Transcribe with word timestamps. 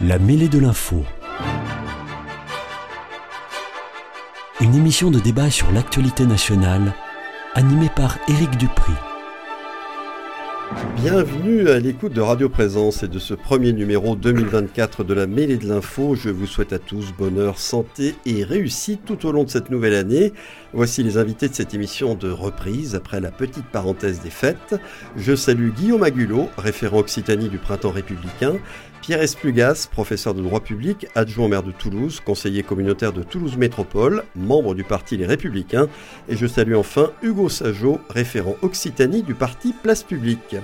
La 0.00 0.20
mêlée 0.20 0.48
de 0.48 0.60
l'info. 0.60 1.02
Une 4.60 4.76
émission 4.76 5.10
de 5.10 5.18
débat 5.18 5.50
sur 5.50 5.72
l'actualité 5.72 6.24
nationale, 6.24 6.94
animée 7.56 7.90
par 7.96 8.16
Éric 8.28 8.56
Dupri. 8.58 8.92
Bienvenue 10.96 11.68
à 11.70 11.78
l'écoute 11.78 12.12
de 12.12 12.20
Radio 12.20 12.48
Présence 12.48 13.02
et 13.02 13.08
de 13.08 13.18
ce 13.18 13.32
premier 13.32 13.72
numéro 13.72 14.16
2024 14.16 15.02
de 15.02 15.14
la 15.14 15.26
mêlée 15.26 15.56
de 15.56 15.66
l'info. 15.66 16.14
Je 16.14 16.28
vous 16.28 16.46
souhaite 16.46 16.72
à 16.72 16.78
tous 16.78 17.12
bonheur, 17.16 17.58
santé 17.58 18.14
et 18.26 18.44
réussite 18.44 19.04
tout 19.04 19.26
au 19.26 19.32
long 19.32 19.44
de 19.44 19.48
cette 19.48 19.70
nouvelle 19.70 19.94
année. 19.94 20.32
Voici 20.72 21.02
les 21.02 21.16
invités 21.16 21.48
de 21.48 21.54
cette 21.54 21.72
émission 21.72 22.14
de 22.14 22.30
reprise 22.30 22.94
après 22.94 23.20
la 23.20 23.30
petite 23.30 23.64
parenthèse 23.64 24.20
des 24.20 24.30
fêtes. 24.30 24.74
Je 25.16 25.34
salue 25.34 25.70
Guillaume 25.70 26.02
Agulot, 26.02 26.48
référent 26.58 26.98
Occitanie 26.98 27.48
du 27.48 27.58
Printemps 27.58 27.92
républicain, 27.92 28.56
Pierre 29.08 29.22
Esplugas, 29.22 29.88
professeur 29.90 30.34
de 30.34 30.42
droit 30.42 30.60
public, 30.60 31.06
adjoint 31.14 31.48
maire 31.48 31.62
de 31.62 31.70
Toulouse, 31.70 32.20
conseiller 32.20 32.62
communautaire 32.62 33.14
de 33.14 33.22
Toulouse 33.22 33.56
Métropole, 33.56 34.24
membre 34.36 34.74
du 34.74 34.84
parti 34.84 35.16
Les 35.16 35.24
Républicains, 35.24 35.88
et 36.28 36.36
je 36.36 36.46
salue 36.46 36.74
enfin 36.74 37.10
Hugo 37.22 37.48
Sajot, 37.48 38.02
référent 38.10 38.56
Occitanie 38.60 39.22
du 39.22 39.32
parti 39.32 39.72
Place 39.72 40.02
Publique. 40.02 40.56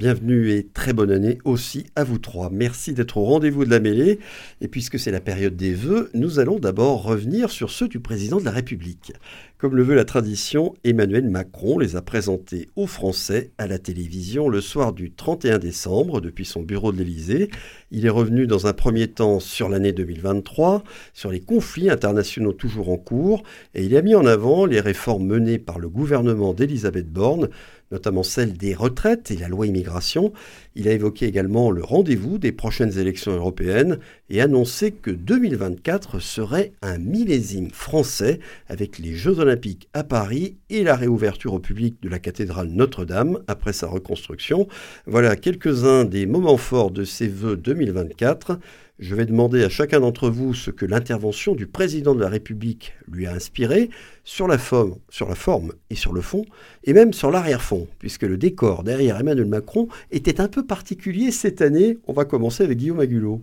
Bienvenue 0.00 0.50
et 0.52 0.66
très 0.66 0.94
bonne 0.94 1.10
année 1.10 1.36
aussi 1.44 1.84
à 1.94 2.04
vous 2.04 2.16
trois. 2.16 2.48
Merci 2.50 2.94
d'être 2.94 3.18
au 3.18 3.24
rendez-vous 3.24 3.66
de 3.66 3.70
la 3.70 3.80
mêlée. 3.80 4.18
Et 4.62 4.68
puisque 4.68 4.98
c'est 4.98 5.10
la 5.10 5.20
période 5.20 5.56
des 5.56 5.74
vœux, 5.74 6.08
nous 6.14 6.38
allons 6.38 6.58
d'abord 6.58 7.02
revenir 7.02 7.50
sur 7.50 7.68
ceux 7.68 7.86
du 7.86 8.00
président 8.00 8.38
de 8.38 8.46
la 8.46 8.50
République. 8.50 9.12
Comme 9.58 9.76
le 9.76 9.82
veut 9.82 9.94
la 9.94 10.06
tradition, 10.06 10.74
Emmanuel 10.84 11.28
Macron 11.28 11.78
les 11.78 11.96
a 11.96 12.00
présentés 12.00 12.70
aux 12.76 12.86
Français 12.86 13.50
à 13.58 13.66
la 13.66 13.78
télévision 13.78 14.48
le 14.48 14.62
soir 14.62 14.94
du 14.94 15.12
31 15.12 15.58
décembre 15.58 16.22
depuis 16.22 16.46
son 16.46 16.62
bureau 16.62 16.92
de 16.92 16.96
l'Élysée. 16.96 17.50
Il 17.90 18.06
est 18.06 18.08
revenu 18.08 18.46
dans 18.46 18.66
un 18.66 18.72
premier 18.72 19.06
temps 19.06 19.38
sur 19.38 19.68
l'année 19.68 19.92
2023, 19.92 20.82
sur 21.12 21.30
les 21.30 21.40
conflits 21.40 21.90
internationaux 21.90 22.54
toujours 22.54 22.88
en 22.88 22.96
cours, 22.96 23.42
et 23.74 23.84
il 23.84 23.94
a 23.98 24.00
mis 24.00 24.14
en 24.14 24.24
avant 24.24 24.64
les 24.64 24.80
réformes 24.80 25.26
menées 25.26 25.58
par 25.58 25.78
le 25.78 25.90
gouvernement 25.90 26.54
d'Elisabeth 26.54 27.12
Borne 27.12 27.50
notamment 27.90 28.22
celle 28.22 28.54
des 28.54 28.74
retraites 28.74 29.30
et 29.30 29.36
la 29.36 29.48
loi 29.48 29.66
immigration. 29.66 30.32
Il 30.74 30.88
a 30.88 30.92
évoqué 30.92 31.26
également 31.26 31.70
le 31.70 31.82
rendez-vous 31.82 32.38
des 32.38 32.52
prochaines 32.52 32.98
élections 32.98 33.32
européennes 33.32 33.98
et 34.28 34.40
annoncé 34.40 34.92
que 34.92 35.10
2024 35.10 36.20
serait 36.20 36.72
un 36.82 36.98
millésime 36.98 37.70
français 37.70 38.40
avec 38.68 38.98
les 38.98 39.14
Jeux 39.14 39.40
olympiques 39.40 39.88
à 39.92 40.04
Paris 40.04 40.56
et 40.68 40.84
la 40.84 40.94
réouverture 40.94 41.54
au 41.54 41.58
public 41.58 41.96
de 42.02 42.08
la 42.08 42.18
cathédrale 42.18 42.68
Notre-Dame 42.68 43.40
après 43.48 43.72
sa 43.72 43.88
reconstruction. 43.88 44.68
Voilà 45.06 45.36
quelques-uns 45.36 46.04
des 46.04 46.26
moments 46.26 46.56
forts 46.56 46.90
de 46.90 47.04
ces 47.04 47.28
vœux 47.28 47.56
2024. 47.56 48.58
Je 49.00 49.14
vais 49.14 49.24
demander 49.24 49.64
à 49.64 49.70
chacun 49.70 50.00
d'entre 50.00 50.28
vous 50.28 50.52
ce 50.52 50.70
que 50.70 50.84
l'intervention 50.84 51.54
du 51.54 51.66
président 51.66 52.14
de 52.14 52.20
la 52.20 52.28
République 52.28 52.92
lui 53.10 53.26
a 53.26 53.32
inspiré 53.32 53.88
sur 54.24 54.46
la, 54.46 54.58
forme, 54.58 54.96
sur 55.08 55.26
la 55.26 55.34
forme 55.34 55.72
et 55.88 55.94
sur 55.94 56.12
le 56.12 56.20
fond, 56.20 56.44
et 56.84 56.92
même 56.92 57.14
sur 57.14 57.30
l'arrière-fond, 57.30 57.88
puisque 57.98 58.24
le 58.24 58.36
décor 58.36 58.84
derrière 58.84 59.18
Emmanuel 59.18 59.46
Macron 59.46 59.88
était 60.10 60.38
un 60.38 60.48
peu 60.48 60.66
particulier 60.66 61.30
cette 61.30 61.62
année. 61.62 61.96
On 62.08 62.12
va 62.12 62.26
commencer 62.26 62.62
avec 62.62 62.76
Guillaume 62.76 63.00
Agulot. 63.00 63.42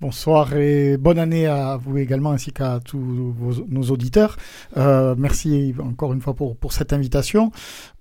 Bonsoir 0.00 0.56
et 0.56 0.96
bonne 0.96 1.18
année 1.18 1.46
à 1.46 1.76
vous 1.76 1.98
également 1.98 2.30
ainsi 2.30 2.52
qu'à 2.52 2.80
tous 2.82 3.34
nos 3.68 3.82
auditeurs. 3.90 4.38
Euh, 4.78 5.14
merci 5.18 5.74
encore 5.78 6.14
une 6.14 6.22
fois 6.22 6.32
pour, 6.32 6.72
cette 6.72 6.94
invitation. 6.94 7.52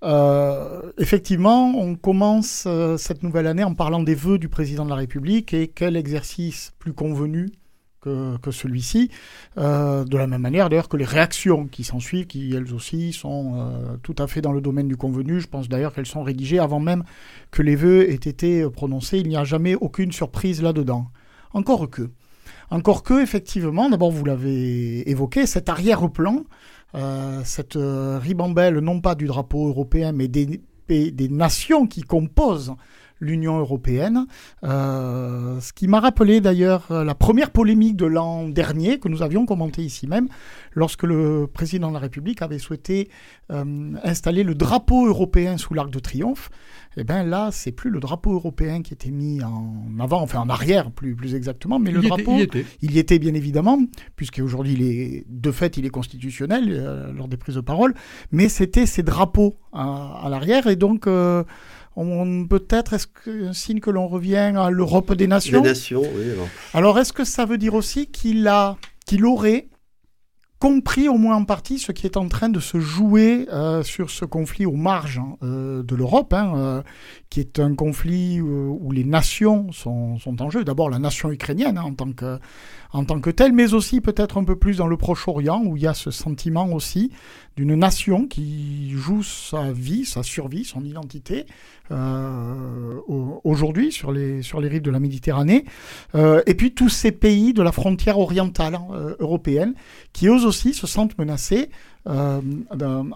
Euh, 0.03 0.93
effectivement, 0.97 1.73
on 1.75 1.95
commence 1.95 2.63
euh, 2.67 2.95
cette 2.95 3.21
nouvelle 3.21 3.47
année 3.47 3.65
en 3.65 3.73
parlant 3.73 4.01
des 4.01 4.15
vœux 4.15 4.37
du 4.37 4.47
président 4.47 4.85
de 4.85 4.91
la 4.91 4.95
République 4.95 5.53
et 5.53 5.67
quel 5.67 5.97
exercice 5.97 6.71
plus 6.79 6.93
convenu 6.93 7.49
que, 7.99 8.37
celui-ci. 8.49 9.11
De 9.57 10.17
la 10.17 10.25
même 10.25 10.39
manière 10.39 10.69
d'ailleurs 10.69 10.87
que 10.87 10.95
les 10.95 11.03
réactions 11.03 11.67
qui 11.67 11.83
s'ensuivent, 11.83 12.27
qui 12.27 12.55
elles 12.55 12.73
aussi 12.73 13.11
sont 13.11 13.97
tout 14.03 14.15
à 14.19 14.27
fait 14.27 14.39
dans 14.39 14.53
le 14.53 14.61
domaine 14.61 14.87
du 14.87 14.95
convenu. 14.95 15.41
Je 15.41 15.47
pense 15.47 15.67
d'ailleurs 15.67 15.91
qu'elles 15.91 16.05
sont 16.05 16.23
rédigées 16.23 16.59
avant 16.59 16.79
même 16.79 17.03
que 17.51 17.61
les 17.61 17.75
vœux 17.75 18.09
aient 18.09 18.13
été 18.13 18.69
prononcés. 18.69 19.17
Il 19.17 19.27
n'y 19.27 19.35
a 19.35 19.43
jamais 19.43 19.75
aucune 19.75 20.13
surprise 20.13 20.61
là-dedans. 20.61 21.09
Encore 21.53 21.89
que. 21.89 22.09
Effectivement, 23.21 23.89
d'abord 23.89 24.11
vous 24.11 24.25
l'avez 24.25 25.09
évoqué, 25.09 25.45
cet 25.45 25.69
arrière-plan, 25.69 26.43
euh, 26.95 27.41
cette 27.43 27.75
euh, 27.75 28.19
ribambelle 28.19 28.79
non 28.79 29.01
pas 29.01 29.15
du 29.15 29.25
drapeau 29.25 29.67
européen, 29.67 30.11
mais 30.11 30.27
des 30.27 31.29
nations 31.29 31.87
qui 31.87 32.01
composent 32.01 32.75
l'Union 33.19 33.57
européenne. 33.57 34.25
Euh, 34.63 35.59
ce 35.59 35.73
qui 35.73 35.87
m'a 35.87 35.99
rappelé 35.99 36.41
d'ailleurs 36.41 36.87
euh, 36.91 37.03
la 37.03 37.15
première 37.15 37.51
polémique 37.51 37.95
de 37.95 38.05
l'an 38.05 38.47
dernier 38.47 38.99
que 38.99 39.07
nous 39.07 39.21
avions 39.21 39.45
commenté 39.45 39.81
ici 39.81 40.07
même, 40.07 40.27
lorsque 40.73 41.03
le 41.03 41.47
président 41.51 41.89
de 41.89 41.93
la 41.93 41.99
République 41.99 42.41
avait 42.41 42.59
souhaité 42.59 43.09
euh, 43.51 43.93
installer 44.03 44.43
le 44.43 44.55
drapeau 44.55 45.07
européen 45.07 45.57
sous 45.57 45.73
l'Arc 45.73 45.89
de 45.89 45.99
Triomphe. 45.99 46.49
Et 46.97 47.01
eh 47.01 47.03
bien 47.03 47.23
là, 47.23 47.49
c'est 47.51 47.71
plus 47.71 47.91
le 47.91 47.99
drapeau 47.99 48.33
européen 48.33 48.81
qui 48.81 48.93
était 48.93 49.11
mis 49.11 49.43
en 49.43 49.85
avant, 49.99 50.21
enfin 50.21 50.39
en 50.39 50.49
arrière 50.49 50.89
plus, 50.89 51.15
plus 51.15 51.35
exactement, 51.35 51.77
mais 51.77 51.91
le 51.91 52.01
drapeau, 52.01 52.33
il, 52.33 52.39
y 52.39 52.41
était. 52.41 52.65
il 52.81 52.91
y 52.91 52.99
était 52.99 53.19
bien 53.19 53.35
évidemment, 53.35 53.77
puisqu'aujourd'hui, 54.15 54.73
il 54.73 54.81
est, 54.81 55.25
de 55.29 55.51
fait, 55.51 55.77
il 55.77 55.85
est 55.85 55.91
constitutionnel 55.91 56.65
euh, 56.69 57.13
lors 57.13 57.27
des 57.27 57.37
prises 57.37 57.55
de 57.55 57.61
parole, 57.61 57.93
mais 58.31 58.49
c'était 58.49 58.87
ces 58.87 59.03
drapeaux 59.03 59.59
à, 59.71 60.19
à 60.25 60.29
l'arrière, 60.29 60.65
et 60.65 60.75
donc 60.75 61.05
euh, 61.05 61.43
peut-être 62.47 62.93
est-ce 62.93 63.07
que 63.07 63.47
un 63.47 63.53
signe 63.53 63.79
que 63.79 63.89
l'on 63.89 64.07
revient 64.07 64.53
à 64.57 64.69
l'Europe 64.69 65.13
des 65.13 65.27
nations? 65.27 65.61
Des 65.61 65.69
nations, 65.69 66.01
oui. 66.01 66.25
Alors, 66.73 66.99
est-ce 66.99 67.13
que 67.13 67.23
ça 67.23 67.45
veut 67.45 67.57
dire 67.57 67.73
aussi 67.73 68.07
qu'il 68.07 68.47
a, 68.47 68.77
qu'il 69.05 69.25
aurait 69.25 69.69
compris 70.59 71.07
au 71.07 71.17
moins 71.17 71.37
en 71.37 71.45
partie 71.45 71.79
ce 71.79 71.91
qui 71.91 72.05
est 72.05 72.17
en 72.17 72.27
train 72.27 72.49
de 72.49 72.59
se 72.59 72.79
jouer 72.79 73.47
euh, 73.51 73.81
sur 73.81 74.09
ce 74.09 74.25
conflit 74.25 74.65
aux 74.65 74.75
marges 74.75 75.19
hein, 75.19 75.37
euh, 75.41 75.83
de 75.83 75.95
l'Europe, 75.95 76.33
hein, 76.33 76.53
euh, 76.55 76.81
qui 77.29 77.39
est 77.39 77.59
un 77.59 77.75
conflit 77.75 78.41
où 78.41 78.91
les 78.91 79.03
nations 79.03 79.71
sont, 79.71 80.17
sont 80.17 80.41
en 80.41 80.49
jeu. 80.49 80.63
D'abord 80.63 80.89
la 80.89 80.99
nation 80.99 81.31
ukrainienne 81.31 81.77
hein, 81.77 81.83
en 81.83 81.93
tant 81.93 82.11
que 82.11 82.39
en 82.91 83.05
tant 83.05 83.19
que 83.19 83.29
telle, 83.29 83.53
mais 83.53 83.73
aussi 83.73 84.01
peut-être 84.01 84.37
un 84.37 84.43
peu 84.43 84.55
plus 84.55 84.77
dans 84.77 84.87
le 84.87 84.97
Proche-Orient, 84.97 85.61
où 85.63 85.77
il 85.77 85.83
y 85.83 85.87
a 85.87 85.93
ce 85.93 86.09
sentiment 86.09 86.71
aussi 86.73 87.11
d'une 87.55 87.75
nation 87.75 88.25
qui 88.25 88.89
joue 88.91 89.21
sa 89.21 89.71
vie, 89.71 90.05
sa 90.05 90.23
survie, 90.23 90.63
son 90.63 90.83
identité, 90.83 91.45
euh, 91.91 92.99
aujourd'hui 93.43 93.91
sur 93.91 94.11
les, 94.11 94.41
sur 94.41 94.59
les 94.59 94.67
rives 94.67 94.81
de 94.81 94.89
la 94.89 94.99
Méditerranée, 94.99 95.65
euh, 96.15 96.41
et 96.47 96.55
puis 96.55 96.73
tous 96.73 96.89
ces 96.89 97.11
pays 97.11 97.53
de 97.53 97.61
la 97.61 97.71
frontière 97.71 98.17
orientale 98.17 98.75
hein, 98.75 98.87
euh, 98.93 99.15
européenne, 99.19 99.75
qui 100.11 100.27
eux 100.27 100.45
aussi 100.45 100.73
se 100.73 100.87
sentent 100.87 101.17
menacés 101.17 101.69
euh, 102.07 102.41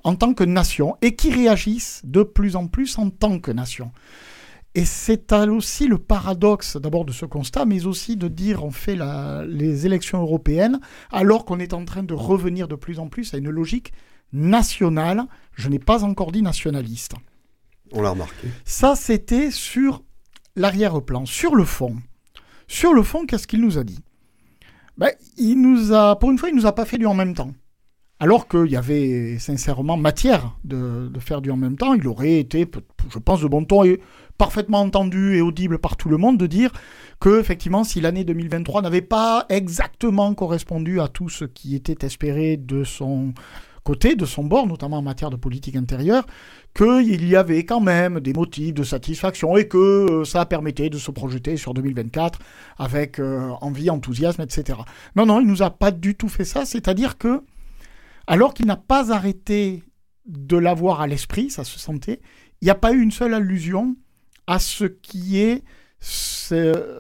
en 0.03 0.15
tant 0.15 0.33
que 0.33 0.43
nation, 0.43 0.97
et 1.01 1.15
qui 1.15 1.31
réagissent 1.31 2.01
de 2.03 2.23
plus 2.23 2.55
en 2.55 2.67
plus 2.67 2.97
en 2.97 3.09
tant 3.09 3.39
que 3.39 3.51
nation. 3.51 3.91
Et 4.75 4.85
c'est 4.85 5.31
aussi 5.33 5.87
le 5.87 5.99
paradoxe 5.99 6.77
d'abord 6.77 7.05
de 7.05 7.11
ce 7.11 7.25
constat, 7.25 7.65
mais 7.65 7.85
aussi 7.85 8.17
de 8.17 8.27
dire 8.27 8.63
on 8.63 8.71
fait 8.71 8.95
la, 8.95 9.45
les 9.45 9.85
élections 9.85 10.19
européennes 10.21 10.79
alors 11.11 11.45
qu'on 11.45 11.59
est 11.59 11.73
en 11.73 11.85
train 11.85 12.01
de 12.01 12.15
revenir 12.15 12.67
de 12.67 12.75
plus 12.75 12.97
en 12.97 13.07
plus 13.07 13.33
à 13.35 13.37
une 13.37 13.51
logique 13.51 13.93
nationale. 14.31 15.25
Je 15.53 15.69
n'ai 15.69 15.77
pas 15.77 16.03
encore 16.03 16.31
dit 16.31 16.41
nationaliste. 16.41 17.13
On 17.91 18.01
l'a 18.01 18.09
remarqué. 18.09 18.47
Ça, 18.65 18.95
c'était 18.95 19.51
sur 19.51 20.03
l'arrière-plan. 20.55 21.27
Sur 21.27 21.55
le 21.55 21.65
fond, 21.65 21.97
sur 22.67 22.93
le 22.93 23.03
fond, 23.03 23.27
qu'est-ce 23.27 23.45
qu'il 23.45 23.61
nous 23.61 23.77
a 23.77 23.83
dit? 23.83 23.99
Ben, 24.97 25.11
il 25.37 25.61
nous 25.61 25.93
a, 25.93 26.17
Pour 26.17 26.31
une 26.31 26.39
fois, 26.39 26.49
il 26.49 26.55
nous 26.55 26.65
a 26.65 26.73
pas 26.73 26.85
fait 26.85 26.97
du 26.97 27.05
en 27.05 27.13
même 27.13 27.35
temps. 27.35 27.53
Alors 28.23 28.47
qu'il 28.47 28.67
y 28.67 28.77
avait 28.77 29.37
sincèrement 29.37 29.97
matière 29.97 30.55
de, 30.63 31.11
faire 31.19 31.41
du 31.41 31.51
en 31.51 31.57
même 31.57 31.75
temps, 31.75 31.93
il 31.93 32.07
aurait 32.07 32.39
été, 32.39 32.65
je 33.09 33.19
pense, 33.19 33.41
de 33.41 33.47
bon 33.47 33.65
ton 33.65 33.83
et 33.83 33.99
parfaitement 34.37 34.79
entendu 34.79 35.35
et 35.35 35.41
audible 35.41 35.77
par 35.77 35.97
tout 35.97 36.07
le 36.07 36.15
monde 36.15 36.37
de 36.37 36.47
dire 36.47 36.71
que 37.19 37.41
effectivement 37.41 37.83
si 37.83 37.99
l'année 37.99 38.23
2023 38.23 38.81
n'avait 38.81 39.01
pas 39.01 39.45
exactement 39.49 40.33
correspondu 40.35 41.01
à 41.01 41.09
tout 41.09 41.27
ce 41.27 41.43
qui 41.43 41.75
était 41.75 42.05
espéré 42.05 42.55
de 42.55 42.85
son 42.85 43.33
côté, 43.83 44.15
de 44.15 44.25
son 44.25 44.45
bord, 44.45 44.67
notamment 44.67 44.99
en 44.99 45.01
matière 45.01 45.29
de 45.29 45.35
politique 45.35 45.75
intérieure, 45.75 46.25
qu'il 46.73 47.27
y 47.27 47.35
avait 47.35 47.65
quand 47.65 47.81
même 47.81 48.19
des 48.21 48.33
motifs 48.33 48.73
de 48.73 48.83
satisfaction 48.83 49.57
et 49.57 49.67
que 49.67 49.77
euh, 49.77 50.23
ça 50.23 50.45
permettait 50.45 50.89
de 50.89 50.97
se 50.97 51.11
projeter 51.11 51.57
sur 51.57 51.73
2024 51.73 52.39
avec 52.77 53.19
euh, 53.19 53.49
envie, 53.61 53.89
enthousiasme, 53.89 54.41
etc. 54.41 54.79
Non, 55.15 55.25
non, 55.25 55.41
il 55.41 55.47
nous 55.47 55.61
a 55.61 55.69
pas 55.69 55.91
du 55.91 56.15
tout 56.15 56.29
fait 56.29 56.45
ça, 56.45 56.65
c'est-à-dire 56.65 57.17
que, 57.17 57.41
alors 58.27 58.53
qu'il 58.53 58.65
n'a 58.65 58.77
pas 58.77 59.11
arrêté 59.11 59.83
de 60.25 60.57
l'avoir 60.57 61.01
à 61.01 61.07
l'esprit, 61.07 61.49
ça 61.49 61.63
se 61.63 61.79
sentait, 61.79 62.21
il 62.61 62.65
n'y 62.65 62.71
a 62.71 62.75
pas 62.75 62.93
eu 62.93 63.01
une 63.01 63.11
seule 63.11 63.33
allusion 63.33 63.95
à 64.47 64.59
ce 64.59 64.85
qui 64.85 65.39
est 65.39 65.63
ce, 65.99 66.93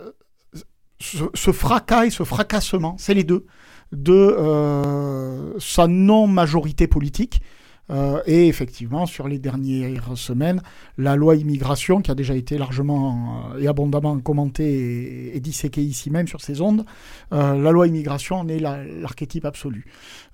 fracas 1.51 2.05
et 2.05 2.09
ce 2.09 2.23
fracassement, 2.23 2.95
c'est 2.97 3.13
les 3.13 3.23
deux, 3.23 3.45
de 3.91 4.13
euh, 4.13 5.59
sa 5.59 5.87
non-majorité 5.87 6.87
politique. 6.87 7.41
Euh, 7.89 8.21
et 8.25 8.47
effectivement, 8.47 9.05
sur 9.05 9.27
les 9.27 9.39
dernières 9.39 10.17
semaines, 10.17 10.61
la 10.97 11.15
loi 11.15 11.35
immigration, 11.35 12.01
qui 12.01 12.11
a 12.11 12.15
déjà 12.15 12.35
été 12.35 12.57
largement 12.57 13.51
euh, 13.53 13.59
et 13.59 13.67
abondamment 13.67 14.17
commentée 14.19 15.35
et, 15.35 15.39
disséquée 15.39 15.81
ici 15.81 16.09
même 16.09 16.27
sur 16.27 16.41
ces 16.41 16.61
ondes, 16.61 16.85
euh, 17.33 17.57
la 17.57 17.71
loi 17.71 17.87
immigration 17.87 18.37
en 18.37 18.47
est 18.47 18.59
l'archétype 18.59 19.45
absolu. 19.45 19.85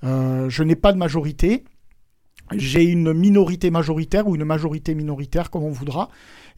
je 0.03 0.63
n'ai 0.63 0.75
pas 0.75 0.93
de 0.93 0.97
majorité. 0.97 1.63
J'ai 2.55 2.83
une 2.83 3.13
minorité 3.13 3.69
majoritaire 3.69 4.27
ou 4.27 4.35
une 4.35 4.45
majorité 4.45 4.95
minoritaire, 4.95 5.49
comme 5.49 5.63
on 5.63 5.71
voudra. 5.71 6.09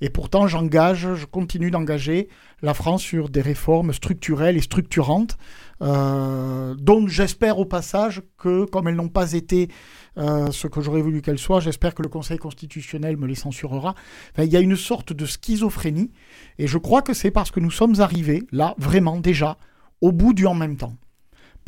Et 0.02 0.10
pourtant, 0.10 0.48
j'engage, 0.48 1.16
je 1.16 1.26
continue 1.26 1.70
d'engager 1.70 2.28
la 2.62 2.74
France 2.74 3.02
sur 3.02 3.30
des 3.30 3.42
réformes 3.42 3.94
structurelles 3.94 4.58
et 4.58 4.62
structurantes, 4.62 5.38
euh, 5.82 6.74
dont 6.76 7.08
j'espère 7.08 7.60
au 7.60 7.66
passage 7.66 8.24
que, 8.38 8.66
comme 8.66 8.88
elles 8.88 8.96
n'ont 8.96 9.10
pas 9.10 9.34
été 9.34 9.70
euh, 10.18 10.52
ce 10.52 10.68
que 10.68 10.82
j'aurais 10.82 11.02
voulu 11.02 11.22
qu'elles 11.22 11.40
soient, 11.40 11.60
j'espère 11.60 11.94
que 11.94 12.02
le 12.02 12.10
Conseil 12.10 12.40
constitutionnel 12.40 13.18
me 13.18 13.28
les 13.28 13.36
censurera. 13.36 13.94
il 14.38 14.46
y 14.46 14.58
a 14.58 14.60
une 14.60 14.76
sorte 14.76 15.14
de 15.14 15.26
schizophrénie, 15.26 16.12
et 16.58 16.68
je 16.68 16.78
crois 16.80 17.04
que 17.04 17.14
c'est 17.14 17.32
parce 17.32 17.52
que 17.52 17.60
nous 17.60 17.72
sommes 17.72 18.00
arrivés, 18.00 18.44
là, 18.52 18.74
vraiment 18.80 19.20
déjà, 19.20 19.58
au 20.02 20.12
bout 20.12 20.34
du 20.34 20.48
en 20.48 20.56
même 20.56 20.78
temps. 20.78 20.96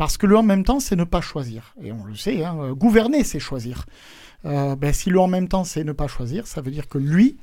Parce 0.03 0.17
que 0.17 0.27
le 0.27 0.35
en 0.35 0.44
même 0.44 0.65
temps, 0.65 0.81
c'est 0.81 0.97
ne 0.97 1.05
pas 1.05 1.21
choisir. 1.21 1.73
Et 1.81 1.94
on 1.94 2.03
le 2.03 2.13
sait, 2.13 2.44
hein, 2.44 2.73
gouverner, 2.73 3.23
c'est 3.23 3.39
choisir. 3.39 3.85
Euh, 4.44 4.75
ben, 4.75 4.91
si 4.91 5.09
le 5.09 5.17
en 5.17 5.29
même 5.29 5.47
temps, 5.47 5.63
c'est 5.63 5.85
ne 5.85 5.94
pas 5.94 6.07
choisir, 6.07 6.45
ça 6.45 6.59
veut 6.59 6.71
dire 6.71 6.89
que 6.89 6.97
lui, 6.97 7.38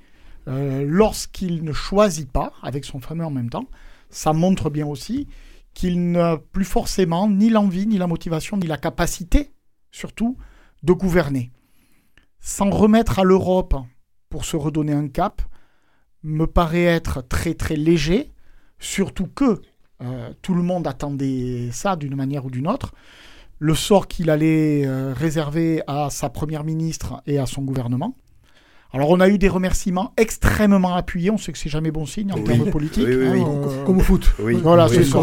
euh, 0.46 0.84
lorsqu'il 0.86 1.64
ne 1.64 1.72
choisit 1.72 2.30
pas, 2.30 2.52
avec 2.62 2.84
son 2.84 3.00
fameux 3.00 3.24
en 3.24 3.30
même 3.30 3.48
temps, 3.48 3.64
ça 4.10 4.34
montre 4.34 4.68
bien 4.68 4.86
aussi 4.86 5.26
qu'il 5.72 6.10
n'a 6.10 6.36
plus 6.36 6.66
forcément 6.66 7.30
ni 7.30 7.48
l'envie, 7.48 7.86
ni 7.86 7.96
la 7.96 8.06
motivation, 8.06 8.58
ni 8.58 8.66
la 8.66 8.76
capacité, 8.76 9.52
surtout, 9.90 10.36
de 10.82 10.92
gouverner. 10.92 11.52
S'en 12.40 12.68
remettre 12.68 13.20
à 13.20 13.24
l'Europe 13.24 13.74
pour 14.28 14.44
se 14.44 14.58
redonner 14.58 14.92
un 14.92 15.08
cap 15.08 15.40
me 16.22 16.44
paraît 16.44 16.84
être 16.84 17.26
très 17.26 17.54
très 17.54 17.76
léger, 17.76 18.30
surtout 18.78 19.28
que 19.28 19.62
euh, 20.02 20.31
tout 20.43 20.55
le 20.55 20.62
monde 20.62 20.87
attendait 20.87 21.69
ça 21.73 21.97
d'une 21.97 22.14
manière 22.14 22.44
ou 22.44 22.50
d'une 22.50 22.69
autre. 22.69 22.93
Le 23.58 23.75
sort 23.75 24.08
qu'il 24.08 24.31
allait 24.31 24.87
euh, 24.87 25.12
réserver 25.14 25.82
à 25.87 26.08
sa 26.11 26.31
première 26.31 26.64
ministre 26.64 27.23
et 27.26 27.38
à 27.38 27.47
son 27.47 27.62
gouvernement. 27.62 28.14
Alors 28.93 29.11
on 29.11 29.20
a 29.20 29.29
eu 29.29 29.38
des 29.38 29.49
remerciements 29.49 30.12
extrêmement 30.17 30.94
appuyés, 30.94 31.31
on 31.31 31.38
sait 31.38 31.52
que 31.52 31.58
c'est 31.58 31.69
jamais 31.69 31.93
bon 31.93 32.06
signe 32.06 32.32
en 32.32 32.43
termes 32.43 32.70
politiques. 32.70 33.06
Oui, 33.06 33.29
oui, 33.35 33.41
hein, 33.41 33.85
Comme 33.87 33.99
au 33.99 34.00
foot. 34.00 34.35
Voilà, 34.38 34.88
c'est 34.88 35.05
ça. 35.05 35.20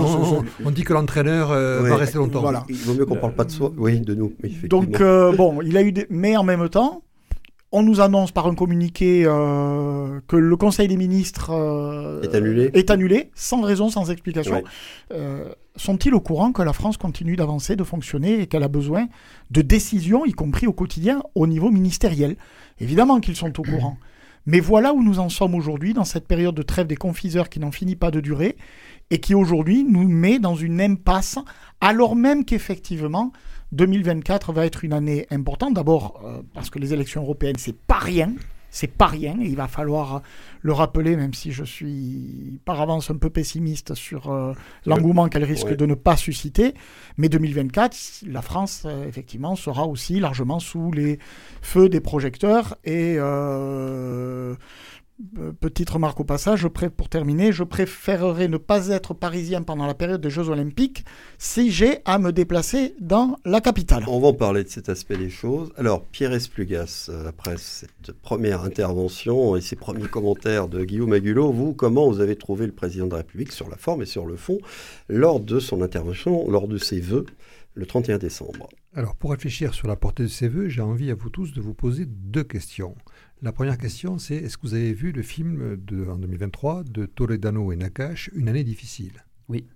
On, 0.64 0.72
dit 0.72 0.84
que 0.84 0.94
l'entraîneur 0.94 1.52
euh, 1.52 1.82
va 1.82 1.98
rester 1.98 2.18
longtemps. 2.18 2.40
Voilà. 2.40 2.64
Il 2.70 2.76
vaut 2.76 2.94
mieux 2.94 3.06
qu'on 3.06 3.18
parle 3.18 3.34
pas 3.34 3.44
de 3.44 3.52
soi, 3.52 3.74
oui, 3.78 4.00
de 4.00 4.16
nous. 4.16 4.34
Donc 4.64 5.02
euh, 5.02 5.36
bon, 5.36 5.62
il 5.62 5.76
a 5.76 5.82
eu 5.82 5.92
des... 5.92 6.08
mais 6.10 6.38
en 6.38 6.44
même 6.44 6.70
temps, 6.70 7.04
on 7.72 7.84
nous 7.84 8.00
annonce 8.00 8.32
par 8.32 8.48
un 8.48 8.56
communiqué 8.56 9.24
euh, 9.26 10.20
que 10.28 10.36
le 10.36 10.56
Conseil 10.56 10.88
des 10.88 10.98
ministres 10.98 11.52
est, 12.24 12.34
annulé. 12.34 12.72
est 12.74 12.90
annulé, 12.90 13.30
sans 13.36 13.62
raison, 13.62 13.90
sans 13.90 14.10
explication. 14.10 14.64
Sont-ils 15.76 16.14
au 16.14 16.20
courant 16.20 16.52
que 16.54 16.64
la 16.64 16.74
France 16.74 16.98
continue 16.98 17.36
d'avancer, 17.36 17.76
de 17.76 17.84
fonctionner 17.84 18.42
et 18.42 18.48
qu'elle 18.48 18.64
a 18.64 18.68
besoin 18.68 19.08
de 19.52 19.62
décisions, 19.62 20.26
y 20.26 20.32
compris 20.32 20.66
au 20.66 20.74
quotidien, 20.74 21.22
au 21.36 21.46
niveau 21.46 21.70
ministériel? 21.70 22.36
Évidemment 22.80 23.20
qu'ils 23.20 23.36
sont 23.36 23.60
au 23.60 23.64
courant. 23.64 23.98
Mais 24.48 24.62
voilà 24.62 24.94
où 24.94 25.04
nous 25.04 25.20
en 25.20 25.28
sommes 25.28 25.54
aujourd'hui, 25.54 25.94
dans 25.94 26.06
cette 26.06 26.26
période 26.26 26.56
de 26.56 26.64
trêve 26.64 26.88
des 26.88 26.96
confiseurs 26.96 27.50
qui 27.50 27.60
n'en 27.60 27.72
finit 27.72 27.98
pas 27.98 28.12
de 28.12 28.22
durer, 28.22 28.56
et 29.12 29.20
qui 29.20 29.36
aujourd'hui 29.36 29.84
nous 29.84 30.08
met 30.08 30.40
dans 30.40 30.56
une 30.56 30.82
impasse, 30.82 31.38
alors 31.82 32.16
même 32.16 32.46
qu'effectivement, 32.46 33.34
2024 33.72 34.54
va 34.54 34.66
être 34.66 34.84
une 34.84 34.94
année 34.94 35.28
importante. 35.32 35.74
D'abord, 35.74 36.22
euh, 36.26 36.42
parce 36.54 36.70
que 36.70 36.80
les 36.80 36.94
élections 36.94 37.22
européennes, 37.22 37.58
c'est 37.58 37.76
pas 37.76 38.00
rien. 38.00 38.34
C'est 38.70 38.88
pas 38.88 39.08
rien, 39.08 39.38
il 39.40 39.56
va 39.56 39.68
falloir 39.68 40.22
le 40.62 40.74
rappeler, 40.74 41.16
même 41.16 41.34
si 41.34 41.54
je 41.54 41.64
suis 41.64 42.60
par 42.66 42.82
avance 42.82 43.10
un 43.10 43.16
peu 43.16 43.30
pessimiste 43.30 43.96
sur 43.96 44.30
euh, 44.30 44.54
l'engouement 44.86 45.30
qu'elle 45.30 45.46
risque 45.46 45.74
de 45.74 45.86
ne 45.86 45.96
pas 45.96 46.18
susciter. 46.18 46.74
Mais 47.16 47.30
2024, 47.30 48.26
la 48.28 48.42
France, 48.42 48.84
euh, 48.86 49.08
effectivement, 49.08 49.56
sera 49.56 49.88
aussi 49.88 50.20
largement 50.20 50.60
sous 50.60 50.92
les 50.92 51.18
feux 51.62 51.88
des 51.88 52.02
projecteurs. 52.02 52.76
Et 52.84 53.18
petite 55.60 55.90
remarque 55.90 56.20
au 56.20 56.24
passage, 56.24 56.68
pour 56.68 57.10
terminer, 57.10 57.52
je 57.52 57.64
préférerais 57.64 58.48
ne 58.48 58.58
pas 58.58 58.90
être 58.90 59.14
parisien 59.14 59.64
pendant 59.64 59.88
la 59.88 59.94
période 59.94 60.22
des 60.22 60.30
Jeux 60.30 60.50
Olympiques 60.50 61.06
si 61.38 61.72
j'ai 61.72 62.00
à 62.06 62.20
me 62.20 62.32
déplacer 62.32 62.94
dans 63.00 63.38
la 63.46 63.62
capitale. 63.62 64.04
On 64.08 64.20
va 64.20 64.28
en 64.28 64.34
parler 64.34 64.64
de 64.64 64.70
cet 64.70 64.90
aspect 64.90 65.18
des 65.18 65.30
choses. 65.30 65.72
Alors, 65.78 66.04
Pierre 66.06 66.34
Esplugas, 66.34 67.08
euh, 67.10 67.28
après 67.28 67.56
cette 67.58 68.12
première 68.22 68.62
intervention 68.64 69.56
et 69.56 69.62
ces 69.62 69.76
premiers 69.76 70.08
commentaires 70.08 70.68
de 70.68 70.84
Guillaume 70.84 71.14
Agulot, 71.14 71.52
vous, 71.52 71.74
comment 71.74 72.10
vous 72.10 72.20
avez 72.20 72.36
trouvé 72.36 72.66
le 72.66 72.74
président 72.74 73.06
de 73.06 73.12
la 73.12 73.18
République 73.18 73.52
sur 73.52 73.70
la 73.70 73.78
forme 73.78 74.04
et 74.04 74.06
sur 74.06 74.26
le 74.26 74.36
fond 74.36 74.60
lors 75.10 75.40
de 75.40 75.60
son 75.60 75.82
intervention, 75.82 76.50
lors 76.50 76.68
de 76.68 76.78
ses 76.78 77.00
vœux 77.00 77.26
le 77.74 77.86
31 77.86 78.18
décembre? 78.18 78.70
Alors, 78.94 79.16
pour 79.16 79.32
réfléchir 79.32 79.74
sur 79.74 79.88
la 79.88 79.96
portée 79.96 80.24
de 80.24 80.28
ses 80.28 80.48
vœux, 80.48 80.70
j'ai 80.70 80.82
envie 80.82 81.12
à 81.12 81.16
vous 81.16 81.30
tous 81.30 81.54
de 81.54 81.62
vous 81.62 81.76
poser 81.76 82.06
deux 82.08 82.44
questions. 82.44 82.96
La 83.44 83.52
première 83.52 83.78
question, 83.78 84.18
c'est 84.18 84.36
est-ce 84.36 84.58
que 84.58 84.64
vous 84.64 84.74
avez 84.74 84.94
vu 84.94 85.12
le 85.12 85.22
film 85.22 85.78
de, 85.78 86.08
en 86.08 86.18
2023 86.18 86.84
de 86.86 87.06
Toledano 87.06 87.72
et 87.72 87.76
Nakash, 87.76 88.32
Une 88.34 88.50
année 88.50 88.64
difficile? 88.64 89.26
Oui. 89.48 89.68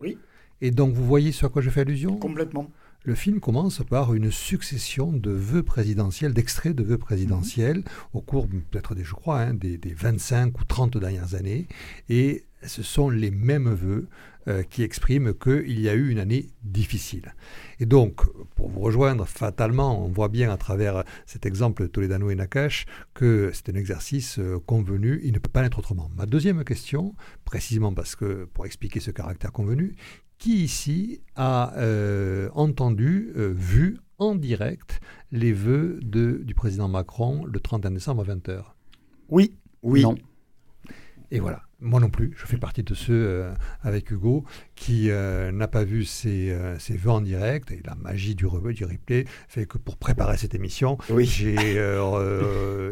Oui. 0.00 0.16
Et 0.62 0.70
donc, 0.70 0.94
vous 0.94 1.04
voyez 1.04 1.30
sur 1.30 1.52
quoi 1.52 1.60
je 1.60 1.68
fais 1.68 1.82
allusion? 1.82 2.16
Complètement. 2.16 2.70
Le 3.02 3.14
film 3.14 3.40
commence 3.40 3.82
par 3.82 4.14
une 4.14 4.30
succession 4.30 5.12
de 5.12 5.30
vœux 5.30 5.62
présidentiels, 5.62 6.32
d'extraits 6.32 6.74
de 6.74 6.82
vœux 6.82 6.98
présidentiels, 6.98 7.78
mhm. 7.78 7.84
au 8.14 8.20
cours 8.22 8.48
peut-être 8.48 8.94
des, 8.94 9.04
je 9.04 9.12
crois, 9.12 9.40
hein, 9.40 9.54
des, 9.54 9.76
des, 9.76 9.92
25 9.92 10.58
ou 10.58 10.64
30 10.64 10.96
dernières 10.96 11.34
années. 11.34 11.68
Et 12.08 12.44
ce 12.62 12.82
sont 12.82 13.10
les 13.10 13.30
mêmes 13.30 13.68
vœux 13.68 14.08
euh, 14.48 14.62
qui 14.62 14.82
expriment 14.82 15.34
qu'il 15.34 15.78
y 15.80 15.88
a 15.88 15.94
eu 15.94 16.08
une 16.08 16.18
année 16.18 16.46
difficile. 16.62 17.34
Et 17.78 17.84
donc, 17.84 18.22
pour 18.54 18.70
vous 18.70 18.80
rejoindre, 18.80 19.26
fatalement, 19.26 20.02
on 20.02 20.08
voit 20.08 20.28
bien 20.28 20.50
à 20.50 20.56
travers 20.56 21.04
cet 21.26 21.44
exemple 21.44 21.82
de 21.82 21.88
Toledano 21.88 22.30
et 22.30 22.34
Nakash 22.34 22.86
que 23.12 23.50
c'est 23.52 23.68
un 23.68 23.74
exercice 23.74 24.38
euh, 24.38 24.58
convenu, 24.64 25.20
il 25.24 25.32
ne 25.32 25.38
peut 25.38 25.50
pas 25.50 25.62
être 25.64 25.78
autrement. 25.78 26.10
Ma 26.16 26.24
deuxième 26.24 26.64
question, 26.64 27.14
précisément 27.44 27.92
parce 27.92 28.16
que, 28.16 28.48
pour 28.54 28.64
expliquer 28.64 29.00
ce 29.00 29.10
caractère 29.10 29.52
convenu, 29.52 29.94
qui 30.38 30.64
ici 30.64 31.20
a 31.36 31.74
euh, 31.76 32.48
entendu, 32.54 33.32
vu 33.36 33.98
en 34.16 34.34
direct 34.34 35.00
les 35.32 35.52
vœux 35.52 36.00
de, 36.02 36.40
du 36.44 36.54
président 36.54 36.88
Macron 36.88 37.44
le 37.44 37.60
31 37.60 37.90
décembre 37.90 38.22
à 38.22 38.34
20h 38.34 38.62
Oui. 39.28 39.54
Oui. 39.82 40.02
Non. 40.02 40.14
Et 41.30 41.40
voilà. 41.40 41.62
Moi 41.82 41.98
non 42.00 42.10
plus, 42.10 42.32
je 42.36 42.44
fais 42.44 42.58
partie 42.58 42.82
de 42.82 42.94
ceux 42.94 43.12
euh, 43.14 43.54
avec 43.82 44.10
Hugo 44.10 44.44
qui 44.74 45.10
euh, 45.10 45.50
n'a 45.50 45.66
pas 45.66 45.84
vu 45.84 46.04
ses, 46.04 46.50
euh, 46.50 46.78
ses, 46.78 46.96
vœux 46.96 47.10
en 47.10 47.20
direct 47.22 47.70
et 47.70 47.80
la 47.86 47.94
magie 47.94 48.34
du, 48.34 48.46
du 48.74 48.84
replay 48.84 49.24
fait 49.48 49.64
que 49.64 49.78
pour 49.78 49.96
préparer 49.96 50.36
cette 50.36 50.54
émission, 50.54 50.98
j'ai 51.18 51.80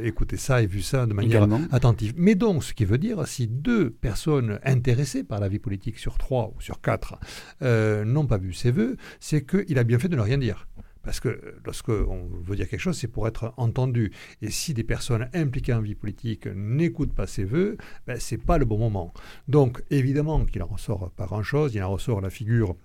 écouté 0.02 0.36
ça 0.36 0.62
et 0.62 0.66
vu 0.66 0.80
ça 0.80 1.06
de 1.06 1.12
manière 1.12 1.46
attentive. 1.70 2.14
Mais 2.16 2.34
donc, 2.34 2.64
ce 2.64 2.72
qui 2.72 2.84
veut 2.84 2.98
dire, 2.98 3.26
si 3.26 3.46
deux 3.46 3.90
personnes 3.90 4.58
intéressées 4.64 5.24
par 5.24 5.40
la 5.40 5.48
vie 5.48 5.58
politique 5.58 5.98
sur 5.98 6.16
trois 6.16 6.52
ou 6.56 6.60
sur 6.60 6.80
quatre 6.80 7.18
n'ont 7.60 8.26
pas 8.26 8.38
vu 8.38 8.52
ses 8.52 8.70
vœux, 8.70 8.96
c'est 9.20 9.44
qu'il 9.44 9.78
a 9.78 9.84
bien 9.84 9.98
fait 9.98 10.08
de 10.08 10.16
ne 10.16 10.22
rien 10.22 10.38
dire. 10.38 10.66
Parce 11.02 11.20
que 11.20 11.56
lorsqu'on 11.64 12.28
veut 12.42 12.56
dire 12.56 12.68
quelque 12.68 12.80
chose, 12.80 12.98
c'est 12.98 13.08
pour 13.08 13.26
être 13.28 13.54
entendu. 13.56 14.12
Et 14.42 14.50
si 14.50 14.74
des 14.74 14.84
personnes 14.84 15.28
impliquées 15.34 15.74
en 15.74 15.80
vie 15.80 15.94
politique 15.94 16.46
n'écoutent 16.46 17.14
pas 17.14 17.26
ses 17.26 17.44
voeux, 17.44 17.76
ben, 18.06 18.18
ce 18.18 18.34
n'est 18.34 18.40
pas 18.40 18.58
le 18.58 18.64
bon 18.64 18.78
moment. 18.78 19.12
Donc, 19.46 19.82
évidemment 19.90 20.44
qu'il 20.44 20.62
en 20.62 20.66
ressort 20.66 21.10
pas 21.12 21.26
grand-chose. 21.26 21.74
Il 21.74 21.82
en 21.82 21.90
ressort 21.90 22.20
la 22.20 22.30
figure 22.30 22.76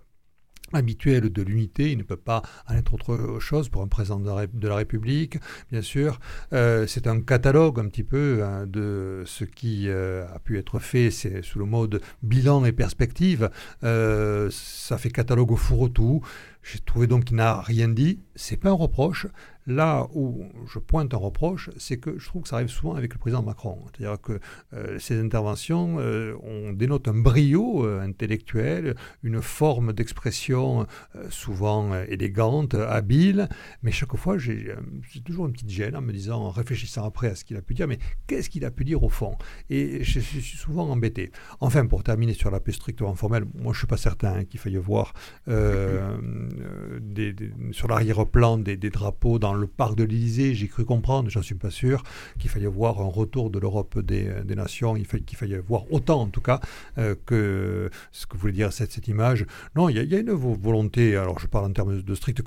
habituelle 0.73 1.31
de 1.31 1.41
l'unité, 1.41 1.91
il 1.91 1.97
ne 1.97 2.03
peut 2.03 2.17
pas 2.17 2.41
en 2.67 2.75
être 2.75 2.93
autre 2.93 3.39
chose 3.39 3.69
pour 3.69 3.81
un 3.81 3.87
président 3.87 4.19
de 4.19 4.67
la, 4.67 4.75
République, 4.75 5.37
bien 5.71 5.81
sûr. 5.81 6.19
Euh, 6.51 6.87
c'est 6.87 7.07
un 7.07 7.21
catalogue 7.21 7.79
un 7.79 7.87
petit 7.87 8.03
peu 8.03 8.43
hein, 8.43 8.65
de 8.65 9.23
ce 9.25 9.45
qui 9.45 9.87
euh, 9.87 10.25
a 10.33 10.39
pu 10.39 10.57
être 10.57 10.79
fait, 10.79 11.11
c'est 11.11 11.43
sous 11.43 11.59
le 11.59 11.65
mode 11.65 12.01
bilan 12.23 12.65
et 12.65 12.71
perspective. 12.71 13.49
Euh, 13.83 14.49
ça 14.51 14.97
fait 14.97 15.11
catalogue 15.11 15.51
au 15.51 15.57
fourre-tout. 15.57 16.21
J'ai 16.63 16.79
trouvé 16.79 17.07
donc 17.07 17.25
qu'il 17.25 17.35
n'a 17.35 17.61
rien 17.61 17.89
dit. 17.89 18.21
C'est 18.35 18.57
pas 18.57 18.69
un 18.69 18.73
reproche. 18.73 19.27
Là 19.65 20.07
où 20.13 20.43
je 20.67 20.77
pointe 20.77 21.13
un 21.13 21.17
reproche, 21.17 21.69
c'est 21.77 21.97
que 21.97 22.19
je 22.19 22.25
trouve 22.27 22.43
que 22.43 22.49
ça 22.49 22.57
arrive 22.57 22.67
souvent 22.67 22.95
avec 22.95 23.13
le 23.13 23.19
président 23.19 23.41
Macron. 23.41 23.79
C'est-à-dire 23.85 24.19
que 24.19 24.39
euh, 24.73 24.99
ces 24.99 25.17
interventions, 25.19 25.99
euh, 25.99 26.35
on 26.43 26.73
dénote 26.73 27.07
un 27.07 27.13
brio 27.13 27.85
euh, 27.85 28.01
intellectuel, 28.01 28.95
une 29.23 29.41
forme 29.41 29.93
d'expression 29.93 30.85
souvent 31.29 31.95
élégante, 32.03 32.73
habile, 32.73 33.47
mais 33.83 33.91
chaque 33.91 34.15
fois, 34.15 34.37
j'ai 34.37 34.75
toujours 35.23 35.45
une 35.47 35.53
petite 35.53 35.69
gêne 35.69 35.95
en 35.95 36.01
me 36.01 36.11
disant, 36.11 36.41
en 36.41 36.49
réfléchissant 36.49 37.05
après 37.05 37.27
à 37.27 37.35
ce 37.35 37.45
qu'il 37.45 37.55
a 37.55 37.61
pu 37.61 37.73
dire, 37.73 37.87
mais 37.87 37.99
qu'est-ce 38.27 38.49
qu'il 38.49 38.65
a 38.65 38.71
pu 38.71 38.83
dire 38.83 39.03
au 39.03 39.09
fond? 39.09 39.37
Et 39.69 40.03
je 40.03 40.19
suis 40.19 40.57
souvent 40.57 40.89
embêté. 40.89 41.31
Enfin, 41.59 41.85
pour 41.85 42.03
terminer 42.03 42.33
sur 42.33 42.51
la 42.51 42.59
paix 42.59 42.71
strictement 42.71 43.15
formelle, 43.15 43.45
moi 43.53 43.65
je 43.65 43.69
ne 43.69 43.73
suis 43.75 43.87
pas 43.87 43.97
certain 43.97 44.43
qu'il 44.43 44.59
faille 44.59 44.75
voir 44.75 45.13
sur 47.71 47.87
l'arrière-plan 47.87 48.57
des, 48.57 48.77
drapeaux 48.77 49.39
dans 49.39 49.53
le 49.53 49.67
parc 49.67 49.95
de 49.95 50.03
l'Élysée. 50.03 50.53
J'ai 50.53 50.67
cru 50.67 50.85
comprendre, 50.85 51.29
j'en 51.29 51.41
suis 51.41 51.55
pas 51.55 51.71
sûr, 51.71 52.03
qu'il 52.39 52.49
fallait 52.49 52.67
voir 52.67 53.01
un 53.01 53.09
retour 53.09 53.49
de 53.49 53.59
l'Europe 53.59 53.99
des, 53.99 54.31
nations, 54.55 54.95
il 54.95 55.07
qu'il 55.07 55.37
fallait 55.37 55.59
voir 55.59 55.91
autant 55.91 56.21
en 56.21 56.27
tout 56.27 56.41
cas 56.41 56.59
que 57.25 57.89
ce 58.11 58.25
que 58.25 58.37
voulait 58.37 58.53
dire 58.53 58.73
cette, 58.73 59.07
image. 59.07 59.45
Non, 59.75 59.89
il 59.89 59.97
y, 59.97 60.15
a 60.15 60.19
une 60.19 60.31
volonté, 60.31 61.15
alors 61.15 61.39
je 61.39 61.47
parle 61.47 61.65
en 61.65 61.71
termes 61.71 62.01
de 62.01 62.15
stricte 62.15 62.41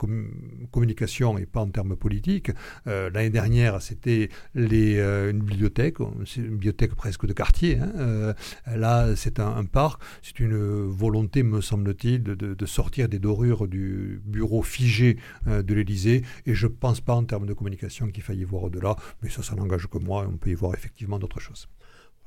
communication 0.70 1.38
et 1.38 1.46
pas 1.46 1.60
en 1.60 1.68
termes 1.68 1.96
politiques. 1.96 2.50
L'année 2.86 3.30
dernière, 3.30 3.82
c'était 3.82 4.30
une 4.54 5.42
bibliothèque, 5.42 5.98
une 6.00 6.50
bibliothèque 6.50 6.94
presque 6.94 7.26
de 7.26 7.32
quartier. 7.32 7.78
Hein, 7.78 8.34
là, 8.66 9.14
c'est 9.16 9.40
un, 9.40 9.64
parc, 9.64 10.02
c'est 10.22 10.40
une 10.40 10.56
volonté, 10.86 11.42
me 11.42 11.60
semble-t-il, 11.60 12.22
de, 12.22 12.66
sortir 12.66 13.08
des 13.08 13.18
dorures 13.18 13.68
du 13.68 13.95
bureau 14.24 14.62
figé 14.62 15.18
euh, 15.46 15.62
de 15.62 15.74
l'Élysée. 15.74 16.22
Et 16.46 16.54
je 16.54 16.66
ne 16.66 16.72
pense 16.72 17.00
pas 17.00 17.14
en 17.14 17.24
termes 17.24 17.46
de 17.46 17.54
communication 17.54 18.08
qu'il 18.08 18.22
faille 18.22 18.40
y 18.40 18.44
voir 18.44 18.64
au-delà, 18.64 18.96
mais 19.22 19.30
ça, 19.30 19.42
ça 19.42 19.54
n'engage 19.54 19.86
que 19.86 19.98
moi. 19.98 20.26
On 20.28 20.36
peut 20.36 20.50
y 20.50 20.54
voir 20.54 20.74
effectivement 20.74 21.18
d'autres 21.18 21.40
choses. 21.40 21.68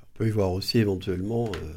On 0.01 0.17
peut 0.17 0.27
y 0.27 0.31
voir 0.31 0.51
aussi 0.51 0.79
éventuellement 0.79 1.47
euh, 1.47 1.73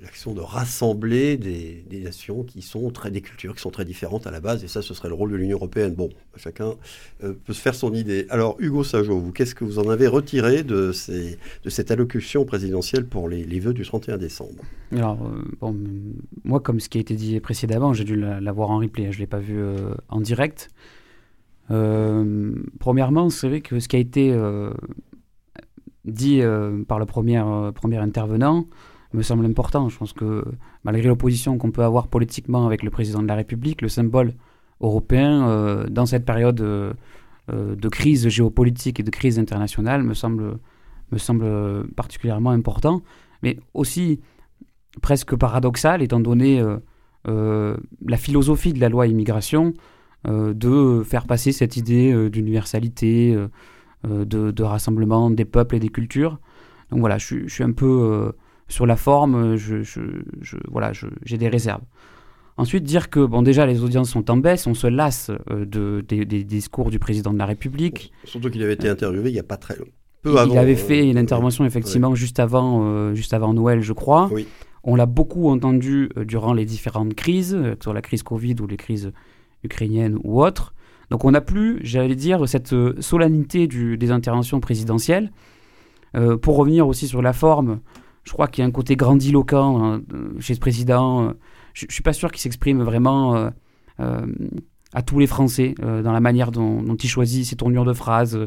l'action 0.00 0.32
de 0.32 0.40
rassembler 0.40 1.36
des, 1.36 1.84
nations 2.04 2.44
qui 2.44 2.62
sont 2.62 2.90
très 2.90 3.10
des 3.10 3.20
cultures 3.20 3.54
qui 3.56 3.60
sont 3.60 3.70
très 3.70 3.84
différentes 3.84 4.26
à 4.28 4.30
la 4.30 4.40
base 4.40 4.62
et 4.62 4.68
ça 4.68 4.80
ce 4.80 4.94
serait 4.94 5.08
le 5.08 5.14
rôle 5.14 5.32
de 5.32 5.36
l'Union 5.36 5.56
européenne. 5.56 5.94
Bon 5.94 6.08
chacun 6.36 6.74
euh, 7.24 7.34
peut 7.44 7.52
se 7.52 7.60
faire 7.60 7.74
son 7.74 7.92
idée. 7.92 8.26
Alors 8.30 8.56
Hugo 8.60 8.84
Sajo 8.84 9.18
vous 9.18 9.32
qu'est-ce 9.32 9.56
que 9.56 9.64
vous 9.64 9.80
en 9.80 9.88
avez 9.88 10.06
retiré 10.06 10.62
de, 10.62 10.92
ces, 10.92 11.38
de 11.64 11.70
cette 11.70 11.90
allocution 11.90 12.44
présidentielle 12.44 13.06
pour 13.06 13.28
les, 13.28 13.44
les 13.44 13.58
vœux 13.58 13.74
du 13.74 13.82
31 13.82 14.18
décembre? 14.18 14.62
Alors 14.92 15.18
euh, 15.26 15.42
bon 15.60 15.76
moi 16.44 16.60
comme 16.60 16.78
ce 16.78 16.88
qui 16.88 16.98
a 16.98 17.00
été 17.00 17.14
dit 17.14 17.40
précédemment 17.40 17.92
j'ai 17.92 18.04
dû 18.04 18.14
la, 18.14 18.52
voir 18.52 18.70
en 18.70 18.78
replay 18.78 19.06
hein, 19.06 19.10
je 19.10 19.18
l'ai 19.18 19.26
pas 19.26 19.40
vu 19.40 19.58
euh, 19.58 19.94
en 20.08 20.20
direct. 20.20 20.70
Premièrement 21.68 23.30
c'est 23.30 23.48
vrai 23.48 23.60
que 23.60 23.80
ce 23.80 23.88
qui 23.88 23.96
a 23.96 23.98
été 23.98 24.34
dit 26.04 26.40
par 26.86 26.98
le 26.98 27.04
premier 27.04 27.36
intervenant 27.98 28.66
me 29.12 29.22
semble 29.22 29.44
important. 29.46 29.88
Je 29.88 29.98
pense 29.98 30.12
que 30.12 30.44
malgré 30.84 31.08
l'opposition 31.08 31.58
qu'on 31.58 31.70
peut 31.70 31.84
avoir 31.84 32.08
politiquement 32.08 32.66
avec 32.66 32.82
le 32.82 32.90
président 32.90 33.22
de 33.22 33.28
la 33.28 33.34
République, 33.34 33.82
le 33.82 33.88
symbole 33.88 34.34
européen 34.80 35.48
euh, 35.48 35.86
dans 35.88 36.06
cette 36.06 36.24
période 36.24 36.60
euh, 36.60 36.92
euh, 37.50 37.74
de 37.74 37.88
crise 37.88 38.28
géopolitique 38.28 39.00
et 39.00 39.02
de 39.02 39.10
crise 39.10 39.38
internationale 39.38 40.02
me 40.02 40.14
semble, 40.14 40.58
me 41.12 41.18
semble 41.18 41.88
particulièrement 41.94 42.50
important, 42.50 43.02
mais 43.42 43.58
aussi 43.74 44.20
presque 45.02 45.36
paradoxal 45.36 46.02
étant 46.02 46.20
donné 46.20 46.62
la 47.24 48.16
philosophie 48.16 48.72
de 48.72 48.80
la 48.80 48.88
loi 48.88 49.06
immigration 49.06 49.74
de 50.24 51.02
faire 51.04 51.26
passer 51.26 51.52
cette 51.52 51.76
idée 51.76 52.30
d'universalité, 52.30 53.36
de, 54.04 54.62
rassemblement 54.62 55.30
des 55.30 55.44
peuples 55.44 55.76
et 55.76 55.78
des 55.78 55.90
cultures. 55.90 56.40
Donc 56.90 57.00
voilà, 57.00 57.18
je 57.18 57.46
suis 57.46 57.64
un 57.64 57.72
peu 57.72 58.32
sur 58.68 58.86
la 58.86 58.96
forme, 58.96 59.56
je, 59.56 59.82
je, 59.82 60.00
voilà, 60.70 60.92
j'ai 61.24 61.38
des 61.38 61.48
réserves. 61.48 61.82
Ensuite, 62.58 62.82
dire 62.82 63.08
que 63.08 63.24
bon, 63.24 63.42
déjà 63.42 63.66
les 63.66 63.84
audiences 63.84 64.10
sont 64.10 64.32
en 64.32 64.36
baisse, 64.36 64.66
on 64.66 64.74
se 64.74 64.88
lasse 64.88 65.30
euh, 65.50 65.64
de, 65.64 66.04
des, 66.06 66.42
discours 66.42 66.90
du 66.90 66.98
président 66.98 67.32
de 67.32 67.38
la 67.38 67.46
République. 67.46 68.12
Surtout 68.24 68.50
qu'il 68.50 68.62
avait 68.64 68.72
été 68.72 68.88
interviewé 68.88 69.30
il 69.30 69.32
n'y 69.32 69.38
a 69.38 69.44
pas 69.44 69.56
très 69.56 69.76
longtemps. 69.76 70.50
il 70.50 70.58
avait 70.58 70.74
fait 70.74 71.02
euh, 71.02 71.10
une 71.10 71.18
intervention 71.18 71.64
effectivement 71.64 72.16
juste 72.16 72.40
avant, 72.40 72.82
euh, 72.82 73.14
juste 73.14 73.32
avant 73.32 73.54
Noël, 73.54 73.80
je 73.80 73.92
crois. 73.92 74.28
Oui. 74.32 74.48
On 74.82 74.96
l'a 74.96 75.06
beaucoup 75.06 75.48
entendu 75.50 76.08
durant 76.16 76.52
les 76.52 76.64
différentes 76.64 77.14
crises, 77.14 77.56
sur 77.80 77.92
la 77.92 78.02
crise 78.02 78.24
Covid 78.24 78.56
ou 78.60 78.66
les 78.66 78.76
crises 78.76 79.12
ukrainiennes 79.62 80.18
ou 80.24 80.42
autres. 80.42 80.74
Donc 81.10 81.24
on 81.24 81.30
n'a 81.30 81.40
plus, 81.40 81.78
j'allais 81.82 82.16
dire, 82.16 82.48
cette 82.48 82.74
solennité 83.00 83.66
du, 83.66 83.98
des 83.98 84.10
interventions 84.10 84.60
présidentielles. 84.60 85.30
pour 86.40 86.56
revenir 86.56 86.88
aussi 86.88 87.06
sur 87.06 87.22
la 87.22 87.32
forme, 87.32 87.80
je 88.28 88.32
crois 88.34 88.46
qu'il 88.46 88.60
y 88.60 88.64
a 88.66 88.68
un 88.68 88.70
côté 88.70 88.94
grandiloquent 88.94 89.82
hein, 89.82 90.02
chez 90.38 90.54
ce 90.54 90.60
président. 90.60 91.32
Je 91.72 91.86
ne 91.86 91.90
suis 91.90 92.02
pas 92.02 92.12
sûr 92.12 92.30
qu'il 92.30 92.42
s'exprime 92.42 92.82
vraiment 92.82 93.34
euh, 93.36 93.50
euh, 94.00 94.26
à 94.92 95.00
tous 95.00 95.18
les 95.18 95.26
Français 95.26 95.74
euh, 95.82 96.02
dans 96.02 96.12
la 96.12 96.20
manière 96.20 96.50
dont, 96.50 96.94
il 96.94 97.08
choisit 97.08 97.46
ses 97.46 97.56
tournures 97.56 97.86
de 97.86 97.94
phrases, 97.94 98.38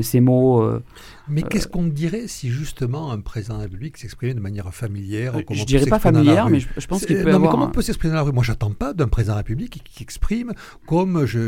ces 0.00 0.20
mots. 0.20 0.62
Euh, 0.62 0.82
Mais 1.28 1.42
qu'est-ce 1.42 1.68
qu'on 1.68 1.86
dirait 1.86 2.26
si 2.28 2.50
justement 2.50 3.12
un 3.12 3.20
président 3.20 3.54
de 3.54 3.58
la 3.60 3.64
République 3.64 3.96
s'exprimait 3.96 4.34
de 4.34 4.40
manière 4.40 4.72
familière 4.74 5.34
Je 5.50 5.60
ne 5.60 5.64
dirais 5.64 5.86
pas 5.86 5.98
familière, 5.98 6.48
mais 6.48 6.60
je, 6.60 6.86
pense 6.86 7.04
qu'il 7.04 7.22
peut 7.22 7.30
non, 7.30 7.38
Mais 7.38 7.48
comment 7.48 7.66
on 7.66 7.70
peut 7.70 7.82
s'exprimer 7.82 8.12
dans 8.12 8.18
la 8.18 8.22
rue? 8.22 8.32
Moi, 8.32 8.44
j'attends 8.44 8.72
pas 8.72 8.92
d'un 8.94 9.08
président 9.08 9.32
de 9.32 9.36
la 9.36 9.42
République 9.42 9.82
qui, 9.84 10.02
exprime 10.02 10.52
comme 10.86 11.24
je, 11.26 11.38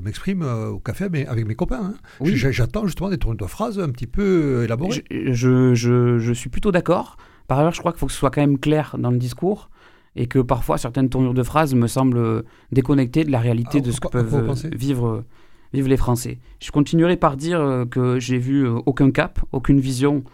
m'exprime 0.00 0.42
euh, 0.42 0.70
au 0.70 0.78
café 0.78 1.04
avec 1.26 1.46
mes 1.46 1.54
copains. 1.54 1.94
Hein. 1.94 2.24
J'attends 2.24 2.86
justement 2.86 3.10
des 3.10 3.18
tournures 3.18 3.38
de 3.38 3.46
phrases 3.46 3.78
un 3.78 3.90
petit 3.90 4.06
peu 4.06 4.22
euh, 4.22 4.64
élaborées. 4.64 5.04
Je, 5.10 5.74
je 5.74 6.32
suis 6.32 6.50
plutôt 6.50 6.72
d'accord. 6.72 7.16
Par 7.48 7.58
ailleurs, 7.60 7.72
je 7.72 7.80
crois 7.80 7.92
qu'il 7.92 8.00
faut 8.00 8.06
que 8.06 8.12
ce 8.12 8.18
soit 8.18 8.30
quand 8.30 8.40
même 8.40 8.58
clair 8.58 8.96
dans 8.98 9.10
le 9.10 9.18
discours 9.18 9.70
et 10.16 10.26
que 10.26 10.38
parfois 10.38 10.78
certaines 10.78 11.08
tournures 11.08 11.34
de 11.34 11.42
phrases 11.42 11.74
me 11.74 11.86
semblent 11.86 12.42
déconnectées 12.72 13.24
de 13.24 13.30
la 13.30 13.38
réalité 13.38 13.78
ah, 13.78 13.86
de 13.86 13.90
ce 13.92 14.00
que 14.00 14.08
peuvent 14.08 14.66
vivre 14.74 15.24
Vive 15.72 15.88
les 15.88 15.96
Français. 15.96 16.38
Je 16.60 16.70
continuerai 16.70 17.16
par 17.16 17.36
dire 17.36 17.60
euh, 17.60 17.84
que 17.84 18.18
j'ai 18.20 18.38
vu 18.38 18.66
euh, 18.66 18.78
aucun 18.86 19.10
cap, 19.10 19.40
aucune 19.52 19.80
vision 19.80 20.24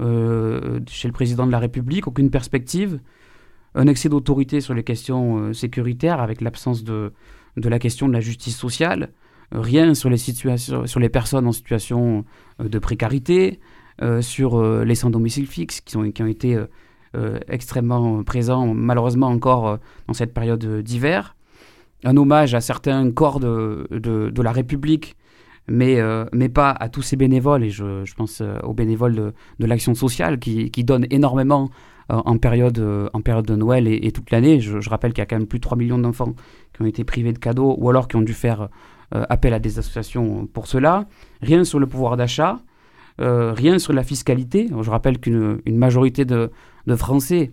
euh, 0.00 0.80
chez 0.86 1.08
le 1.08 1.12
président 1.12 1.46
de 1.46 1.52
la 1.52 1.58
République, 1.58 2.06
aucune 2.06 2.30
perspective, 2.30 3.00
un 3.74 3.86
excès 3.86 4.08
d'autorité 4.08 4.60
sur 4.60 4.74
les 4.74 4.82
questions 4.82 5.52
sécuritaires 5.54 6.20
avec 6.20 6.40
l'absence 6.42 6.84
de, 6.84 7.12
la 7.56 7.78
question 7.78 8.06
de 8.06 8.12
la 8.12 8.20
justice 8.20 8.56
sociale, 8.56 9.12
rien 9.50 9.94
sur 9.94 10.10
les, 10.10 10.18
situations, 10.18 10.86
sur 10.86 11.00
les 11.00 11.08
personnes 11.08 11.46
en 11.46 11.52
situation 11.52 12.26
de 12.58 12.78
précarité, 12.78 13.60
sur 14.20 14.62
les 14.84 14.94
sans-domicile 14.94 15.46
fixe 15.46 15.80
qui 15.80 15.96
ont 15.96 16.26
été 16.26 16.62
extrêmement 17.48 18.22
présents 18.24 18.74
malheureusement 18.74 19.28
encore 19.28 19.78
dans 20.06 20.14
cette 20.14 20.34
période 20.34 20.82
d'hiver 20.82 21.34
un 22.04 22.16
hommage 22.16 22.54
à 22.54 22.60
certains 22.60 23.10
corps 23.10 23.40
de, 23.40 23.86
de, 23.90 24.42
la 24.42 24.52
République, 24.52 25.16
mais, 25.68 26.00
euh, 26.00 26.24
mais 26.32 26.48
pas 26.48 26.70
à 26.70 26.88
tous 26.88 27.02
ces 27.02 27.16
bénévoles, 27.16 27.64
et 27.64 27.70
je, 27.70 28.14
pense 28.14 28.40
euh, 28.40 28.58
aux 28.62 28.74
bénévoles 28.74 29.14
de, 29.14 29.32
de 29.58 29.66
l'action 29.66 29.94
sociale 29.94 30.38
qui, 30.38 30.70
qui, 30.70 30.84
donnent 30.84 31.06
énormément 31.10 31.70
euh, 32.10 32.20
en, 32.24 32.38
période, 32.38 33.10
en 33.12 33.20
période 33.20 33.46
de 33.46 33.56
Noël 33.56 33.86
et, 33.86 34.10
toute 34.12 34.30
l'année. 34.30 34.60
Je, 34.60 34.88
rappelle 34.88 35.12
qu'il 35.12 35.20
y 35.20 35.22
a 35.22 35.26
quand 35.26 35.38
même 35.38 35.46
plus 35.46 35.58
de 35.58 35.62
3 35.62 35.78
millions 35.78 35.98
d'enfants 35.98 36.34
qui 36.72 36.82
ont 36.82 36.86
été 36.86 37.04
privés 37.04 37.32
de 37.32 37.38
cadeaux 37.38 37.76
ou 37.78 37.88
alors 37.88 38.08
qui 38.08 38.16
ont 38.16 38.22
dû 38.22 38.34
faire 38.34 38.68
appel 39.12 39.52
à 39.52 39.58
des 39.58 39.78
associations 39.78 40.46
pour 40.46 40.66
cela. 40.66 41.06
Rien 41.42 41.64
sur 41.64 41.78
le 41.78 41.86
pouvoir 41.86 42.16
d'achat, 42.16 42.60
rien 43.18 43.78
sur 43.78 43.92
la 43.92 44.02
fiscalité. 44.02 44.68
Je 44.80 44.90
rappelle 44.90 45.18
qu'une 45.18 45.60
majorité 45.66 46.24
de, 46.24 46.50
de 46.86 46.96
Français 46.96 47.52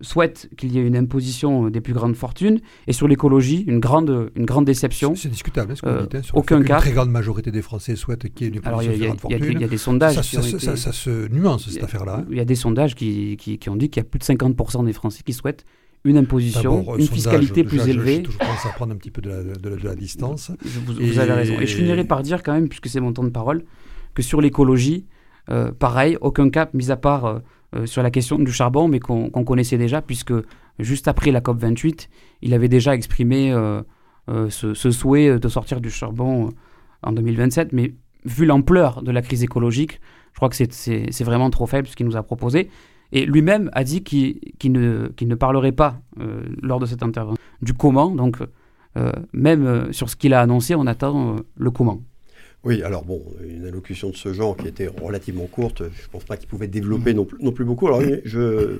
souhaite 0.00 0.50
qu'il 0.56 0.72
y 0.72 0.78
ait 0.78 0.86
une 0.86 0.96
imposition 0.96 1.68
des 1.70 1.80
plus 1.80 1.92
grandes 1.92 2.16
fortunes. 2.16 2.60
Et 2.86 2.92
sur 2.92 3.06
l'écologie, 3.06 3.64
une 3.66 3.78
grande, 3.78 4.30
une 4.34 4.44
grande 4.44 4.64
déception. 4.64 5.14
C'est 5.14 5.28
discutable, 5.28 5.72
hein, 5.72 5.74
ce 5.76 5.82
que 5.82 5.88
vous 5.88 6.02
dites. 6.02 6.14
Hein, 6.14 6.20
aucun 6.34 6.62
cas. 6.62 6.76
Une 6.76 6.80
très 6.80 6.92
grande 6.92 7.10
majorité 7.10 7.50
des 7.50 7.62
Français 7.62 7.96
souhaitent 7.96 8.32
qu'il 8.34 8.46
y 8.46 8.50
ait 8.50 8.52
une 8.52 8.58
imposition 8.58 8.92
des 8.92 9.06
grandes 9.06 9.20
fortunes. 9.20 9.52
Il 9.52 9.60
y, 9.60 9.64
a 9.64 9.68
des 9.68 9.78
sondages. 9.78 10.20
Ça, 10.20 10.76
ça, 10.76 10.92
se 10.92 11.28
nuance, 11.28 11.68
cette 11.68 11.84
affaire-là. 11.84 12.18
Hein. 12.20 12.26
Il 12.30 12.36
y 12.36 12.40
a 12.40 12.44
des 12.44 12.54
sondages 12.54 12.94
qui, 12.94 13.36
qui, 13.38 13.58
qui 13.58 13.70
ont 13.70 13.76
dit 13.76 13.90
qu'il 13.90 14.02
y 14.02 14.06
a 14.06 14.08
plus 14.08 14.18
de 14.18 14.24
50% 14.24 14.84
des 14.84 14.92
Français 14.92 15.22
qui 15.24 15.32
souhaitent 15.32 15.64
une 16.04 16.16
imposition, 16.16 16.96
une 16.96 17.06
fiscalité 17.06 17.62
plus 17.64 17.88
élevée. 17.88 18.24
Je, 18.28 18.36
pense 18.36 18.66
à 18.66 18.70
prendre 18.70 18.92
un 18.92 18.96
petit 18.96 19.10
peu 19.10 19.22
de 19.22 19.28
la, 19.30 19.42
de 19.44 19.86
la, 19.86 19.94
distance. 19.94 20.50
Vous, 20.60 20.94
vous, 20.94 21.18
avez 21.18 21.32
raison. 21.32 21.60
Et 21.60 21.66
je 21.66 21.76
finirai 21.76 22.04
par 22.04 22.22
dire 22.22 22.42
quand 22.42 22.52
même, 22.52 22.68
puisque 22.68 22.88
c'est 22.88 23.00
mon 23.00 23.12
temps 23.12 23.24
de 23.24 23.30
parole, 23.30 23.64
que 24.14 24.22
sur 24.22 24.40
l'écologie, 24.40 25.06
euh, 25.50 25.70
pareil, 25.72 26.18
aucun 26.20 26.50
cap, 26.50 26.74
mis 26.74 26.90
à 26.90 26.96
part 26.96 27.24
euh, 27.24 27.38
euh, 27.74 27.86
sur 27.86 28.02
la 28.02 28.10
question 28.10 28.38
du 28.38 28.52
charbon, 28.52 28.86
mais 28.86 29.00
qu'on 29.00 29.30
connaissait 29.30 29.78
déjà, 29.78 30.02
puisque 30.02 30.34
juste 30.78 31.08
après 31.08 31.30
la 31.30 31.40
COP28, 31.40 32.08
il 32.42 32.52
avait 32.52 32.68
déjà 32.68 32.94
exprimé 32.94 33.50
euh, 33.50 33.82
euh, 34.28 34.50
ce, 34.50 34.74
souhait 34.74 35.38
de 35.38 35.48
sortir 35.48 35.80
du 35.80 35.90
charbon 35.90 36.50
en 37.02 37.12
2027. 37.12 37.72
Mais 37.72 37.94
vu 38.24 38.44
l'ampleur 38.44 39.02
de 39.02 39.10
la 39.10 39.22
crise 39.22 39.42
écologique, 39.42 40.00
je 40.32 40.36
crois 40.36 40.50
que 40.50 40.56
c'est 40.56 41.24
vraiment 41.24 41.50
trop 41.50 41.66
faible 41.66 41.88
ce 41.88 41.96
qu'il 41.96 42.06
nous 42.06 42.16
a 42.16 42.22
proposé. 42.22 42.68
Et 43.12 43.26
lui-même 43.26 43.70
a 43.72 43.84
dit 43.84 44.02
qu'il 44.02 44.38
ne, 44.64 45.08
ne, 45.20 45.34
parlerait 45.34 45.72
pas 45.72 46.00
lors 46.62 46.78
de 46.78 46.86
cette 46.86 47.02
intervention 47.02 47.42
du 47.60 47.74
comment. 47.74 48.10
Donc, 48.10 48.38
même 49.34 49.92
sur 49.92 50.08
ce 50.08 50.16
qu'il 50.16 50.32
a 50.32 50.40
annoncé, 50.40 50.74
on 50.74 50.86
attend 50.86 51.36
le 51.54 51.70
comment. 51.70 52.00
Oui, 52.64 52.80
alors 52.84 53.04
bon, 53.04 53.20
une 53.44 53.66
allocution 53.66 54.10
de 54.10 54.16
ce 54.16 54.32
genre 54.32 54.56
qui 54.56 54.68
était 54.68 54.86
relativement 54.86 55.46
courte, 55.46 55.78
je 55.78 55.84
ne 55.84 56.08
pense 56.12 56.22
pas 56.22 56.36
qu'il 56.36 56.48
pouvait 56.48 56.68
développer 56.68 57.12
non 57.12 57.24
plus, 57.24 57.42
non 57.42 57.50
plus 57.50 57.64
beaucoup. 57.64 57.88
Alors 57.88 58.00
je, 58.02 58.78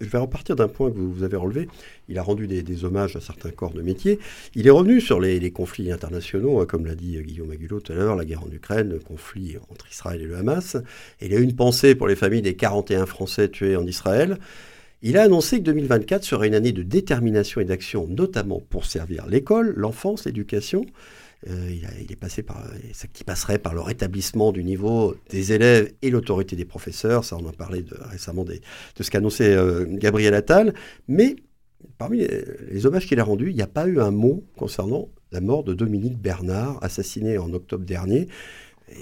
je 0.00 0.08
vais 0.08 0.18
repartir 0.18 0.54
d'un 0.54 0.68
point 0.68 0.92
que 0.92 0.96
vous, 0.96 1.24
avez 1.24 1.36
relevé. 1.36 1.66
Il 2.08 2.18
a 2.18 2.22
rendu 2.22 2.46
des, 2.46 2.84
hommages 2.84 3.16
à 3.16 3.20
certains 3.20 3.50
corps 3.50 3.72
de 3.72 3.82
métier. 3.82 4.20
Il 4.54 4.68
est 4.68 4.70
revenu 4.70 5.00
sur 5.00 5.18
les, 5.18 5.50
conflits 5.50 5.90
internationaux, 5.90 6.60
hein, 6.60 6.66
comme 6.66 6.86
l'a 6.86 6.94
dit 6.94 7.20
Guillaume 7.20 7.50
Agulot 7.50 7.80
tout 7.80 7.92
à 7.92 7.96
l'heure, 7.96 8.14
la 8.14 8.24
guerre 8.24 8.44
en 8.44 8.50
Ukraine, 8.52 8.90
le 8.90 9.00
conflit 9.00 9.56
entre 9.72 9.90
Israël 9.90 10.22
et 10.22 10.26
le 10.26 10.36
Hamas. 10.36 10.76
Et 11.20 11.26
il 11.26 11.34
a 11.34 11.38
eu 11.38 11.42
une 11.42 11.56
pensée 11.56 11.96
pour 11.96 12.06
les 12.06 12.16
familles 12.16 12.42
des 12.42 12.54
41 12.54 13.06
Français 13.06 13.48
tués 13.48 13.74
en 13.74 13.86
Israël. 13.88 14.38
Il 15.02 15.18
a 15.18 15.22
annoncé 15.22 15.58
que 15.58 15.64
2024 15.64 16.22
serait 16.22 16.46
une 16.46 16.54
année 16.54 16.72
de 16.72 16.82
détermination 16.84 17.60
et 17.60 17.64
d'action, 17.64 18.06
notamment 18.08 18.62
pour 18.70 18.86
servir 18.86 19.26
l'école, 19.26 19.74
l'enfance, 19.76 20.26
l'éducation. 20.26 20.86
Euh, 21.48 21.70
il, 22.00 22.10
est 22.10 22.16
passé 22.16 22.42
par, 22.42 22.66
qui 23.12 23.22
passerait 23.22 23.58
par 23.58 23.74
le 23.74 23.80
rétablissement 23.80 24.52
du 24.52 24.64
niveau 24.64 25.14
des 25.30 25.52
élèves 25.52 25.92
et 26.02 26.10
l'autorité 26.10 26.56
des 26.56 26.64
professeurs. 26.64 27.24
Ça, 27.24 27.36
on 27.36 27.46
en 27.46 27.52
parlait 27.52 27.82
de, 27.82 27.94
récemment 28.10 28.44
de 28.44 28.58
ce 28.98 29.10
qu'annonçait 29.10 29.54
euh, 29.54 29.84
Gabriel 29.86 30.34
Attal. 30.34 30.74
Mais 31.08 31.36
parmi 31.98 32.18
les, 32.18 32.86
hommages 32.86 33.06
qu'il 33.06 33.20
a 33.20 33.24
rendus, 33.24 33.50
il 33.50 33.56
n'y 33.56 33.62
a 33.62 33.68
pas 33.68 33.86
eu 33.86 34.00
un 34.00 34.10
mot 34.10 34.44
concernant 34.56 35.08
la 35.30 35.40
mort 35.40 35.62
de 35.62 35.74
Dominique 35.74 36.18
Bernard, 36.18 36.82
assassiné 36.82 37.38
en 37.38 37.52
octobre 37.52 37.84
dernier. 37.84 38.28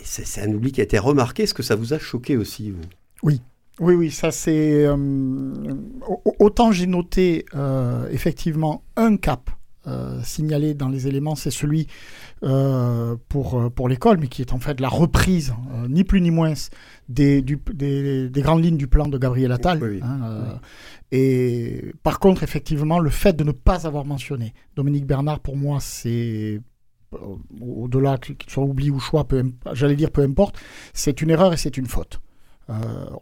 C'est 0.02 0.42
un 0.42 0.52
oubli 0.52 0.72
qui 0.72 0.80
a 0.80 0.84
été 0.84 0.98
remarqué. 0.98 1.44
Est-ce 1.44 1.54
que 1.54 1.62
ça 1.62 1.76
vous 1.76 1.92
a 1.92 1.98
choqué 1.98 2.36
aussi, 2.36 2.70
vous? 2.70 2.80
Oui, 3.22 3.40
oui, 3.78 3.94
oui, 3.94 4.10
ça 4.10 4.30
c'est. 4.30 4.86
Euh, 4.86 4.96
autant 6.38 6.72
j'ai 6.72 6.86
noté 6.86 7.44
effectivement 8.10 8.82
un 8.96 9.16
cap 9.16 9.50
euh, 9.86 10.20
signalé 10.22 10.74
dans 10.74 10.88
les 10.88 11.08
éléments, 11.08 11.34
c'est 11.34 11.50
celui 11.50 11.86
euh, 12.42 13.16
pour, 13.28 13.60
euh, 13.60 13.70
pour 13.70 13.88
l'école, 13.88 14.18
mais 14.18 14.28
qui 14.28 14.40
est 14.40 14.52
en 14.52 14.58
fait 14.58 14.80
la 14.80 14.88
reprise, 14.88 15.54
ni 15.88 16.04
plus 16.04 16.20
ni 16.20 16.30
moins, 16.30 16.54
des, 17.08 17.42
des, 17.42 18.30
grandes 18.42 18.64
lignes 18.64 18.76
du 18.76 18.86
plan 18.86 19.06
de 19.06 19.18
Gabriel 19.18 19.52
Attal. 19.52 20.00
Hein, 20.02 20.58
et 21.12 21.92
par 22.02 22.18
contre, 22.18 22.42
effectivement, 22.42 22.98
le 22.98 23.10
fait 23.10 23.34
de 23.34 23.44
ne 23.44 23.52
pas 23.52 23.86
avoir 23.86 24.04
mentionné 24.04 24.54
Dominique 24.74 25.06
Bernard, 25.06 25.40
pour 25.40 25.56
moi, 25.56 25.78
c'est 25.80 26.60
au-delà 27.60 28.18
qu'il 28.18 28.36
soit 28.48 28.64
oublié 28.64 28.90
ou 28.90 28.98
choix, 28.98 29.26
j'allais 29.72 29.96
dire 29.96 30.10
peu 30.10 30.22
importe, 30.22 30.58
c'est 30.92 31.20
une 31.22 31.30
erreur 31.30 31.52
et 31.52 31.56
c'est 31.56 31.76
une 31.76 31.86
faute. 31.86 32.20
Euh, 32.70 32.74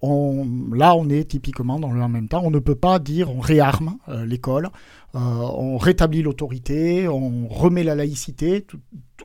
on, 0.02 0.46
là, 0.72 0.94
on 0.94 1.08
est 1.08 1.24
typiquement 1.24 1.80
dans 1.80 1.90
le 1.90 2.00
en 2.00 2.08
même 2.08 2.28
temps. 2.28 2.42
On 2.44 2.50
ne 2.50 2.58
peut 2.58 2.74
pas 2.74 2.98
dire 2.98 3.30
on 3.30 3.40
réarme 3.40 3.96
euh, 4.08 4.24
l'école, 4.24 4.68
euh, 5.14 5.18
on 5.18 5.78
rétablit 5.78 6.22
l'autorité, 6.22 7.08
on 7.08 7.48
remet 7.48 7.82
la 7.82 7.94
laïcité, 7.94 8.66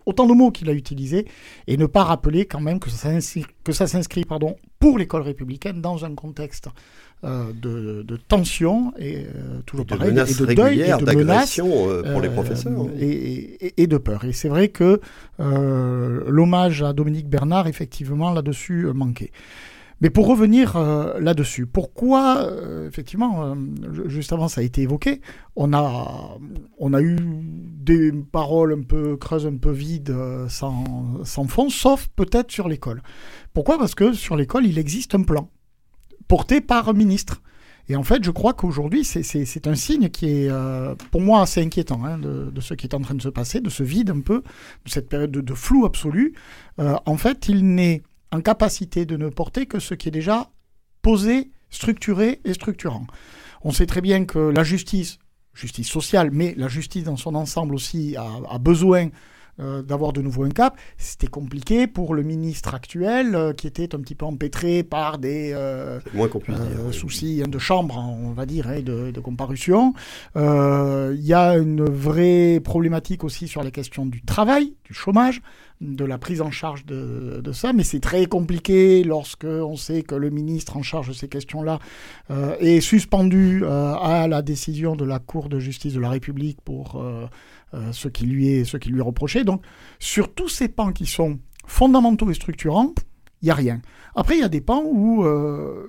autant 0.06 0.26
de 0.26 0.34
mots 0.34 0.52
qu'il 0.52 0.70
a 0.70 0.74
utilisés, 0.74 1.26
et 1.68 1.78
ne 1.78 1.86
pas 1.86 2.04
rappeler 2.04 2.46
quand 2.46 2.62
même 2.62 2.80
que 2.80 2.90
ça 2.90 3.88
s'inscrit 3.88 4.26
pardon, 4.26 4.56
pour 4.80 4.98
l'école 4.98 5.22
républicaine 5.22 5.82
dans 5.82 6.04
un 6.04 6.16
contexte 6.16 6.70
de, 7.24 8.06
tension 8.28 8.94
et 9.00 9.26
toujours 9.66 9.86
de 9.86 9.96
pareil, 9.96 10.12
et 10.12 10.14
de 10.14 10.54
deuil 10.54 10.82
et 10.82 10.94
de 10.94 11.16
menaces 11.16 11.60
pour 11.60 12.22
les 12.22 12.30
professeurs 12.30 12.88
et, 13.00 13.82
et, 13.82 13.88
de 13.88 13.98
peur. 13.98 14.24
Et 14.26 14.34
c'est 14.34 14.50
vrai 14.50 14.68
que 14.70 15.00
l'hommage 15.40 16.84
à 16.84 16.94
Dominique 16.94 17.28
Bernard, 17.28 17.68
effectivement, 17.68 18.32
là-dessus 18.32 18.88
manquait. 18.94 19.32
Mais 20.02 20.12
pour 20.12 20.28
revenir 20.28 20.76
euh, 20.76 21.20
là-dessus, 21.20 21.66
pourquoi, 21.66 22.44
euh, 22.44 22.88
effectivement, 22.88 23.46
euh, 23.46 23.56
juste 24.08 24.32
avant 24.32 24.48
ça 24.48 24.62
a 24.62 24.64
été 24.64 24.84
évoqué, 24.84 25.22
on 25.56 25.74
a, 25.74 26.38
on 26.78 26.94
a 26.94 27.02
eu 27.02 27.18
des 27.20 28.12
paroles 28.12 28.74
un 28.74 28.84
peu 28.84 29.18
creuses, 29.18 29.48
un 29.48 29.58
peu 29.58 29.72
vides, 29.72 30.16
sans, 30.50 31.24
sans 31.24 31.48
fond, 31.48 31.70
sauf 31.70 32.10
peut-être 32.16 32.52
sur 32.52 32.68
l'école. 32.68 33.02
Pourquoi? 33.54 33.80
Parce 33.80 33.96
que 33.96 34.14
sur 34.14 34.36
l'école, 34.36 34.68
il 34.68 34.78
existe 34.78 35.16
un 35.16 35.24
plan 35.24 35.50
porté 36.28 36.62
par 36.62 36.90
un 36.90 36.94
ministre. 36.94 37.42
Et 37.90 37.96
en 37.96 38.04
fait, 38.04 38.22
je 38.24 38.32
crois 38.32 38.54
qu'aujourd'hui, 38.54 39.06
c'est 39.06 39.68
un 39.68 39.76
signe 39.76 40.10
qui 40.10 40.28
est, 40.28 40.52
pour 41.10 41.22
moi, 41.22 41.42
assez 41.42 41.62
inquiétant 41.62 42.04
hein, 42.04 42.18
de, 42.20 42.52
ce 42.60 42.74
qui 42.74 42.86
est 42.86 42.94
en 42.94 43.00
train 43.00 43.16
de 43.16 43.22
se 43.22 43.30
passer, 43.30 43.62
de 43.62 43.70
ce 43.70 43.82
vide 43.82 44.10
un 44.10 44.20
peu, 44.20 44.44
de 44.86 44.90
cette 44.90 45.08
période 45.08 45.32
de, 45.32 45.40
de 45.40 45.54
flou 45.54 45.86
absolu. 45.86 46.34
en 46.78 47.18
fait, 47.18 47.48
il 47.48 47.66
n'est 47.74 48.04
en 48.32 48.42
capacité 48.42 49.06
de 49.06 49.18
ne 49.18 49.30
porter 49.30 49.66
que 49.66 49.80
ce 49.80 49.94
qui 49.94 50.10
est 50.10 50.12
déjà 50.12 50.50
posé, 51.02 51.52
structuré 51.70 52.42
et 52.44 52.54
structurant. 52.54 53.06
On 53.64 53.72
sait 53.72 53.86
très 53.86 54.02
bien 54.02 54.26
que 54.26 54.40
la 54.40 54.64
justice, 54.64 55.20
justice 55.54 55.88
sociale, 55.88 56.30
mais 56.32 56.54
la 56.58 56.68
justice 56.68 57.04
dans 57.04 57.18
son 57.18 57.36
ensemble 57.36 57.76
aussi 57.76 58.16
a, 58.18 58.58
besoin 58.60 59.10
euh, 59.60 59.82
d'avoir 59.82 60.14
de 60.14 60.22
nouveau 60.22 60.44
un 60.44 60.50
cap. 60.50 60.78
C'était 60.98 61.28
compliqué 61.28 61.88
pour 61.88 62.14
le 62.14 62.22
ministre 62.24 62.76
actuel 62.76 63.34
euh, 63.34 63.54
qui 63.54 63.66
était 63.66 63.96
un 63.96 64.00
petit 64.00 64.14
peu 64.14 64.26
empêtré 64.26 64.84
par 64.84 65.18
des 65.18 65.52
euh, 65.54 66.00
soucis 66.92 67.42
hein, 67.44 67.48
de 67.48 67.58
chambre, 67.58 67.98
on 67.98 68.32
va 68.34 68.46
dire, 68.46 68.68
hein, 68.68 68.82
de, 68.82 69.12
de, 69.12 69.20
comparution. 69.20 69.94
Il 70.36 71.26
y 71.26 71.34
a 71.34 71.58
une 71.58 71.86
vraie 71.86 72.60
problématique 72.64 73.24
aussi 73.24 73.48
sur 73.48 73.64
la 73.64 73.72
question 73.72 74.06
du 74.06 74.22
travail, 74.24 74.76
du 74.86 74.94
chômage 74.94 75.42
de 75.82 76.06
la 76.06 76.18
prise 76.18 76.42
en 76.42 76.52
charge 76.52 76.86
de, 76.86 77.42
ça, 77.54 77.72
mais 77.74 77.84
c'est 77.84 78.00
très 78.00 78.26
compliqué 78.26 79.04
lorsque 79.04 79.46
on 79.46 79.76
sait 79.76 80.02
que 80.02 80.16
le 80.16 80.30
ministre 80.30 80.76
en 80.78 80.82
charge 80.82 81.10
de 81.10 81.14
ces 81.14 81.28
questions-là 81.28 81.80
euh, 82.32 82.56
est 82.60 82.82
suspendu 82.82 83.64
euh, 83.64 83.94
à 83.94 84.28
la 84.28 84.42
décision 84.42 84.96
de 84.96 85.06
la 85.06 85.20
Cour 85.20 85.50
de 85.50 85.60
justice 85.60 85.94
de 85.94 86.00
la 86.00 86.10
République 86.10 86.60
pour 86.62 87.02
euh, 87.02 87.28
ce, 87.92 88.08
qui 88.08 88.26
lui 88.26 88.48
est, 88.48 88.66
ce 88.66 88.78
qui 88.78 88.90
lui 88.90 89.00
est 89.00 89.04
reproché. 89.04 89.44
Donc, 89.44 89.64
sur 90.00 90.34
tous 90.34 90.50
ces 90.50 90.68
pans 90.68 90.92
qui 90.92 91.06
sont 91.06 91.40
fondamentaux 91.66 92.30
et 92.32 92.34
structurants, 92.34 92.94
il 93.42 93.46
n'y 93.46 93.52
a 93.52 93.56
rien. 93.56 93.82
Après, 94.16 94.36
il 94.36 94.42
y 94.42 94.44
a 94.44 94.50
des 94.50 94.62
pans 94.62 94.84
où 94.84 95.24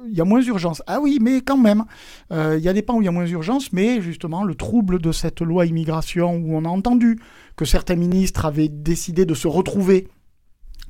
il 0.06 0.16
y 0.16 0.20
a 0.20 0.24
moins 0.24 0.40
d'urgence. 0.40 0.82
Ah 0.86 1.00
oui, 1.00 1.18
mais 1.20 1.40
quand 1.40 1.56
même, 1.56 1.84
il 2.30 2.60
y 2.60 2.68
a 2.68 2.72
des 2.72 2.82
pans 2.82 2.96
où 2.96 3.02
il 3.02 3.06
y 3.06 3.08
a 3.08 3.12
moins 3.12 3.24
d'urgence, 3.24 3.72
mais 3.72 4.02
justement, 4.02 4.44
le 4.44 4.54
trouble 4.54 5.00
de 5.00 5.12
cette 5.12 5.40
loi 5.40 5.66
immigration 5.66 6.36
où 6.36 6.54
on 6.54 6.64
a 6.64 6.68
entendu 6.68 7.18
que 7.56 7.64
certains 7.64 7.96
ministres 7.96 8.44
avaient 8.44 8.68
décidé 8.68 9.24
de 9.24 9.34
se 9.34 9.48
retrouver 9.48 10.08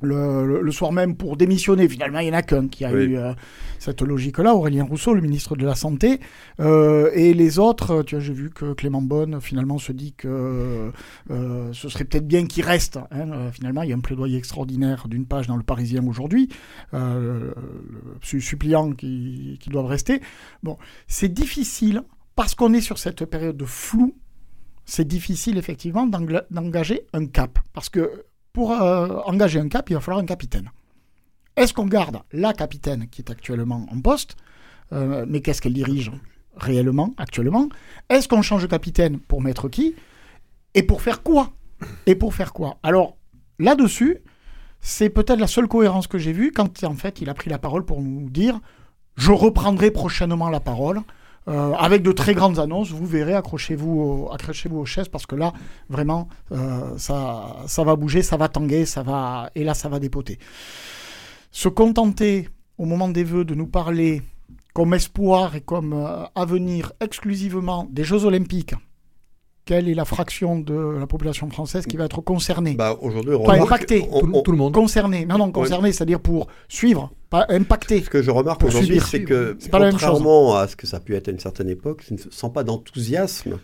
le, 0.01 0.71
soir 0.71 0.91
même 0.91 1.15
pour 1.15 1.37
démissionner. 1.37 1.87
Finalement, 1.87 2.19
il 2.19 2.25
n'y 2.25 2.31
en 2.31 2.37
a 2.37 2.41
qu'un 2.41 2.67
qui 2.67 2.85
a 2.85 2.91
eu 2.91 3.17
euh, 3.17 3.33
cette 3.79 4.01
logique-là, 4.01 4.55
Aurélien 4.55 4.83
Rousseau, 4.83 5.13
le 5.13 5.21
ministre 5.21 5.55
de 5.55 5.65
la 5.65 5.75
Santé. 5.75 6.19
Euh, 6.59 7.11
et 7.13 7.33
les 7.33 7.59
autres, 7.59 8.03
tu 8.03 8.15
vois, 8.15 8.23
j'ai 8.23 8.33
vu 8.33 8.49
que 8.49 8.73
Clément 8.73 9.01
Bonne, 9.01 9.41
finalement, 9.41 9.77
se 9.77 9.91
dit 9.91 10.13
que 10.13 10.91
euh, 11.31 11.73
ce 11.73 11.89
serait 11.89 12.05
peut-être 12.05 12.27
bien 12.27 12.45
qu'il 12.45 12.63
reste. 12.63 12.99
Hein. 13.11 13.51
finalement, 13.51 13.83
il 13.83 13.89
y 13.89 13.93
a 13.93 13.95
un 13.95 14.01
plaidoyer 14.01 14.37
extraordinaire 14.37 15.07
d'une 15.07 15.25
page 15.25 15.47
dans 15.47 15.57
le 15.57 15.63
Parisien 15.63 16.05
aujourd'hui, 16.07 16.49
suppliant 18.21 18.91
qu'ils 18.93 19.57
doivent 19.67 19.85
rester. 19.85 20.21
Bon, 20.63 20.77
c'est 21.07 21.33
difficile 21.33 22.03
parce 22.35 22.55
qu'on 22.55 22.73
est 22.73 22.81
sur 22.81 22.97
cette 22.97 23.25
période 23.25 23.57
de 23.57 23.65
flou 23.65 24.15
c'est 24.89 25.07
difficile 25.07 25.59
effectivement 25.59 26.07
d'engager 26.07 27.03
un 27.13 27.27
cap. 27.27 27.59
Parce 27.73 27.89
que 27.89 28.25
pour 28.53 28.71
euh, 28.71 29.19
engager 29.25 29.59
un 29.59 29.67
cap, 29.69 29.89
il 29.89 29.93
va 29.93 29.99
falloir 29.99 30.21
un 30.21 30.25
capitaine. 30.25 30.71
Est-ce 31.55 31.73
qu'on 31.73 31.85
garde 31.85 32.21
la 32.31 32.53
capitaine 32.53 33.07
qui 33.09 33.21
est 33.21 33.29
actuellement 33.29 33.85
en 33.91 33.99
poste, 34.01 34.37
euh, 34.93 35.25
mais 35.27 35.41
qu'est-ce 35.41 35.61
qu'elle 35.61 35.73
dirige 35.73 36.11
réellement, 36.55 37.13
actuellement? 37.17 37.69
Est-ce 38.09 38.27
qu'on 38.27 38.41
change 38.41 38.61
de 38.63 38.67
capitaine 38.67 39.19
pour 39.19 39.41
mettre 39.41 39.69
qui? 39.69 39.95
Et 40.73 40.83
pour 40.83 41.01
faire 41.01 41.23
quoi? 41.23 41.51
Et 42.05 42.15
pour 42.15 42.33
faire 42.33 42.53
quoi? 42.53 42.77
Alors, 42.83 43.17
là-dessus, 43.59 44.19
c'est 44.81 45.09
peut-être 45.09 45.39
la 45.39 45.47
seule 45.47 45.67
cohérence 45.67 46.07
que 46.07 46.17
j'ai 46.17 46.31
vue 46.31 46.51
quand 46.51 46.83
en 46.83 46.95
fait 46.95 47.21
il 47.21 47.29
a 47.29 47.33
pris 47.33 47.49
la 47.49 47.59
parole 47.59 47.85
pour 47.85 48.01
nous 48.01 48.29
dire 48.29 48.59
je 49.17 49.31
reprendrai 49.31 49.91
prochainement 49.91 50.49
la 50.49 50.61
parole 50.61 51.01
euh, 51.47 51.73
avec 51.73 52.03
de 52.03 52.11
très 52.11 52.33
grandes 52.33 52.59
annonces. 52.59 52.91
Vous 52.91 53.05
verrez, 53.05 53.33
accrochez-vous 53.33 54.29
accrochez-vous 54.31 54.77
aux 54.77 54.85
chaises 54.85 55.07
parce 55.07 55.25
que 55.25 55.35
là, 55.35 55.53
vraiment, 55.89 56.27
euh, 56.51 56.97
ça, 56.97 57.57
ça 57.67 57.83
va 57.83 57.95
bouger, 57.95 58.21
ça 58.21 58.37
va 58.37 58.49
tanguer, 58.49 58.85
ça 58.85 59.03
va, 59.03 59.49
et 59.55 59.63
là, 59.63 59.73
ça 59.73 59.89
va 59.89 59.99
dépoter. 59.99 60.39
Se 61.51 61.69
contenter, 61.69 62.49
au 62.77 62.85
moment 62.85 63.09
des 63.09 63.23
vœux, 63.23 63.45
de 63.45 63.55
nous 63.55 63.67
parler 63.67 64.21
comme 64.73 64.93
espoir 64.93 65.55
et 65.55 65.61
comme 65.61 65.93
euh, 65.93 66.25
avenir 66.35 66.93
exclusivement 66.99 67.87
des 67.89 68.03
Jeux 68.03 68.25
Olympiques 68.25 68.75
quelle 69.69 69.87
est 69.87 69.93
la 69.93 70.05
fraction 70.05 70.57
de 70.57 70.97
la 70.99 71.05
population 71.05 71.47
française 71.51 71.85
qui 71.85 71.95
va 71.95 72.05
être 72.05 72.21
concernée. 72.21 72.73
Bah, 72.73 72.97
Aujourd'hui, 73.01 73.35
pas 73.45 73.53
impactée, 73.53 74.01
tout, 74.43 74.51
le 74.51 74.57
monde. 74.57 74.73
Concerné, 74.73 75.27
non, 75.27 75.37
non, 75.37 75.51
concerné, 75.51 75.91
c'est-à-dire 75.91 76.19
pour 76.19 76.47
suivre, 76.67 77.11
pas 77.29 77.45
impacté. 77.49 78.01
Ce 78.01 78.09
que 78.09 78.23
je 78.23 78.31
remarque 78.31 78.63
aujourd'hui, 78.63 78.99
c'est 78.99 79.21
que, 79.23 79.55
contrairement 79.71 80.55
à 80.55 80.67
ce 80.67 80.75
que 80.75 80.87
ça 80.87 80.97
a 80.97 80.99
pu 80.99 81.15
être 81.15 81.27
à 81.27 81.31
une 81.31 81.39
certaine 81.39 81.69
époque, 81.69 82.03
je 82.07 82.15
ne 82.15 82.19
sens 82.31 82.51
pas 82.51 82.63
d'enthousiasme 82.63 83.59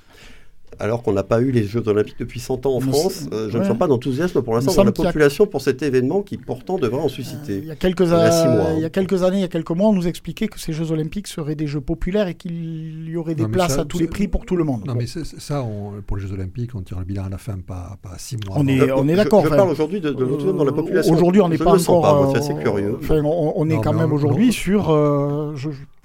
alors 0.79 1.03
qu'on 1.03 1.13
n'a 1.13 1.23
pas 1.23 1.41
eu 1.41 1.51
les 1.51 1.63
Jeux 1.63 1.87
Olympiques 1.87 2.17
depuis 2.19 2.39
100 2.39 2.65
ans 2.65 2.75
en 2.75 2.79
France, 2.79 3.27
euh, 3.31 3.49
je 3.49 3.57
ne 3.57 3.63
sens 3.63 3.77
pas 3.77 3.87
d'enthousiasme 3.87 4.41
pour 4.41 4.55
l'instant 4.55 4.73
dans 4.73 4.83
la 4.83 4.91
population 4.91 5.47
pour 5.47 5.61
cet 5.61 5.81
événement 5.81 6.21
qui 6.21 6.37
pourtant 6.37 6.77
devrait 6.77 7.01
en 7.01 7.07
susciter. 7.07 7.53
Euh, 7.53 7.59
il, 7.59 7.65
y 7.65 7.71
a 7.71 7.75
quelques 7.75 8.01
il, 8.01 8.81
y 8.81 8.85
a 8.85 8.89
quelques 8.89 9.23
années, 9.23 9.37
il 9.37 9.41
y 9.41 9.45
a 9.45 9.49
quelques 9.49 9.71
mois, 9.71 9.89
on 9.89 9.93
nous 9.93 10.07
expliquait 10.07 10.47
que 10.47 10.59
ces 10.59 10.73
Jeux 10.73 10.91
Olympiques 10.91 11.27
seraient 11.27 11.55
des 11.55 11.67
Jeux 11.67 11.81
populaires 11.81 12.27
et 12.27 12.35
qu'il 12.35 13.09
y 13.09 13.15
aurait 13.15 13.35
des 13.35 13.47
places 13.47 13.77
à 13.77 13.85
tous 13.85 13.99
les 13.99 14.07
prix 14.07 14.27
pour 14.27 14.45
tout 14.45 14.55
le 14.55 14.63
monde. 14.63 14.83
Non, 14.85 14.95
mais 14.95 15.05
ça, 15.07 15.65
pour 16.07 16.17
les 16.17 16.23
Jeux 16.23 16.33
Olympiques, 16.33 16.75
on 16.75 16.81
tire 16.81 16.99
le 16.99 17.05
bilan 17.05 17.25
à 17.25 17.29
la 17.29 17.37
fin, 17.37 17.57
pas, 17.57 17.97
pas 18.01 18.17
six 18.17 18.37
mois. 18.45 18.55
On 18.59 18.67
est, 18.67 18.91
on 18.91 19.07
est 19.07 19.15
d'accord. 19.15 19.43
Je, 19.45 19.49
parle 19.49 19.69
aujourd'hui 19.69 20.01
de, 20.01 20.09
l'enthousiasme 20.09 20.57
dans 20.57 20.65
la 20.65 20.71
population. 20.71 21.13
Aujourd'hui, 21.13 21.41
on 21.41 21.49
n'est 21.49 21.57
pas 21.57 21.73
encore. 21.89 22.31
C'est 22.33 22.39
assez 22.39 22.55
curieux. 22.55 22.97
on, 23.09 23.69
est 23.69 23.81
quand 23.81 23.93
même 23.93 24.11
aujourd'hui 24.11 24.51
sur 24.51 24.91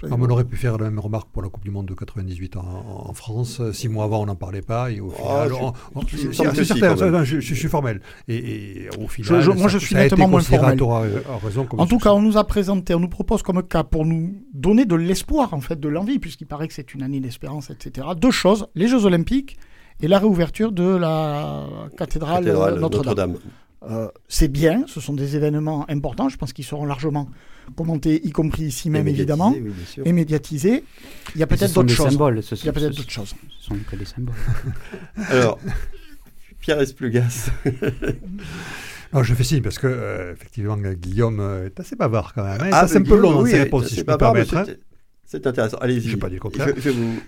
Ah, 0.04 0.14
on 0.18 0.30
aurait 0.30 0.44
pu 0.44 0.56
faire 0.56 0.78
la 0.78 0.84
même 0.84 0.98
remarque 0.98 1.28
pour 1.30 1.42
la 1.42 1.48
Coupe 1.48 1.64
du 1.64 1.70
Monde 1.70 1.86
de 1.86 1.94
98 1.94 2.56
en, 2.56 3.12
France. 3.12 3.60
Six 3.72 3.88
mois 3.88 4.04
avant, 4.04 4.22
on 4.22 4.26
n'en 4.26 4.36
parlait 4.36 4.62
pas. 4.62 4.90
Et 4.90 5.00
au 5.00 5.12
ah, 5.18 5.46
final, 6.06 6.54
c'est 6.54 6.64
certain, 6.64 7.24
je, 7.24 7.40
suis 7.40 7.68
formel. 7.68 8.00
Et, 8.28 8.88
au 8.98 9.08
final, 9.08 9.44
moi, 9.56 9.68
je 9.68 9.78
suis 9.78 9.94
nettement 9.94 10.28
moins 10.28 10.40
formel. 10.40 10.80
en 10.82 11.86
tout 11.86 11.98
cas, 11.98 12.12
on 12.12 12.22
nous 12.22 12.36
a 12.36 12.44
présenté, 12.44 12.94
on 12.94 13.00
nous 13.00 13.08
propose 13.08 13.42
comme 13.42 13.62
cas 13.62 13.84
pour 13.84 14.04
nous 14.04 14.34
donner 14.54 14.84
de 14.84 14.94
l'espoir, 14.94 15.54
en 15.54 15.60
fait, 15.60 15.78
de 15.78 15.88
l'envie, 15.88 16.18
puisqu'il 16.18 16.46
paraît 16.46 16.68
que 16.68 16.74
c'est 16.74 16.94
une 16.94 17.02
année 17.02 17.20
d'espérance, 17.20 17.70
etc. 17.70 18.08
Deux 18.16 18.30
choses 18.30 18.66
les 18.74 18.88
Jeux 18.88 19.04
Olympiques 19.04 19.58
et 20.00 20.08
la 20.08 20.18
réouverture 20.18 20.72
de 20.72 20.96
la 20.96 21.66
cathédrale, 21.96 22.44
Notre-Dame. 22.80 23.36
Euh, 23.82 24.08
c'est 24.28 24.48
bien, 24.48 24.84
ce 24.86 25.00
sont 25.00 25.14
des 25.14 25.36
événements 25.36 25.88
importants, 25.88 26.28
je 26.28 26.36
pense 26.36 26.52
qu'ils 26.52 26.66
seront 26.66 26.84
largement 26.84 27.30
commentés, 27.76 28.20
y 28.26 28.30
compris 28.30 28.64
ici 28.64 28.90
même 28.90 29.08
évidemment, 29.08 29.54
et 30.04 30.12
médiatisés. 30.12 30.84
Il 31.34 31.40
y 31.40 31.42
a 31.42 31.46
peut-être 31.46 31.72
d'autres 31.72 31.88
choses. 31.94 32.10
Symboles, 32.10 32.42
Il 32.50 32.64
y 32.64 32.68
a 32.68 32.72
peut-être 32.72 32.96
d'autres 32.96 33.10
choses. 33.10 33.34
Ce 33.58 33.66
sont 33.66 33.76
que 33.90 33.96
des 33.96 34.04
symboles. 34.04 34.34
Alors, 35.28 35.58
Pierre 36.60 36.80
Esplugas. 36.80 37.50
Non, 39.12 39.24
je 39.24 39.34
fais 39.34 39.42
signe 39.42 39.60
parce 39.60 39.80
que, 39.80 39.88
euh, 39.88 40.32
effectivement, 40.34 40.76
Guillaume 40.76 41.40
est 41.66 41.80
assez 41.80 41.96
bavard 41.96 42.32
quand 42.32 42.44
même. 42.44 42.60
Hein. 42.60 42.70
Ah, 42.70 42.86
c'est 42.86 42.98
un 42.98 43.02
peu 43.02 43.16
long 43.16 43.32
dans 43.32 43.44
ses 43.44 43.58
réponses, 43.58 43.88
si 43.88 43.96
je 43.96 44.02
peux 44.04 44.12
me 44.12 44.16
permettre. 44.16 44.54
C'est 45.30 45.46
intéressant. 45.46 45.76
Allez-y. 45.76 46.08
Je 46.08 46.16
pas 46.16 46.28
dit 46.28 46.34
le 46.34 46.40
contraire. 46.40 46.74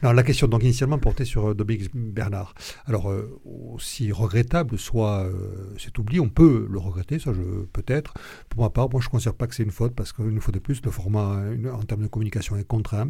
la 0.02 0.22
question, 0.24 0.48
donc, 0.48 0.64
initialement 0.64 0.98
portait 0.98 1.24
sur 1.24 1.50
euh, 1.50 1.54
Dominique 1.54 1.94
Bernard. 1.94 2.52
Alors, 2.86 3.08
euh, 3.08 3.40
aussi 3.44 4.10
regrettable 4.10 4.76
soit 4.76 5.20
euh, 5.20 5.72
cet 5.78 5.98
oubli, 5.98 6.18
on 6.18 6.28
peut 6.28 6.66
le 6.68 6.78
regretter, 6.80 7.20
ça, 7.20 7.32
je 7.32 7.64
peut-être. 7.72 8.14
Pour 8.48 8.64
ma 8.64 8.70
part, 8.70 8.90
moi, 8.90 9.00
je 9.00 9.06
ne 9.06 9.10
considère 9.12 9.34
pas 9.34 9.46
que 9.46 9.54
c'est 9.54 9.62
une 9.62 9.70
faute, 9.70 9.94
parce 9.94 10.12
qu'une 10.12 10.40
fois 10.40 10.50
de 10.50 10.58
plus, 10.58 10.82
le 10.84 10.90
format, 10.90 11.44
en 11.72 11.82
termes 11.84 12.02
de 12.02 12.08
communication, 12.08 12.56
est 12.56 12.64
contraint. 12.64 13.08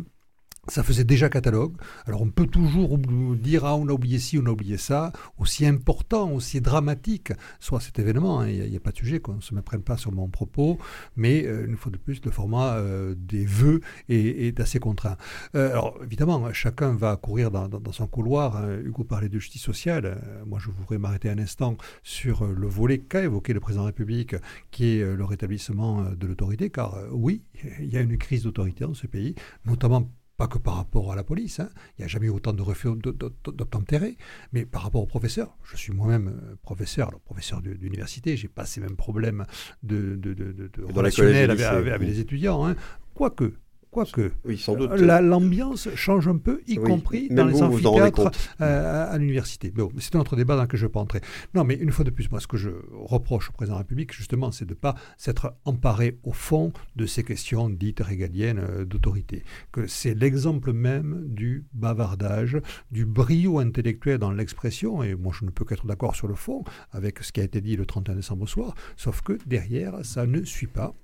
Ça 0.68 0.84
faisait 0.84 1.02
déjà 1.02 1.28
catalogue. 1.28 1.74
Alors 2.06 2.22
on 2.22 2.30
peut 2.30 2.46
toujours 2.46 2.96
dire 2.96 3.64
ah 3.64 3.74
on 3.74 3.88
a 3.88 3.92
oublié 3.92 4.20
ci, 4.20 4.38
on 4.38 4.46
a 4.46 4.50
oublié 4.50 4.76
ça. 4.76 5.10
Aussi 5.36 5.66
important, 5.66 6.30
aussi 6.30 6.60
dramatique 6.60 7.32
soit 7.58 7.80
cet 7.80 7.98
événement. 7.98 8.38
Hein. 8.38 8.48
Il 8.48 8.70
n'y 8.70 8.76
a, 8.76 8.80
pas 8.80 8.92
de 8.92 8.96
sujet 8.96 9.18
qu'on 9.18 9.34
ne 9.34 9.40
se 9.40 9.56
méprenne 9.56 9.82
pas 9.82 9.96
sur 9.96 10.12
mon 10.12 10.28
propos. 10.28 10.78
Mais 11.16 11.44
euh, 11.44 11.66
une 11.66 11.76
fois 11.76 11.90
de 11.90 11.96
plus, 11.96 12.24
le 12.24 12.30
format 12.30 12.76
euh, 12.76 13.16
des 13.18 13.44
vœux 13.44 13.80
est, 14.08 14.60
assez 14.60 14.78
contraint. 14.78 15.16
Euh, 15.56 15.72
alors 15.72 15.98
évidemment, 16.04 16.52
chacun 16.52 16.94
va 16.94 17.16
courir 17.16 17.50
dans, 17.50 17.68
son 17.90 18.06
couloir. 18.06 18.58
Hein. 18.58 18.78
Hugo 18.84 19.02
parlait 19.02 19.28
de 19.28 19.40
justice 19.40 19.62
sociale. 19.62 20.22
moi, 20.46 20.60
je 20.60 20.70
voudrais 20.70 20.98
m'arrêter 20.98 21.28
un 21.28 21.38
instant 21.38 21.76
sur 22.04 22.46
le 22.46 22.68
volet 22.68 22.98
qu'a 22.98 23.24
évoqué 23.24 23.52
le 23.52 23.58
président 23.58 23.82
de 23.82 23.86
la 23.86 23.90
République, 23.90 24.36
qui 24.70 24.98
est 24.98 25.16
le 25.16 25.24
rétablissement 25.24 26.04
de 26.16 26.24
l'autorité. 26.24 26.70
Car 26.70 26.98
oui, 27.10 27.42
il 27.80 27.92
y 27.92 27.96
a 27.96 28.00
une 28.00 28.16
crise 28.16 28.44
d'autorité 28.44 28.84
dans 28.84 28.94
ce 28.94 29.08
pays, 29.08 29.34
notamment 29.66 30.08
pas 30.36 30.46
que 30.46 30.58
par 30.58 30.76
rapport 30.76 31.12
à 31.12 31.16
la 31.16 31.24
police, 31.24 31.60
hein. 31.60 31.68
il 31.98 32.02
n'y 32.02 32.04
a 32.04 32.08
jamais 32.08 32.26
eu 32.26 32.30
autant 32.30 32.52
de 32.52 32.62
refus 32.62 32.88
d'obtempérer, 32.96 34.16
mais 34.52 34.64
par 34.64 34.82
rapport 34.82 35.02
aux 35.02 35.06
professeurs. 35.06 35.56
Je 35.62 35.76
suis 35.76 35.92
moi-même 35.92 36.28
euh, 36.28 36.56
professeur, 36.62 37.08
alors 37.08 37.20
professeur 37.20 37.60
d'université, 37.60 38.36
j'ai 38.36 38.48
pas 38.48 38.64
ces 38.64 38.80
mêmes 38.80 38.96
problèmes 38.96 39.46
de, 39.82 40.16
de, 40.16 40.34
de, 40.34 40.70
relationnel 40.84 41.50
avec, 41.50 42.00
les 42.00 42.20
étudiants. 42.20 42.66
Hein. 42.66 42.76
Quoique, 43.14 43.52
Quoique, 43.92 44.32
oui, 44.46 44.56
sans 44.56 44.74
doute. 44.74 44.90
l'ambiance 44.92 45.90
change 45.96 46.26
un 46.26 46.38
peu, 46.38 46.62
y 46.66 46.76
compris 46.76 47.28
dans 47.28 47.44
les 47.44 47.60
amphithéâtres 47.60 48.30
euh, 48.62 49.12
à, 49.12 49.18
l'université. 49.18 49.70
Bon, 49.70 49.90
c'est 49.98 50.16
un 50.16 50.20
autre 50.20 50.34
débat 50.34 50.56
dans 50.56 50.62
lequel 50.62 50.80
je 50.80 50.86
ne 50.86 50.88
vais 50.88 50.92
pas 50.94 51.00
entrer. 51.00 51.20
Non, 51.54 51.62
mais 51.64 51.74
une 51.74 51.92
fois 51.92 52.02
de 52.02 52.08
plus, 52.08 52.30
moi, 52.30 52.40
ce 52.40 52.46
que 52.46 52.56
je 52.56 52.70
reproche 52.90 53.50
au 53.50 53.52
président 53.52 53.74
de 53.74 53.80
la 53.80 53.82
République, 53.82 54.14
justement, 54.14 54.50
c'est 54.50 54.64
de 54.64 54.70
ne 54.70 54.76
pas 54.76 54.94
s'être 55.18 55.56
emparé 55.66 56.18
au 56.22 56.32
fond 56.32 56.72
de 56.96 57.04
ces 57.04 57.22
questions 57.22 57.68
dites 57.68 58.00
régaliennes 58.00 58.60
euh, 58.60 58.86
d'autorité. 58.86 59.44
Que 59.72 59.86
c'est 59.86 60.14
l'exemple 60.14 60.72
même 60.72 61.24
du 61.26 61.66
bavardage, 61.74 62.56
du 62.92 63.04
brio 63.04 63.58
intellectuel 63.58 64.16
dans 64.16 64.32
l'expression, 64.32 65.02
et 65.02 65.14
moi, 65.14 65.34
je 65.38 65.44
ne 65.44 65.50
peux 65.50 65.66
qu'être 65.66 65.86
d'accord 65.86 66.16
sur 66.16 66.28
le 66.28 66.34
fond 66.34 66.64
avec 66.92 67.18
ce 67.22 67.30
qui 67.30 67.40
a 67.40 67.44
été 67.44 67.60
dit 67.60 67.76
le 67.76 67.84
31 67.84 68.14
décembre 68.14 68.44
au 68.44 68.46
soir, 68.46 68.74
sauf 68.96 69.20
que 69.20 69.36
derrière, 69.44 70.02
ça 70.02 70.24
ne 70.24 70.44
suit 70.44 70.66
pas 70.66 70.94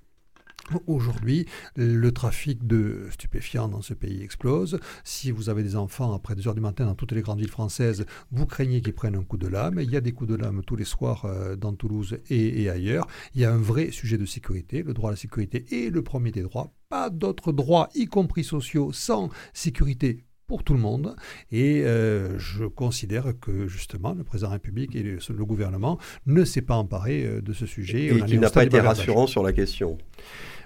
Aujourd'hui, 0.87 1.47
le 1.77 2.11
trafic 2.13 2.67
de 2.67 3.07
stupéfiants 3.11 3.69
dans 3.69 3.83
ce 3.83 3.95
pays 3.95 4.23
explose. 4.23 4.79
Si 5.05 5.31
vous 5.31 5.49
avez 5.49 5.63
des 5.63 5.77
enfants 5.77 6.13
après 6.13 6.35
2 6.35 6.49
heures 6.49 6.55
du 6.55 6.61
matin 6.61 6.87
dans 6.87 6.95
toutes 6.95 7.13
les 7.13 7.23
grandes 7.23 7.41
villes 7.41 7.51
françaises, 7.51 8.05
vous 8.31 8.47
craignez 8.47 8.81
qu'ils 8.81 8.95
prennent 8.95 9.17
un 9.17 9.23
coup 9.23 9.37
de 9.37 9.49
lame. 9.49 9.79
Il 9.81 9.91
y 9.91 9.97
a 9.97 10.01
des 10.01 10.13
coups 10.13 10.31
de 10.31 10.37
lame 10.37 10.63
tous 10.67 10.77
les 10.77 10.85
soirs 10.85 11.25
euh, 11.25 11.57
dans 11.57 11.73
Toulouse 11.73 12.19
et, 12.31 12.69
ailleurs. 12.69 13.07
Il 13.35 13.41
y 13.41 13.45
a 13.45 13.53
un 13.53 13.59
vrai 13.59 13.91
sujet 13.91 14.19
de 14.19 14.27
sécurité. 14.27 14.83
Le 14.83 14.95
droit 14.95 15.11
à 15.11 15.13
la 15.13 15.17
sécurité 15.17 15.65
est 15.71 15.91
le 15.91 16.03
premier 16.03 16.31
des 16.31 16.43
droits. 16.43 16.73
Pas 16.89 17.11
d'autres 17.11 17.53
droits, 17.53 17.89
y 17.95 18.07
compris 18.07 18.45
sociaux, 18.45 18.93
sans 18.93 19.29
sécurité 19.53 20.25
pour 20.47 20.65
tout 20.65 20.73
le 20.73 20.81
monde. 20.81 21.15
Et 21.53 21.83
euh, 21.85 22.39
je 22.39 22.65
considère 22.65 23.35
que 23.41 23.69
justement 23.69 24.15
le 24.15 24.25
président 24.25 24.49
de 24.49 24.53
la 24.53 24.55
République 24.55 24.97
et 24.97 25.03
le, 25.03 25.45
gouvernement 25.45 25.99
ne 26.27 26.45
s'est 26.45 26.63
pas 26.63 26.75
emparé 26.75 27.25
euh, 27.25 27.41
de 27.41 27.53
ce 27.53 27.67
sujet. 27.67 28.07
Et, 28.07 28.25
qu'il 28.25 28.41
n'a 28.41 28.51
pas 28.51 28.65
été 28.65 28.81
rassurant 28.81 29.27
sur 29.27 29.43
la 29.43 29.53
question. 29.53 29.99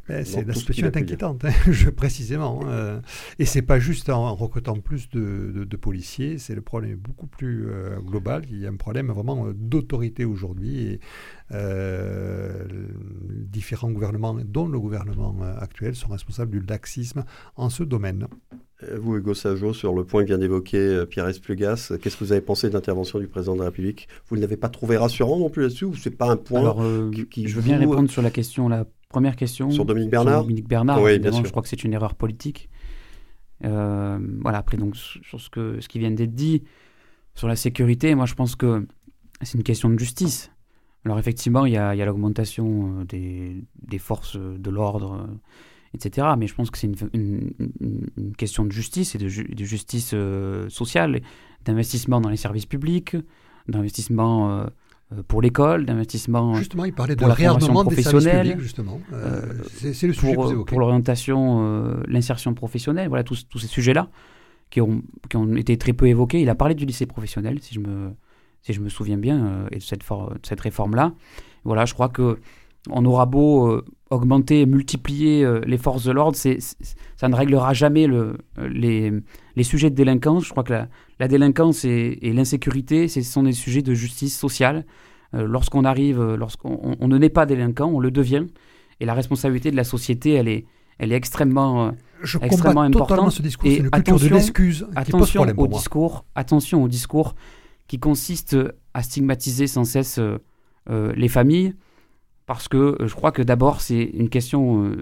Ben, 0.08 0.24
c'est 0.24 0.44
la 0.44 0.52
situation 0.52 0.86
est 0.86 0.96
inquiétante, 0.96 1.44
hein, 1.44 1.52
je, 1.70 1.88
précisément. 1.88 2.60
Euh, 2.66 3.00
et 3.38 3.44
c'est 3.44 3.62
pas 3.62 3.78
juste 3.78 4.10
en, 4.10 4.34
recrutant 4.34 4.74
plus 4.74 5.08
de, 5.10 5.76
policiers, 5.76 6.38
c'est 6.38 6.54
le 6.54 6.60
problème 6.60 6.96
beaucoup 6.96 7.28
plus 7.28 7.68
euh, 7.68 8.00
global. 8.00 8.42
Il 8.50 8.58
y 8.58 8.66
a 8.66 8.68
un 8.68 8.76
problème 8.76 9.10
vraiment 9.12 9.46
euh, 9.46 9.52
d'autorité 9.54 10.24
aujourd'hui. 10.24 10.78
Et 10.86 11.00
différents 13.30 13.90
gouvernements, 13.90 14.34
dont 14.42 14.66
le 14.66 14.80
gouvernement 14.80 15.36
actuel, 15.60 15.94
sont 15.94 16.08
responsables 16.08 16.50
du 16.50 16.66
laxisme 16.66 17.24
en 17.56 17.68
ce 17.68 17.82
domaine. 17.82 18.26
Vous, 18.98 19.16
Hugo 19.16 19.34
Sajo, 19.34 19.74
sur 19.74 19.94
le 19.94 20.04
point 20.04 20.22
que 20.22 20.28
vient 20.28 20.38
d'évoquer 20.38 21.04
Pierre 21.10 21.28
Esplugas, 21.28 21.92
qu'est-ce 22.00 22.16
que 22.16 22.24
vous 22.24 22.32
avez 22.32 22.40
pensé 22.40 22.70
de 22.70 22.72
l'intervention 22.72 23.18
du 23.18 23.26
président 23.26 23.52
de 23.52 23.58
la 23.58 23.66
République? 23.66 24.08
Vous 24.28 24.36
ne 24.36 24.40
l'avez 24.40 24.56
pas 24.56 24.70
trouvé 24.70 24.96
rassurant 24.96 25.38
non 25.38 25.50
plus 25.50 25.64
là-dessus 25.64 25.84
ou 25.84 25.94
c'est 25.94 26.16
pas 26.16 26.30
un 26.30 26.36
point 26.36 26.60
Alors, 26.60 26.82
qui, 27.30 27.46
Je 27.46 27.56
veux 27.56 27.62
bien 27.62 27.78
répondre 27.78 28.10
sur 28.10 28.22
la 28.22 28.30
question 28.30 28.70
là 28.70 28.86
Première 29.12 29.36
question. 29.36 29.70
Sur 29.70 29.84
Dominique 29.84 30.10
Bernard 30.10 30.42
Dominique 30.42 30.68
Bernard, 30.68 31.02
oui, 31.02 31.18
bien 31.18 31.32
sûr. 31.32 31.44
je 31.44 31.50
crois 31.50 31.62
que 31.62 31.68
c'est 31.68 31.84
une 31.84 31.92
erreur 31.92 32.14
politique. 32.14 32.70
Euh, 33.64 34.18
voilà, 34.40 34.58
après, 34.58 34.76
donc, 34.76 34.96
sur 34.96 35.40
ce, 35.40 35.50
que, 35.50 35.80
ce 35.80 35.88
qui 35.88 35.98
vient 35.98 36.10
d'être 36.10 36.34
dit, 36.34 36.64
sur 37.34 37.46
la 37.46 37.56
sécurité, 37.56 38.14
moi, 38.14 38.26
je 38.26 38.34
pense 38.34 38.56
que 38.56 38.86
c'est 39.42 39.58
une 39.58 39.64
question 39.64 39.90
de 39.90 39.98
justice. 39.98 40.50
Alors, 41.04 41.18
effectivement, 41.18 41.66
il 41.66 41.74
y 41.74 41.76
a, 41.76 41.94
l'augmentation 42.06 43.00
euh, 43.00 43.04
des, 43.04 43.64
des, 43.82 43.98
forces 43.98 44.36
de 44.36 44.70
l'ordre, 44.70 45.28
euh, 45.28 45.34
etc. 45.94 46.28
Mais 46.38 46.46
je 46.46 46.54
pense 46.54 46.70
que 46.70 46.78
c'est 46.78 46.90
une, 47.12 47.52
une, 48.16 48.36
question 48.36 48.64
de 48.64 48.72
justice 48.72 49.14
et 49.14 49.18
de, 49.18 49.26
de 49.26 49.64
justice 49.64 50.14
sociale, 50.68 51.20
d'investissement 51.64 52.20
dans 52.20 52.30
les 52.30 52.36
services 52.36 52.66
publics, 52.66 53.16
d'investissement 53.68 54.50
euh, 54.50 54.66
pour 55.28 55.42
l'école, 55.42 55.86
d'investissement. 55.86 56.54
Justement, 56.54 56.84
il 56.84 56.92
parlait 56.92 57.16
de 57.16 57.24
réarmement 57.24 57.84
professionnelle, 57.84 58.56
justement. 58.58 59.00
Euh, 59.12 59.42
euh, 59.42 59.92
c'est 59.92 60.06
le 60.06 60.12
sujet 60.12 60.34
pour, 60.34 60.48
que 60.48 60.54
vous 60.54 60.64
Pour 60.64 60.80
l'orientation, 60.80 62.02
l'insertion 62.06 62.54
professionnelle, 62.54 63.08
voilà, 63.08 63.24
tous, 63.24 63.46
tous 63.48 63.58
ces 63.58 63.66
sujets-là 63.66 64.08
qui 64.70 64.80
ont, 64.80 65.02
qui 65.28 65.36
ont 65.36 65.56
été 65.56 65.76
très 65.76 65.92
peu 65.92 66.06
évoqués. 66.06 66.40
Il 66.40 66.48
a 66.48 66.54
parlé 66.54 66.74
du 66.74 66.84
lycée 66.84 67.06
professionnel, 67.06 67.58
si 67.60 67.74
je 67.74 67.80
me, 67.80 68.10
si 68.62 68.72
je 68.72 68.80
me 68.80 68.88
souviens 68.88 69.18
bien, 69.18 69.66
et 69.70 69.76
de 69.76 69.82
cette, 69.82 70.00
de 70.00 70.38
cette 70.42 70.60
réforme-là. 70.60 71.12
Voilà, 71.64 71.84
je 71.84 71.94
crois 71.94 72.08
que 72.08 72.38
on 72.90 73.04
aura 73.04 73.26
beau 73.26 73.80
augmenter, 74.10 74.66
multiplier 74.66 75.46
les 75.66 75.78
forces 75.78 76.04
de 76.04 76.12
l'ordre, 76.12 76.36
ça 76.36 77.28
ne 77.28 77.34
réglera 77.34 77.72
jamais 77.72 78.06
le, 78.06 78.38
les, 78.58 79.12
les, 79.56 79.62
sujets 79.62 79.88
de 79.88 79.94
délinquance. 79.94 80.44
Je 80.44 80.50
crois 80.50 80.64
que 80.64 80.72
la, 80.72 80.88
la 81.22 81.28
délinquance 81.28 81.84
et, 81.84 82.18
l'insécurité, 82.34 83.06
ce 83.06 83.22
sont 83.22 83.44
des 83.44 83.52
sujets 83.52 83.82
de 83.82 83.94
justice 83.94 84.36
sociale. 84.36 84.84
Euh, 85.34 85.46
lorsqu'on 85.46 85.84
arrive, 85.84 86.20
euh, 86.20 86.36
lorsqu'on 86.36 86.96
on, 86.98 87.06
ne 87.06 87.16
naît 87.16 87.28
pas 87.28 87.46
délinquant, 87.46 87.86
on 87.86 88.00
le 88.00 88.10
devient. 88.10 88.46
Et 88.98 89.06
la 89.06 89.14
responsabilité 89.14 89.70
de 89.70 89.76
la 89.76 89.84
société, 89.84 90.32
elle 90.32 90.48
est, 90.48 90.66
elle 90.98 91.12
est 91.12 91.14
extrêmement, 91.14 91.86
euh, 91.86 91.90
Je 92.24 92.38
extrêmement 92.42 92.82
importante. 92.82 93.30
ce 93.30 93.40
discours. 93.40 93.70
Une 93.70 93.88
culture 93.88 94.18
de 94.18 94.28
l'excuse 94.28 94.84
attention 94.96 95.46
au 95.56 95.66
discours, 95.68 96.24
attention 96.34 96.82
au 96.82 96.88
discours 96.88 97.36
qui 97.86 98.00
consiste 98.00 98.56
à 98.92 99.04
stigmatiser 99.04 99.68
sans 99.68 99.84
cesse 99.84 100.18
les 100.88 101.28
familles, 101.28 101.74
parce 102.46 102.68
que 102.68 102.96
je 103.00 103.14
crois 103.14 103.32
que 103.32 103.42
d'abord 103.42 103.80
c'est 103.80 104.02
une 104.02 104.28
question 104.28 104.92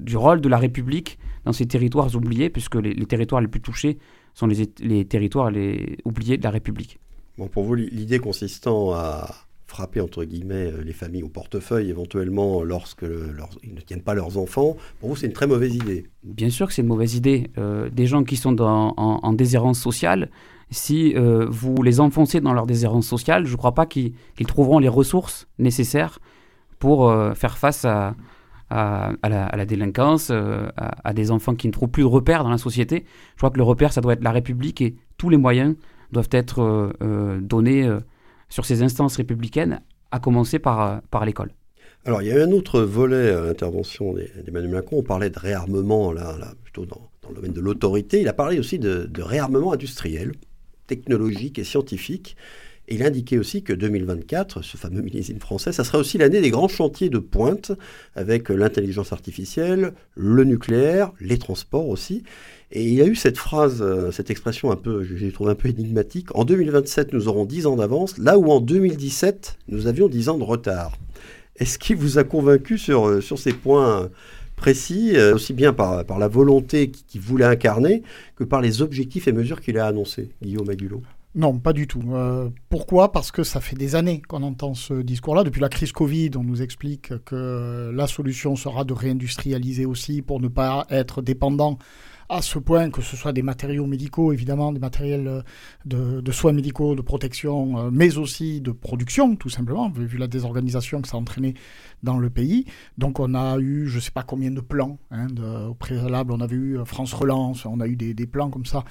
du 0.00 0.16
rôle 0.16 0.40
de 0.40 0.48
la 0.48 0.58
République 0.58 1.18
dans 1.44 1.52
ces 1.52 1.66
territoires 1.66 2.14
oubliés, 2.14 2.50
puisque 2.50 2.74
les, 2.74 2.92
les 2.92 3.06
territoires 3.06 3.40
les 3.40 3.48
plus 3.48 3.60
touchés 3.60 3.98
sont 4.34 4.46
les, 4.46 4.70
les 4.80 5.04
territoires 5.04 5.50
les 5.50 5.98
oubliés 6.04 6.36
de 6.36 6.44
la 6.44 6.50
République. 6.50 6.98
Bon, 7.38 7.46
pour 7.48 7.64
vous, 7.64 7.74
l'idée 7.74 8.18
consistant 8.18 8.92
à 8.92 9.34
frapper 9.68 10.00
entre 10.00 10.24
guillemets 10.24 10.72
euh, 10.72 10.82
les 10.82 10.94
familles 10.94 11.22
au 11.22 11.28
portefeuille 11.28 11.90
éventuellement 11.90 12.64
lorsque 12.64 13.04
ils 13.62 13.74
ne 13.74 13.80
tiennent 13.80 14.02
pas 14.02 14.14
leurs 14.14 14.38
enfants, 14.38 14.76
pour 14.98 15.10
vous 15.10 15.16
c'est 15.16 15.26
une 15.26 15.32
très 15.32 15.46
mauvaise 15.46 15.74
idée. 15.74 16.06
Bien 16.24 16.50
sûr 16.50 16.66
que 16.66 16.72
c'est 16.72 16.82
une 16.82 16.88
mauvaise 16.88 17.14
idée. 17.14 17.50
Euh, 17.58 17.90
des 17.90 18.06
gens 18.06 18.24
qui 18.24 18.36
sont 18.36 18.52
dans, 18.52 18.94
en, 18.96 19.32
déshérence 19.34 19.78
sociale, 19.78 20.30
si 20.70 21.14
euh, 21.14 21.46
vous 21.50 21.82
les 21.82 22.00
enfoncez 22.00 22.40
dans 22.40 22.54
leur 22.54 22.66
déshérence 22.66 23.06
sociale, 23.06 23.44
je 23.44 23.52
ne 23.52 23.56
crois 23.56 23.74
pas 23.74 23.86
qu'ils 23.86 24.14
trouveront 24.46 24.78
les 24.78 24.88
ressources 24.88 25.46
nécessaires 25.58 26.18
pour 26.78 27.12
faire 27.34 27.58
face 27.58 27.84
à, 27.84 28.14
la, 28.70 29.64
délinquance, 29.66 30.30
à, 30.30 30.72
à, 30.76 31.12
des 31.12 31.30
enfants 31.30 31.54
qui 31.54 31.66
ne 31.66 31.72
trouvent 31.72 31.90
plus 31.90 32.02
de 32.02 32.08
repères 32.08 32.44
dans 32.44 32.50
la 32.50 32.58
société. 32.58 33.04
Je 33.34 33.38
crois 33.38 33.50
que 33.50 33.58
le 33.58 33.64
repère, 33.64 33.92
ça 33.92 34.00
doit 34.00 34.12
être 34.12 34.22
la 34.22 34.32
République 34.32 34.80
et 34.80 34.96
tous 35.16 35.30
les 35.30 35.36
moyens 35.36 35.74
doivent 36.12 36.28
être 36.32 36.92
donnés 37.40 37.90
sur 38.48 38.64
ces 38.64 38.82
instances 38.82 39.16
républicaines, 39.16 39.80
à 40.10 40.20
commencer 40.20 40.58
par, 40.58 41.02
l'école. 41.24 41.52
Alors, 42.04 42.22
il 42.22 42.28
y 42.28 42.32
a 42.32 42.42
un 42.42 42.52
autre 42.52 42.80
volet 42.80 43.30
à 43.30 43.42
l'intervention 43.42 44.14
d'Emmanuel 44.44 44.70
Macron. 44.70 44.98
On 44.98 45.02
parlait 45.02 45.30
de 45.30 45.38
réarmement, 45.38 46.12
là, 46.12 46.36
plutôt 46.62 46.86
dans, 46.86 47.10
le 47.28 47.34
domaine 47.34 47.52
de 47.52 47.60
l'autorité. 47.60 48.20
Il 48.20 48.28
a 48.28 48.32
parlé 48.32 48.58
aussi 48.58 48.78
de, 48.78 49.10
réarmement 49.18 49.72
industriel, 49.72 50.32
technologique 50.86 51.58
et 51.58 51.64
scientifique. 51.64 52.36
Il 52.90 53.02
a 53.02 53.06
indiqué 53.06 53.38
aussi 53.38 53.62
que 53.62 53.74
2024, 53.74 54.62
ce 54.62 54.78
fameux 54.78 55.02
millésime 55.02 55.40
français, 55.40 55.72
ça 55.72 55.84
sera 55.84 55.98
aussi 55.98 56.16
l'année 56.16 56.40
des 56.40 56.48
grands 56.48 56.68
chantiers 56.68 57.10
de 57.10 57.18
pointe, 57.18 57.72
avec 58.16 58.48
l'intelligence 58.48 59.12
artificielle, 59.12 59.92
le 60.16 60.44
nucléaire, 60.44 61.12
les 61.20 61.36
transports 61.36 61.88
aussi. 61.88 62.22
Et 62.72 62.84
il 62.84 62.94
y 62.94 63.02
a 63.02 63.06
eu 63.06 63.14
cette 63.14 63.36
phrase, 63.36 63.82
euh, 63.82 64.10
cette 64.10 64.30
expression 64.30 64.70
un 64.70 64.76
peu, 64.76 65.04
je 65.04 65.14
l'ai 65.14 65.32
trouvé 65.32 65.50
un 65.50 65.54
peu 65.54 65.68
énigmatique. 65.68 66.34
En 66.34 66.44
2027, 66.44 67.12
nous 67.12 67.28
aurons 67.28 67.44
10 67.44 67.66
ans 67.66 67.76
d'avance, 67.76 68.16
là 68.16 68.38
où 68.38 68.50
en 68.50 68.60
2017, 68.60 69.58
nous 69.68 69.86
avions 69.86 70.08
10 70.08 70.30
ans 70.30 70.38
de 70.38 70.44
retard. 70.44 70.92
Est-ce 71.56 71.78
qu'il 71.78 71.96
vous 71.96 72.16
a 72.16 72.24
convaincu 72.24 72.78
sur, 72.78 73.06
euh, 73.06 73.20
sur 73.20 73.38
ces 73.38 73.52
points 73.52 74.08
précis, 74.56 75.12
euh, 75.14 75.34
aussi 75.34 75.52
bien 75.52 75.74
par, 75.74 76.06
par 76.06 76.18
la 76.18 76.28
volonté 76.28 76.90
qu'il 76.90 77.20
voulait 77.20 77.44
incarner 77.44 78.02
que 78.36 78.44
par 78.44 78.62
les 78.62 78.80
objectifs 78.80 79.28
et 79.28 79.32
mesures 79.32 79.60
qu'il 79.60 79.78
a 79.78 79.86
annoncés, 79.86 80.30
Guillaume 80.42 80.70
Agulot 80.70 81.02
non, 81.38 81.60
pas 81.60 81.72
du 81.72 81.86
tout. 81.86 82.02
Euh, 82.14 82.50
pourquoi? 82.68 83.12
Parce 83.12 83.30
que 83.30 83.44
ça 83.44 83.60
fait 83.60 83.76
des 83.76 83.94
années 83.94 84.20
qu'on 84.20 84.42
entend 84.42 84.74
ce 84.74 85.02
discours-là. 85.02 85.44
Depuis 85.44 85.60
la 85.60 85.68
crise 85.68 85.92
Covid, 85.92 86.32
on 86.36 86.42
nous 86.42 86.62
explique 86.62 87.16
que 87.24 87.92
la 87.94 88.08
solution 88.08 88.56
sera 88.56 88.82
de 88.82 88.92
réindustrialiser 88.92 89.86
aussi 89.86 90.20
pour 90.20 90.40
ne 90.40 90.48
pas 90.48 90.84
être 90.90 91.22
dépendant 91.22 91.78
à 92.28 92.42
ce 92.42 92.58
point 92.58 92.90
que 92.90 93.00
ce 93.00 93.16
soit 93.16 93.32
des 93.32 93.42
matériaux 93.42 93.86
médicaux, 93.86 94.32
évidemment, 94.32 94.72
des 94.72 94.78
matériels 94.78 95.42
euh, 95.92 96.20
de, 96.20 96.32
soins 96.32 96.52
médicaux, 96.52 96.94
de 96.94 97.00
protection, 97.00 97.78
euh, 97.78 97.90
mais 97.90 98.18
aussi 98.18 98.60
de 98.60 98.70
production, 98.70 99.34
tout 99.36 99.48
simplement, 99.48 99.88
vu 99.90 100.18
la 100.18 100.26
désorganisation 100.26 101.00
que 101.00 101.08
ça 101.08 101.16
a 101.16 101.20
entraîné 101.20 101.54
dans 102.02 102.18
le 102.18 102.28
pays. 102.28 102.66
Donc 102.98 103.18
on 103.18 103.34
a 103.34 103.58
eu, 103.58 103.86
je 103.88 103.96
ne 103.96 104.00
sais 104.00 104.10
pas 104.10 104.22
combien 104.22 104.50
de 104.50 104.60
plans 104.60 104.98
hein, 105.10 105.28
au 105.68 105.74
préalable, 105.74 106.32
on 106.32 106.40
avait 106.40 106.56
eu 106.56 106.78
euh, 106.78 106.84
France 106.84 107.14
Relance, 107.14 107.64
on 107.64 107.80
a 107.80 107.86
eu 107.86 107.96
des, 107.96 108.26
plans 108.26 108.50
comme 108.50 108.66
ça 108.66 108.84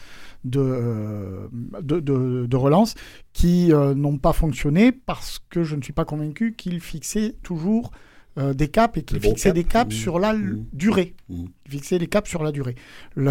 de, 0.45 1.47
de, 1.81 1.99
de, 1.99 2.55
relance 2.55 2.95
qui 3.33 3.67
n'ont 3.69 4.17
pas 4.17 4.33
fonctionné 4.33 4.91
parce 4.91 5.39
que 5.49 5.63
je 5.63 5.75
ne 5.75 5.81
suis 5.83 5.93
pas 5.93 6.05
convaincu 6.05 6.55
qu'ils 6.55 6.81
fixaient 6.81 7.35
toujours 7.43 7.91
euh, 8.37 8.53
des 8.53 8.67
caps 8.67 8.97
et 8.97 9.03
qui 9.03 9.19
fixait 9.19 9.51
des 9.51 9.63
caps 9.63 9.93
mmh. 9.93 9.97
sur 9.97 10.19
la 10.19 10.33
mmh. 10.33 10.65
durée. 10.73 11.15
Mmh. 11.29 11.45
Fixait 11.69 11.97
des 11.97 12.07
caps 12.07 12.29
sur 12.29 12.43
la 12.43 12.51
durée. 12.51 12.75
Il 13.15 13.23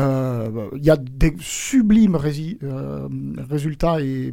y 0.83 0.91
a 0.91 0.97
des 0.97 1.35
sublimes 1.39 2.19
euh, 2.23 3.09
résultats 3.49 4.01
et, 4.01 4.33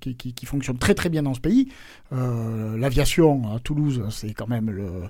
qui, 0.00 0.14
qui, 0.16 0.46
fonctionnent 0.46 0.78
très 0.78 0.94
très 0.94 1.10
bien 1.10 1.22
dans 1.22 1.34
ce 1.34 1.40
pays. 1.40 1.68
Euh, 2.12 2.78
l'aviation 2.78 3.54
à 3.54 3.58
Toulouse, 3.60 4.02
c'est 4.10 4.32
quand 4.32 4.48
même 4.48 4.70
le, 4.70 5.02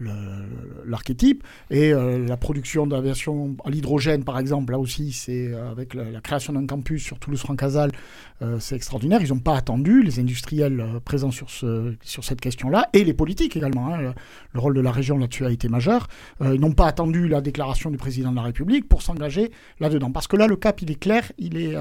l'archétype. 0.00 1.44
Et 1.70 1.92
euh, 1.92 2.26
la 2.26 2.36
production 2.36 2.86
d'aviation 2.86 3.56
à 3.64 3.70
l'hydrogène, 3.70 4.24
par 4.24 4.38
exemple, 4.38 4.72
là 4.72 4.78
aussi, 4.78 5.12
c'est 5.12 5.52
euh, 5.52 5.70
avec 5.70 5.94
la, 5.94 6.20
création 6.20 6.52
d'un 6.52 6.66
campus 6.66 7.02
sur 7.02 7.18
Toulouse-Francazal, 7.18 7.92
euh, 8.42 8.58
c'est 8.58 8.76
extraordinaire. 8.76 9.20
Ils 9.22 9.28
n'ont 9.28 9.38
pas 9.38 9.56
attendu, 9.56 10.02
les 10.02 10.18
industriels 10.20 10.84
présents 11.04 11.30
sur, 11.30 11.50
ce, 11.50 11.94
sur 12.02 12.24
cette 12.24 12.40
question-là, 12.40 12.88
et 12.92 13.04
les 13.04 13.14
politiques 13.14 13.56
également. 13.56 13.94
Hein. 13.94 14.14
Le, 14.52 14.60
rôle 14.60 14.74
de 14.74 14.80
la 14.80 14.92
région 14.92 15.18
là-dessus 15.18 15.44
a 15.44 15.50
été 15.50 15.68
majeur. 15.68 16.06
ils 16.40 16.60
n'ont 16.60 16.72
pas 16.72 16.86
attendu 16.86 17.26
la 17.26 17.40
déclaration 17.40 17.90
du 17.90 17.96
président 17.96 18.30
de 18.30 18.36
la 18.36 18.42
République 18.42 18.88
pour 18.88 19.02
s'engager 19.02 19.50
là-dedans. 19.80 20.12
Parce 20.12 20.28
que 20.28 20.36
là, 20.36 20.46
le 20.46 20.56
cap, 20.56 20.80
il 20.82 20.90
est 20.90 20.98
clair, 20.98 21.32
il 21.38 21.56
est, 21.56 21.76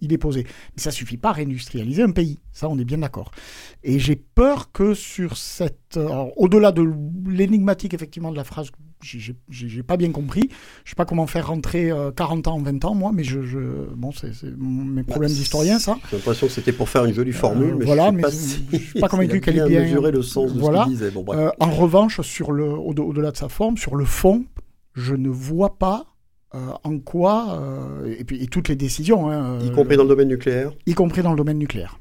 il 0.00 0.12
est 0.12 0.18
posé. 0.18 0.44
Mais 0.44 0.82
ça 0.82 0.90
suffit 0.90 1.16
pas 1.16 1.30
à 1.30 1.32
réindustrialiser 1.32 2.02
un 2.02 2.12
pays. 2.12 2.38
Ça, 2.52 2.68
on 2.68 2.78
est 2.78 2.84
bien 2.84 2.98
d'accord. 2.98 3.32
Et 3.82 3.98
j'ai 3.98 4.16
peur 4.16 4.70
que 4.72 4.94
sur 4.94 5.36
cette... 5.36 5.89
Au-delà 5.96 6.72
de 6.72 6.86
l'énigmatique 7.28 7.94
effectivement 7.94 8.30
de 8.30 8.36
la 8.36 8.44
phrase, 8.44 8.70
j'ai 9.02 9.82
pas 9.82 9.96
bien 9.96 10.12
compris. 10.12 10.48
Je 10.84 10.90
sais 10.90 10.96
pas 10.96 11.04
comment 11.04 11.26
faire 11.26 11.48
rentrer 11.48 11.92
40 12.16 12.46
euh, 12.46 12.50
ans 12.50 12.54
en 12.54 12.62
20 12.62 12.84
ans, 12.84 12.94
moi, 12.94 13.10
mais 13.14 13.24
je, 13.24 13.38
bon, 13.94 14.12
c'est 14.12 14.32
mes 14.58 15.02
bah, 15.02 15.12
problèmes 15.12 15.32
d'historien, 15.32 15.78
ça. 15.78 15.98
J'ai 16.10 16.16
l'impression 16.16 16.46
que 16.46 16.52
c'était 16.52 16.72
pour 16.72 16.88
faire 16.88 17.04
une 17.04 17.14
jolie 17.14 17.32
formule, 17.32 17.76
mais 17.76 17.84
voilà, 17.84 18.10
je 18.10 18.16
mais 18.16 18.22
je 18.72 18.76
suis 18.78 19.00
pas 19.00 19.08
convaincu 19.08 19.40
qu'elle 19.40 19.58
ait 19.58 19.68
bien 19.68 19.82
mesuré 19.82 20.10
le 20.10 20.22
sens 20.22 20.52
de 20.52 20.60
voilà. 20.60 20.80
ce 20.80 20.84
qu'il 20.84 20.92
disait. 20.94 21.10
Bon, 21.10 21.24
euh, 21.30 21.50
en 21.58 21.70
revanche, 21.70 22.20
sur 22.20 22.52
le, 22.52 22.64
au-delà 22.64 23.30
de 23.30 23.36
sa 23.36 23.48
forme, 23.48 23.76
sur 23.76 23.96
le 23.96 24.04
fond, 24.04 24.44
je 24.94 25.14
ne 25.14 25.28
vois 25.28 25.78
pas 25.78 26.06
euh, 26.54 26.58
en 26.84 26.98
quoi, 26.98 27.60
et 28.06 28.24
puis 28.24 28.42
et 28.42 28.46
toutes 28.46 28.68
les 28.68 28.76
décisions, 28.76 29.30
hein, 29.30 29.58
y 29.60 29.70
compris 29.72 29.96
dans 29.96 30.04
le 30.04 30.08
domaine 30.08 30.28
nucléaire, 30.28 30.72
y 30.86 30.94
compris 30.94 31.22
dans 31.22 31.30
le 31.30 31.36
domaine 31.36 31.58
nucléaire. 31.58 31.98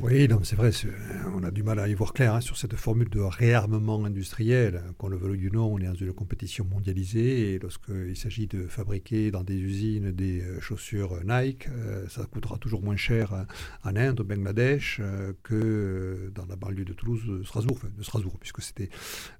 Oui, 0.00 0.26
c'est 0.42 0.56
vrai, 0.56 0.70
on 1.34 1.44
a 1.44 1.50
du 1.50 1.62
mal 1.62 1.78
à 1.78 1.86
y 1.86 1.92
voir 1.92 2.14
clair 2.14 2.34
hein, 2.34 2.40
sur 2.40 2.56
cette 2.56 2.74
formule 2.76 3.10
de 3.10 3.20
réarmement 3.20 4.02
industriel. 4.06 4.82
Qu'on 4.96 5.08
le 5.08 5.18
veuille 5.18 5.48
ou 5.48 5.52
non, 5.52 5.66
on 5.66 5.78
est 5.78 5.84
dans 5.84 5.94
une 5.94 6.14
compétition 6.14 6.64
mondialisée 6.64 7.52
et 7.52 7.58
lorsqu'il 7.58 8.16
s'agit 8.16 8.46
de 8.46 8.66
fabriquer 8.66 9.30
dans 9.30 9.44
des 9.44 9.58
usines 9.58 10.12
des 10.12 10.40
euh, 10.40 10.60
chaussures 10.60 11.20
Nike, 11.26 11.68
euh, 11.68 12.08
ça 12.08 12.24
coûtera 12.24 12.56
toujours 12.56 12.82
moins 12.82 12.96
cher 12.96 13.46
en 13.84 13.96
Inde, 13.96 14.20
au 14.20 14.24
Bangladesh, 14.24 14.98
euh, 15.00 15.34
que 15.42 16.32
dans 16.34 16.46
la 16.46 16.56
banlieue 16.56 16.86
de 16.86 16.94
Toulouse, 16.94 17.22
de 17.26 17.42
Strasbourg, 17.42 17.80
de 17.96 18.02
Strasbourg, 18.02 18.38
puisque 18.40 18.62
c'était 18.62 18.88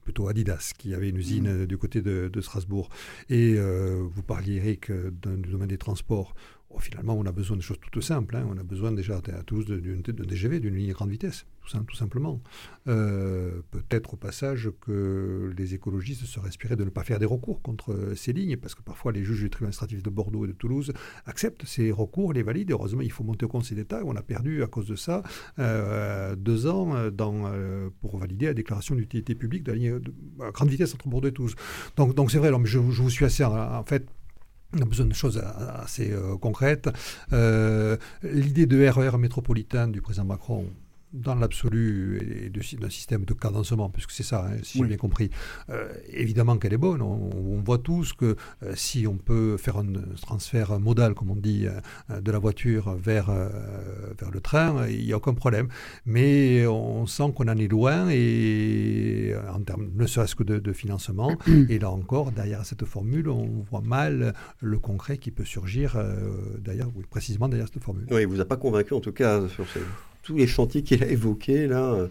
plutôt 0.04 0.28
Adidas 0.28 0.72
qui 0.76 0.92
avait 0.94 1.08
une 1.08 1.16
usine 1.16 1.62
mmh. 1.62 1.66
du 1.66 1.78
côté 1.78 2.02
de, 2.02 2.40
Strasbourg. 2.42 2.90
Et 3.30 3.56
vous 3.56 4.22
parliez, 4.22 4.56
Eric, 4.56 4.90
du 4.90 5.50
domaine 5.50 5.68
des 5.68 5.78
transports. 5.78 6.34
Finalement, 6.78 7.14
on 7.14 7.24
a 7.26 7.32
besoin 7.32 7.56
de 7.56 7.62
choses 7.62 7.78
toutes 7.80 8.02
simples. 8.02 8.36
Hein. 8.36 8.46
On 8.48 8.58
a 8.58 8.62
besoin 8.62 8.92
déjà 8.92 9.16
à 9.16 9.42
Toulouse 9.42 9.66
d'un 9.66 10.24
DGV, 10.24 10.60
d'une 10.60 10.74
ligne 10.74 10.92
grande 10.92 11.10
vitesse, 11.10 11.46
tout, 11.64 11.96
simplement. 11.96 12.40
Euh, 12.88 13.60
peut-être 13.70 14.14
au 14.14 14.16
passage 14.16 14.70
que 14.80 15.52
les 15.56 15.74
écologistes 15.74 16.24
se 16.24 16.40
respiraient 16.40 16.76
de 16.76 16.84
ne 16.84 16.90
pas 16.90 17.04
faire 17.04 17.18
des 17.18 17.26
recours 17.26 17.62
contre 17.62 17.92
euh, 17.92 18.14
ces 18.14 18.32
lignes, 18.32 18.56
parce 18.56 18.74
que 18.74 18.82
parfois 18.82 19.12
les 19.12 19.22
juges 19.22 19.40
du 19.40 19.50
tribunal 19.50 19.68
administratif 19.68 20.02
de 20.02 20.10
Bordeaux 20.10 20.44
et 20.44 20.48
de 20.48 20.52
Toulouse 20.52 20.92
acceptent 21.26 21.64
ces 21.66 21.90
recours, 21.92 22.32
les 22.32 22.42
valident. 22.42 22.72
Heureusement, 22.72 23.02
il 23.02 23.12
faut 23.12 23.24
monter 23.24 23.44
au 23.44 23.48
Conseil 23.48 23.76
d'État. 23.76 24.00
On 24.04 24.16
a 24.16 24.22
perdu 24.22 24.62
à 24.62 24.66
cause 24.66 24.86
de 24.86 24.96
ça 24.96 25.22
euh, 25.58 26.34
deux 26.36 26.66
ans 26.66 26.94
pour 28.00 28.18
valider 28.18 28.46
la 28.46 28.54
déclaration 28.54 28.94
d'utilité 28.94 29.34
publique 29.34 29.62
de 29.62 29.72
la 29.72 29.78
ligne 29.78 29.98
de, 29.98 30.12
grande 30.52 30.68
vitesse 30.68 30.94
entre 30.94 31.08
Bordeaux 31.08 31.28
et 31.28 31.32
Toulouse. 31.32 31.54
Donc, 31.96 32.30
c'est 32.30 32.38
vrai. 32.38 32.50
je, 32.64 32.78
je, 32.90 33.02
vous 33.02 33.10
suis 33.10 33.24
assez 33.24 33.44
en 33.44 33.84
fait 33.84 34.06
on 34.74 34.82
a 34.82 34.84
besoin 34.84 35.06
de 35.06 35.14
choses 35.14 35.42
assez 35.82 36.12
euh, 36.12 36.36
concrètes. 36.36 36.88
Euh, 37.32 37.96
l'idée 38.22 38.66
de 38.66 38.86
RER 38.88 39.14
e 39.14 39.18
métropolitain 39.18 39.88
du 39.88 40.00
président 40.00 40.24
Macron, 40.24 40.66
dans 41.12 41.34
l'absolu 41.34 42.18
et 42.46 42.76
d'un 42.76 42.90
système 42.90 43.24
de 43.24 43.34
cadencement, 43.34 43.90
puisque 43.90 44.10
c'est 44.10 44.22
ça, 44.22 44.46
hein, 44.46 44.56
si 44.62 44.78
j'ai 44.78 44.84
bien 44.84 44.96
compris, 44.96 45.30
euh, 45.70 45.92
évidemment 46.08 46.56
qu'elle 46.56 46.72
est 46.72 46.78
bonne. 46.78 47.02
On, 47.02 47.62
voit 47.64 47.78
tous 47.78 48.12
que 48.12 48.36
euh, 48.62 48.72
si 48.74 49.06
on 49.06 49.16
peut 49.16 49.56
faire 49.56 49.76
un 49.76 49.86
transfert 50.20 50.80
modal, 50.80 51.14
comme 51.14 51.30
on 51.30 51.36
dit, 51.36 51.66
euh, 51.66 52.20
de 52.20 52.32
la 52.32 52.38
voiture 52.38 52.94
vers, 52.94 53.26
vers 53.26 54.30
le 54.32 54.40
train, 54.40 54.88
il 54.88 55.04
n'y 55.04 55.12
a 55.12 55.16
aucun 55.16 55.34
problème. 55.34 55.68
Mais 56.06 56.66
on 56.66 57.06
sent 57.06 57.32
qu'on 57.34 57.48
en 57.48 57.56
est 57.56 57.68
loin, 57.68 58.08
et 58.10 59.34
en 59.52 59.60
termes 59.60 59.90
ne 59.94 60.06
serait-ce 60.06 60.34
que 60.34 60.42
de, 60.42 60.72
financement. 60.72 61.36
et 61.68 61.78
là 61.78 61.90
encore, 61.90 62.32
derrière 62.32 62.64
cette 62.64 62.84
formule, 62.84 63.28
on 63.28 63.62
voit 63.70 63.82
mal 63.82 64.34
le 64.60 64.78
concret 64.78 65.18
qui 65.18 65.30
peut 65.30 65.44
surgir 65.44 66.02
derrière, 66.58 66.88
oui, 66.96 67.04
précisément 67.08 67.48
derrière 67.48 67.68
cette 67.72 67.82
formule. 67.82 68.06
Oui, 68.10 68.22
il 68.22 68.28
ne 68.28 68.34
vous 68.34 68.40
a 68.40 68.44
pas 68.44 68.56
convaincu 68.56 68.94
en 68.94 69.00
tout 69.00 69.12
cas 69.12 69.46
sur 69.48 69.66
ce 69.68 69.78
tous 70.22 70.36
les 70.36 70.46
chantiers 70.46 70.82
qu'il 70.82 71.02
a 71.02 71.08
évoqués, 71.08 71.66
là, 71.66 71.92
euh, 71.92 72.08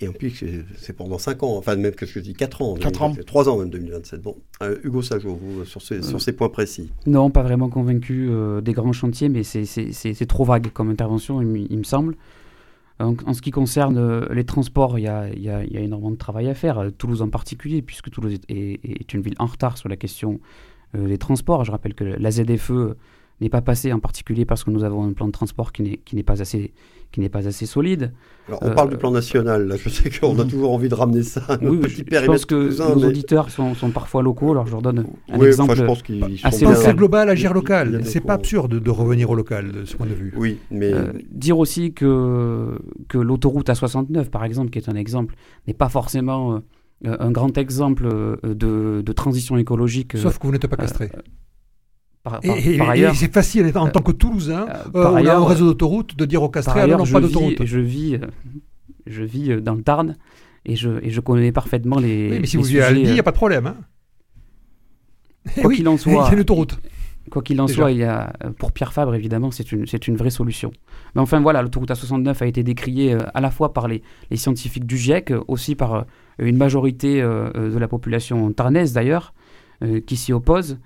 et 0.00 0.08
en 0.08 0.12
plus, 0.12 0.44
c'est 0.76 0.92
pendant 0.92 1.18
5 1.18 1.42
ans, 1.42 1.56
enfin 1.56 1.74
même 1.76 1.94
que 1.94 2.06
je 2.06 2.18
dis 2.20 2.34
4 2.34 2.62
ans, 2.62 2.74
4 2.74 3.02
ans. 3.02 3.14
3 3.26 3.48
ans 3.48 3.58
même 3.58 3.70
2027. 3.70 4.22
Bon, 4.22 4.36
euh, 4.62 4.78
Hugo 4.84 5.02
Sajot, 5.02 5.34
vous, 5.34 5.64
sur 5.64 5.82
ces, 5.82 6.02
sur 6.02 6.20
ces 6.20 6.32
points 6.32 6.48
précis. 6.48 6.92
Non, 7.06 7.30
pas 7.30 7.42
vraiment 7.42 7.68
convaincu 7.68 8.28
euh, 8.30 8.60
des 8.60 8.72
grands 8.72 8.92
chantiers, 8.92 9.28
mais 9.28 9.42
c'est 9.42 10.26
trop 10.26 10.44
vague 10.44 10.70
comme 10.72 10.90
intervention, 10.90 11.40
il, 11.42 11.78
me 11.78 11.84
semble. 11.84 12.16
En, 13.00 13.16
en, 13.26 13.34
ce 13.34 13.42
qui 13.42 13.50
concerne 13.50 14.26
les 14.32 14.44
transports, 14.44 14.98
il 14.98 15.02
y, 15.02 15.08
a, 15.08 15.28
y 15.34 15.48
a, 15.48 15.64
énormément 15.64 16.12
de 16.12 16.16
travail 16.16 16.48
à 16.48 16.54
faire, 16.54 16.90
Toulouse 16.96 17.22
en 17.22 17.28
particulier, 17.28 17.82
puisque 17.82 18.10
Toulouse 18.10 18.38
est, 18.48 18.80
est, 18.84 19.14
une 19.14 19.22
ville 19.22 19.34
en 19.38 19.46
retard 19.46 19.78
sur 19.78 19.88
la 19.88 19.96
question 19.96 20.38
des 20.96 21.18
transports. 21.18 21.64
Je 21.64 21.72
rappelle 21.72 21.94
que 21.94 22.04
la 22.04 22.30
ZFE 22.30 22.94
n'est 23.40 23.48
pas 23.48 23.62
passé, 23.62 23.92
en 23.92 23.98
particulier 23.98 24.44
parce 24.44 24.62
que 24.62 24.70
nous 24.70 24.84
avons 24.84 25.04
un 25.04 25.12
plan 25.12 25.26
de 25.26 25.32
transport 25.32 25.72
qui 25.72 25.98
n'est 26.12 26.22
pas 26.22 26.40
assez 26.40 26.72
qui 27.14 27.20
n'est 27.20 27.28
pas 27.28 27.46
assez 27.46 27.64
solide. 27.64 28.12
on 28.48 28.72
parle 28.72 28.90
du 28.90 28.96
plan 28.96 29.12
national, 29.12 29.68
là. 29.68 29.76
je 29.76 29.88
sais 29.88 30.10
qu'on 30.10 30.36
a 30.40 30.44
toujours 30.50 30.72
envie 30.72 30.88
de 30.88 30.96
ramener 30.96 31.22
ça 31.22 31.42
à 31.48 31.58
oui, 31.62 31.78
petit 31.78 32.04
Je 32.10 32.26
pense 32.26 32.44
que 32.44 32.76
nos 32.76 33.06
auditeurs 33.06 33.50
sont, 33.50 33.76
sont, 33.76 33.90
parfois 33.90 34.20
locaux, 34.20 34.50
alors 34.50 34.66
je 34.66 34.72
leur 34.72 34.82
donne 34.82 35.06
un 35.30 35.40
exemple 35.40 35.76
je 35.76 35.84
pense 35.84 36.02
assez 36.42 36.64
local. 36.64 36.96
global, 36.96 37.30
agir 37.30 37.54
local. 37.54 38.00
C'est 38.04 38.20
pas 38.20 38.34
absurde 38.34 38.80
de, 38.80 38.90
revenir 38.90 39.30
au 39.30 39.36
local 39.36 39.70
de 39.70 39.84
ce 39.84 39.96
point 39.96 40.06
de 40.06 40.14
vue. 40.14 40.34
Oui, 40.36 40.58
mais... 40.72 40.92
Euh, 40.92 41.12
dire 41.30 41.56
aussi 41.56 41.92
que, 41.92 42.80
que 43.08 43.18
l'autoroute 43.18 43.68
A69, 43.68 44.24
par 44.24 44.44
exemple, 44.44 44.70
qui 44.70 44.80
est 44.80 44.88
un 44.88 44.96
exemple, 44.96 45.36
n'est 45.68 45.74
pas 45.74 45.88
forcément... 45.88 46.54
Euh, 46.54 46.58
un 47.04 47.30
grand 47.30 47.58
exemple 47.58 48.06
euh, 48.06 48.36
de, 48.42 49.02
de 49.04 49.12
transition 49.12 49.58
écologique. 49.58 50.16
Sauf 50.16 50.38
que 50.38 50.46
vous 50.46 50.52
n'êtes 50.52 50.66
pas 50.66 50.76
castré. 50.76 51.10
Par, 52.24 52.40
et, 52.42 52.80
ailleurs, 52.80 53.14
c'est 53.14 53.32
facile 53.32 53.70
en 53.74 53.88
tant 53.90 54.00
que 54.00 54.10
Toulousain, 54.10 54.66
euh, 54.66 55.02
par 55.02 55.14
ailleurs, 55.14 55.42
un 55.42 55.46
réseau 55.46 55.66
d'autoroute, 55.66 56.16
de 56.16 56.24
dire 56.24 56.42
au 56.42 56.48
castré, 56.48 56.80
alors 56.80 57.04
non, 57.04 57.12
pas 57.12 57.20
d'autoroute. 57.20 57.62
Je 57.62 57.78
vis, 57.78 58.18
je 59.06 59.22
vis 59.22 59.60
dans 59.60 59.74
le 59.74 59.82
Tarn 59.82 60.16
et 60.64 60.74
je, 60.74 60.88
et 61.02 61.10
je 61.10 61.20
connais 61.20 61.52
parfaitement 61.52 61.98
les. 61.98 62.30
Oui, 62.30 62.38
mais 62.40 62.46
si 62.46 62.56
vous 62.56 62.62
vivez 62.62 62.82
à 62.82 62.92
il 62.92 63.12
n'y 63.12 63.20
a 63.20 63.22
pas 63.22 63.30
de 63.30 63.36
problème. 63.36 63.66
Hein. 63.66 63.76
Quoi 65.60 65.74
qu'il 65.74 65.86
en 65.86 65.98
soit. 65.98 66.30
C'est 66.30 66.36
l'autoroute. 66.36 66.80
Quoi 67.30 67.42
qu'il 67.42 67.60
en 67.60 67.68
soit, 67.68 67.90
il 67.92 67.98
y 67.98 68.04
a, 68.04 68.32
pour 68.58 68.72
Pierre 68.72 68.94
Fabre, 68.94 69.14
évidemment, 69.14 69.50
c'est 69.50 69.72
une, 69.72 69.84
une 70.06 70.16
vraie 70.16 70.30
solution. 70.30 70.72
Mais 71.14 71.20
enfin, 71.20 71.40
voilà, 71.40 71.60
l'autoroute 71.60 71.90
A69 71.90 72.42
a 72.42 72.46
été 72.46 72.62
décriée 72.62 73.18
à 73.34 73.40
la 73.42 73.50
fois 73.50 73.74
par 73.74 73.86
les, 73.86 74.02
les 74.30 74.38
scientifiques 74.38 74.86
du 74.86 74.96
GIEC, 74.96 75.32
aussi 75.46 75.74
par 75.74 76.06
une 76.38 76.56
majorité 76.56 77.20
de 77.20 77.78
la 77.78 77.88
population 77.88 78.50
tarnaise 78.52 78.94
d'ailleurs, 78.94 79.34
qui 80.06 80.16
s'y 80.16 80.32
oppose. 80.32 80.78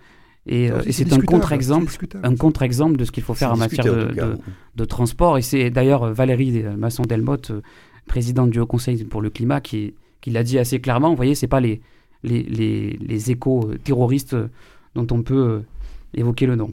Et, 0.48 0.70
euh, 0.70 0.80
c'est 0.90 1.12
un 1.12 1.20
contre-exemple, 1.20 1.92
un 2.22 2.34
contre-exemple 2.34 2.96
de 2.96 3.04
ce 3.04 3.12
qu'il 3.12 3.22
faut 3.22 3.34
faire 3.34 3.52
en 3.52 3.56
matière 3.56 3.84
de, 3.84 4.84
transport. 4.84 5.36
Et 5.36 5.42
c'est 5.42 5.70
d'ailleurs 5.70 6.04
euh, 6.04 6.12
Valérie 6.12 6.62
euh, 6.64 6.76
Masson-Delmotte, 6.76 7.52
présidente 8.06 8.50
du 8.50 8.58
Haut 8.58 8.66
Conseil 8.66 9.04
pour 9.04 9.20
le 9.20 9.28
climat, 9.28 9.60
qui, 9.60 9.94
qui 10.20 10.30
l'a 10.30 10.42
dit 10.42 10.58
assez 10.58 10.80
clairement. 10.80 11.10
Vous 11.10 11.16
voyez, 11.16 11.34
c'est 11.34 11.48
pas 11.48 11.60
les, 11.60 11.82
les, 12.22 12.42
les, 12.44 12.98
les 13.00 13.30
échos 13.30 13.70
terroristes 13.84 14.36
dont 14.94 15.06
on 15.10 15.22
peut 15.22 15.62
évoquer 16.14 16.46
le 16.46 16.56
nom. 16.56 16.72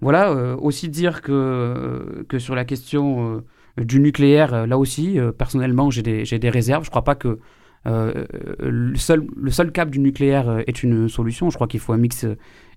Voilà, 0.00 0.56
aussi 0.56 0.88
dire 0.88 1.22
que, 1.22 2.24
que 2.28 2.38
sur 2.38 2.54
la 2.54 2.64
question 2.64 3.42
du 3.78 4.00
nucléaire, 4.00 4.66
là 4.66 4.76
aussi, 4.76 5.18
personnellement, 5.38 5.90
j'ai 5.90 6.02
des, 6.02 6.24
des, 6.24 6.50
réserves. 6.50 6.82
Je 6.82 6.88
ne 6.88 6.90
crois 6.90 7.04
pas 7.04 7.14
que 7.14 7.38
le, 7.86 8.96
seul, 8.96 9.24
le 9.36 9.50
seul 9.50 9.70
cap 9.70 9.88
du 9.88 10.00
nucléaire 10.00 10.62
est 10.66 10.82
une 10.82 11.08
solution. 11.08 11.48
Je 11.48 11.54
crois 11.54 11.68
qu'il 11.68 11.80
faut 11.80 11.92
un 11.92 11.98
mix 11.98 12.26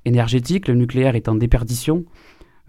énergétique. 0.07 0.67
Le 0.67 0.73
nucléaire 0.73 1.15
est 1.15 1.29
en 1.29 1.35
déperdition. 1.35 2.05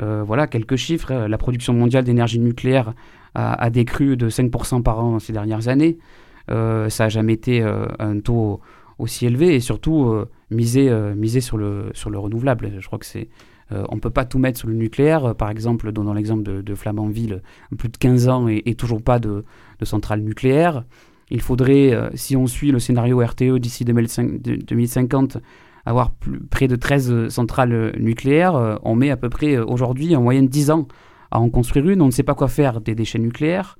Euh, 0.02 0.22
voilà 0.24 0.46
quelques 0.46 0.76
chiffres. 0.76 1.12
La 1.12 1.38
production 1.38 1.72
mondiale 1.72 2.04
d'énergie 2.04 2.38
nucléaire 2.38 2.94
a, 3.34 3.70
décru 3.70 4.16
de 4.16 4.28
5% 4.28 4.82
par 4.82 4.98
an 5.04 5.18
ces 5.18 5.32
dernières 5.32 5.68
années. 5.68 5.98
Euh, 6.50 6.88
ça 6.88 7.04
n'a 7.04 7.08
jamais 7.08 7.34
été 7.34 7.62
euh, 7.62 7.86
un 7.98 8.18
taux 8.18 8.60
aussi 8.98 9.26
élevé 9.26 9.54
et 9.54 9.60
surtout 9.60 10.12
miser, 10.50 10.90
miser 11.14 11.40
sur, 11.40 11.56
le, 11.56 11.90
sur 11.94 12.10
le 12.10 12.18
renouvelable. 12.18 12.72
Je 12.80 12.86
crois 12.86 12.98
que 12.98 13.06
c'est. 13.06 13.28
on 13.70 13.94
ne 13.94 14.00
peut 14.00 14.10
pas 14.10 14.24
tout 14.24 14.40
mettre 14.40 14.58
sur 14.58 14.66
le 14.66 14.74
nucléaire. 14.74 15.36
Par 15.36 15.50
exemple, 15.50 15.92
dans 15.92 16.12
l'exemple 16.12 16.42
de, 16.42 16.74
Flamanville, 16.74 17.42
plus 17.78 17.88
de 17.88 17.96
15 17.96 18.28
ans 18.28 18.48
et, 18.48 18.74
toujours 18.74 19.02
pas 19.02 19.20
de, 19.20 19.44
centrale 19.84 20.20
nucléaire. 20.22 20.84
Il 21.30 21.42
faudrait, 21.42 22.10
si 22.14 22.34
on 22.34 22.48
suit 22.48 22.72
le 22.72 22.80
scénario 22.80 23.24
RTE 23.24 23.58
d'ici 23.60 23.84
2050, 23.84 25.38
avoir 25.84 26.12
près 26.50 26.68
de 26.68 26.76
13 26.76 27.10
euh, 27.10 27.30
centrales 27.30 27.72
euh, 27.72 27.92
nucléaires. 27.98 28.56
Euh, 28.56 28.76
on 28.82 28.94
met 28.94 29.10
à 29.10 29.16
peu 29.16 29.28
près 29.28 29.58
aujourd'hui 29.58 30.14
en 30.16 30.22
moyenne 30.22 30.48
10 30.48 30.70
ans 30.70 30.88
à 31.30 31.40
en 31.40 31.50
construire 31.50 31.88
une. 31.88 32.02
On 32.02 32.06
ne 32.06 32.10
sait 32.10 32.22
pas 32.22 32.34
quoi 32.34 32.48
faire 32.48 32.80
des 32.80 32.94
déchets 32.94 33.18
nucléaires. 33.18 33.76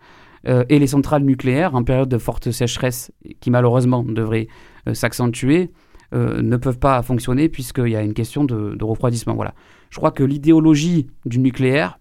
et 0.47 0.79
les 0.79 0.87
centrales 0.87 1.25
nucléaires, 1.25 1.75
en 1.75 1.83
période 1.83 2.09
de 2.09 2.19
forte 2.19 2.51
sécheresse, 2.53 3.11
qui 3.41 3.51
malheureusement 3.51 4.05
devrait 4.05 4.47
s'accentuer, 4.93 5.73
ne 6.13 6.57
peuvent 6.57 6.79
pas 6.79 7.03
fonctionner 7.03 7.49
puisqu'il 7.49 7.89
y 7.89 7.97
a 7.97 8.03
une 8.03 8.15
question 8.15 8.45
de, 8.45 8.85
refroidissement. 8.85 9.35
Voilà. 9.35 9.55
Je 9.91 9.97
crois 9.97 10.11
que 10.11 10.23
l'idéologie 10.23 11.09
du 11.25 11.39
nucléaire, 11.39 11.99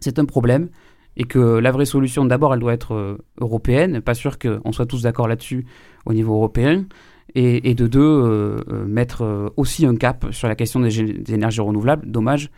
c'est 0.00 0.18
un 0.18 0.24
problème 0.24 0.68
et 1.16 1.24
que 1.24 1.38
la 1.38 1.70
vraie 1.70 1.84
solution, 1.84 2.24
d'abord, 2.24 2.54
elle 2.54 2.60
doit 2.60 2.72
être 2.74 3.18
européenne. 3.38 4.00
Pas 4.00 4.14
sûr 4.14 4.38
qu'on 4.38 4.72
soit 4.72 4.86
tous 4.86 5.02
d'accord 5.02 5.28
là-dessus 5.28 5.66
au 6.06 6.14
niveau 6.14 6.34
européen 6.34 6.86
et, 7.34 7.74
de 7.74 7.86
deux, 7.86 8.00
euh, 8.00 8.60
euh, 8.70 8.84
mettre 8.86 9.22
euh, 9.22 9.48
aussi 9.56 9.86
un 9.86 9.96
cap 9.96 10.26
sur 10.32 10.48
la 10.48 10.54
question 10.54 10.80
des, 10.80 11.32
énergies 11.32 11.60
renouvelables. 11.60 12.10
Dommage 12.10 12.50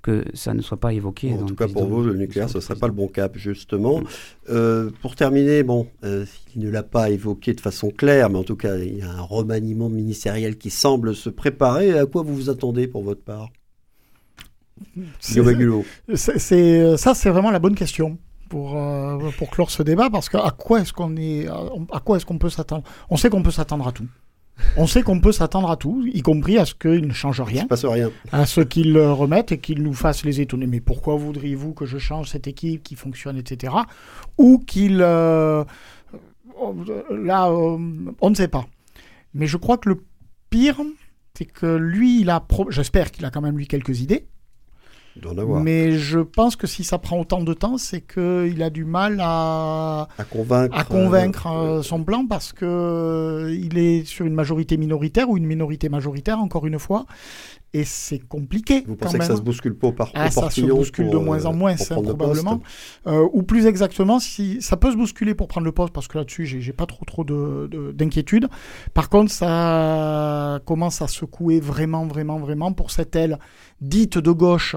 que 0.00 0.24
ça 0.32 0.54
ne 0.54 0.62
soit 0.62 0.78
pas 0.78 0.92
évoqué. 0.92 1.32
en 1.34 1.44
tout 1.44 1.56
cas, 1.56 1.66
pour 1.66 1.86
vous, 1.86 2.02
le 2.02 2.14
nucléaire, 2.14 2.48
ce 2.48 2.58
ne 2.58 2.62
serait 2.62 2.78
pas 2.78 2.86
le 2.86 2.92
bon 2.92 3.08
cap, 3.08 3.36
justement. 3.36 4.00
Mm. 4.48 4.90
pour 5.02 5.16
terminer, 5.16 5.64
bon, 5.64 5.88
il 6.04 6.62
ne 6.62 6.70
l'a 6.70 6.84
pas 6.84 7.10
évoqué 7.10 7.52
de 7.52 7.60
façon 7.60 7.90
claire, 7.90 8.30
mais 8.30 8.38
en 8.38 8.44
tout 8.44 8.54
cas, 8.54 8.76
il 8.76 8.98
y 8.98 9.02
a 9.02 9.10
un 9.10 9.22
remaniement 9.22 9.88
ministériel 9.88 10.56
qui 10.56 10.70
semble 10.70 11.16
se 11.16 11.28
préparer. 11.30 11.98
À 11.98 12.06
quoi 12.06 12.22
vous 12.22 12.34
vous 12.34 12.48
attendez 12.48 12.86
pour 12.86 13.02
votre 13.02 13.22
part? 13.22 13.48
C'est, 15.18 16.96
ça, 16.96 17.14
c'est 17.14 17.30
vraiment 17.30 17.50
la 17.50 17.58
bonne 17.58 17.74
question 17.74 18.18
pour, 18.48 18.76
euh, 18.76 19.30
pour 19.36 19.50
clore 19.50 19.70
ce 19.70 19.82
débat, 19.82 20.10
parce 20.10 20.28
qu'à 20.28 20.50
quoi 20.56 20.80
est-ce 20.80 20.92
qu'on 20.92 21.16
est, 21.16 21.46
à 21.92 22.00
quoi 22.00 22.16
est-ce 22.16 22.26
qu'on 22.26 22.38
peut 22.38 22.50
s'attendre? 22.50 22.84
On 23.10 23.16
sait 23.16 23.30
qu'on 23.30 23.42
peut 23.42 23.50
s'attendre 23.50 23.86
à 23.86 23.92
tout. 23.92 24.06
On 24.76 24.86
sait 24.86 25.02
qu'on 25.02 25.20
peut 25.20 25.32
s'attendre 25.32 25.70
à 25.70 25.76
tout, 25.76 26.04
y 26.12 26.22
compris 26.22 26.58
à 26.58 26.64
ce 26.64 26.74
qu'il 26.74 27.06
ne 27.06 27.12
change 27.12 27.40
rien. 27.40 27.66
passe 27.66 27.84
rien. 27.84 28.10
À 28.32 28.46
ce 28.46 28.60
qu'il 28.60 28.98
remette 28.98 29.52
et 29.52 29.58
qu'il 29.58 29.82
nous 29.82 29.94
fasse 29.94 30.24
les 30.24 30.40
étonner. 30.40 30.66
Mais 30.66 30.80
pourquoi 30.80 31.16
voudriez-vous 31.16 31.74
que 31.74 31.86
je 31.86 31.98
change 31.98 32.28
cette 32.30 32.46
équipe 32.46 32.82
qui 32.82 32.96
fonctionne, 32.96 33.36
etc. 33.36 33.74
Ou 34.36 34.58
qu'il... 34.58 35.00
Euh, 35.00 35.64
là, 37.10 37.48
euh, 37.48 37.78
on 38.20 38.30
ne 38.30 38.34
sait 38.34 38.48
pas. 38.48 38.66
Mais 39.34 39.46
je 39.46 39.56
crois 39.56 39.78
que 39.78 39.90
le 39.90 40.02
pire, 40.50 40.80
c'est 41.34 41.44
que 41.44 41.76
lui, 41.76 42.20
il 42.20 42.30
a... 42.30 42.44
J'espère 42.70 43.12
qu'il 43.12 43.24
a 43.24 43.30
quand 43.30 43.40
même, 43.40 43.56
lui, 43.56 43.68
quelques 43.68 44.00
idées. 44.00 44.26
Mais 45.62 45.92
je 45.92 46.20
pense 46.20 46.56
que 46.56 46.66
si 46.66 46.84
ça 46.84 46.98
prend 46.98 47.20
autant 47.20 47.42
de 47.42 47.54
temps, 47.54 47.78
c'est 47.78 48.00
qu'il 48.00 48.62
a 48.62 48.70
du 48.70 48.84
mal 48.84 49.18
à, 49.20 50.08
à 50.18 50.24
convaincre, 50.24 50.78
à 50.78 50.84
convaincre 50.84 51.46
euh, 51.46 51.82
son 51.82 52.04
plan 52.04 52.26
parce 52.26 52.52
que 52.52 52.64
euh, 52.64 53.76
est 53.76 54.04
sur 54.04 54.26
une 54.26 54.34
majorité 54.34 54.76
minoritaire 54.76 55.28
ou 55.30 55.36
une 55.36 55.46
minorité 55.46 55.88
majoritaire, 55.88 56.38
encore 56.38 56.66
une 56.66 56.78
fois. 56.78 57.06
Et 57.74 57.84
c'est 57.84 58.18
compliqué. 58.18 58.82
Vous 58.86 58.96
pensez 58.96 59.18
que 59.18 59.24
ça 59.24 59.36
se 59.36 59.42
bouscule 59.42 59.74
pas 59.74 59.92
par 59.92 60.10
ah, 60.14 60.30
Ça 60.30 60.48
se 60.50 60.62
bouscule 60.62 61.10
de 61.10 61.18
moins 61.18 61.44
en 61.44 61.52
euh, 61.52 61.56
moins, 61.56 61.74
probablement. 61.76 62.60
ou 63.06 63.42
plus 63.42 63.66
exactement, 63.66 64.20
si 64.20 64.62
ça 64.62 64.76
peut 64.76 64.90
se 64.90 64.96
bousculer 64.96 65.34
pour 65.34 65.48
prendre 65.48 65.66
le 65.66 65.72
poste, 65.72 65.92
parce 65.92 66.08
que 66.08 66.18
là-dessus, 66.18 66.46
j'ai 66.46 66.72
pas 66.72 66.86
trop 66.86 67.04
trop 67.04 67.24
d'inquiétude. 67.24 68.44
De, 68.44 68.48
Par 68.94 69.10
contre, 69.10 69.30
ça 69.30 70.60
commence 70.64 71.02
à 71.02 71.08
secouer 71.08 71.60
vraiment, 71.60 72.06
vraiment, 72.06 72.38
vraiment 72.38 72.72
pour 72.72 72.90
cette 72.90 73.14
aile 73.16 73.38
dite 73.80 74.18
de 74.18 74.30
gauche 74.30 74.76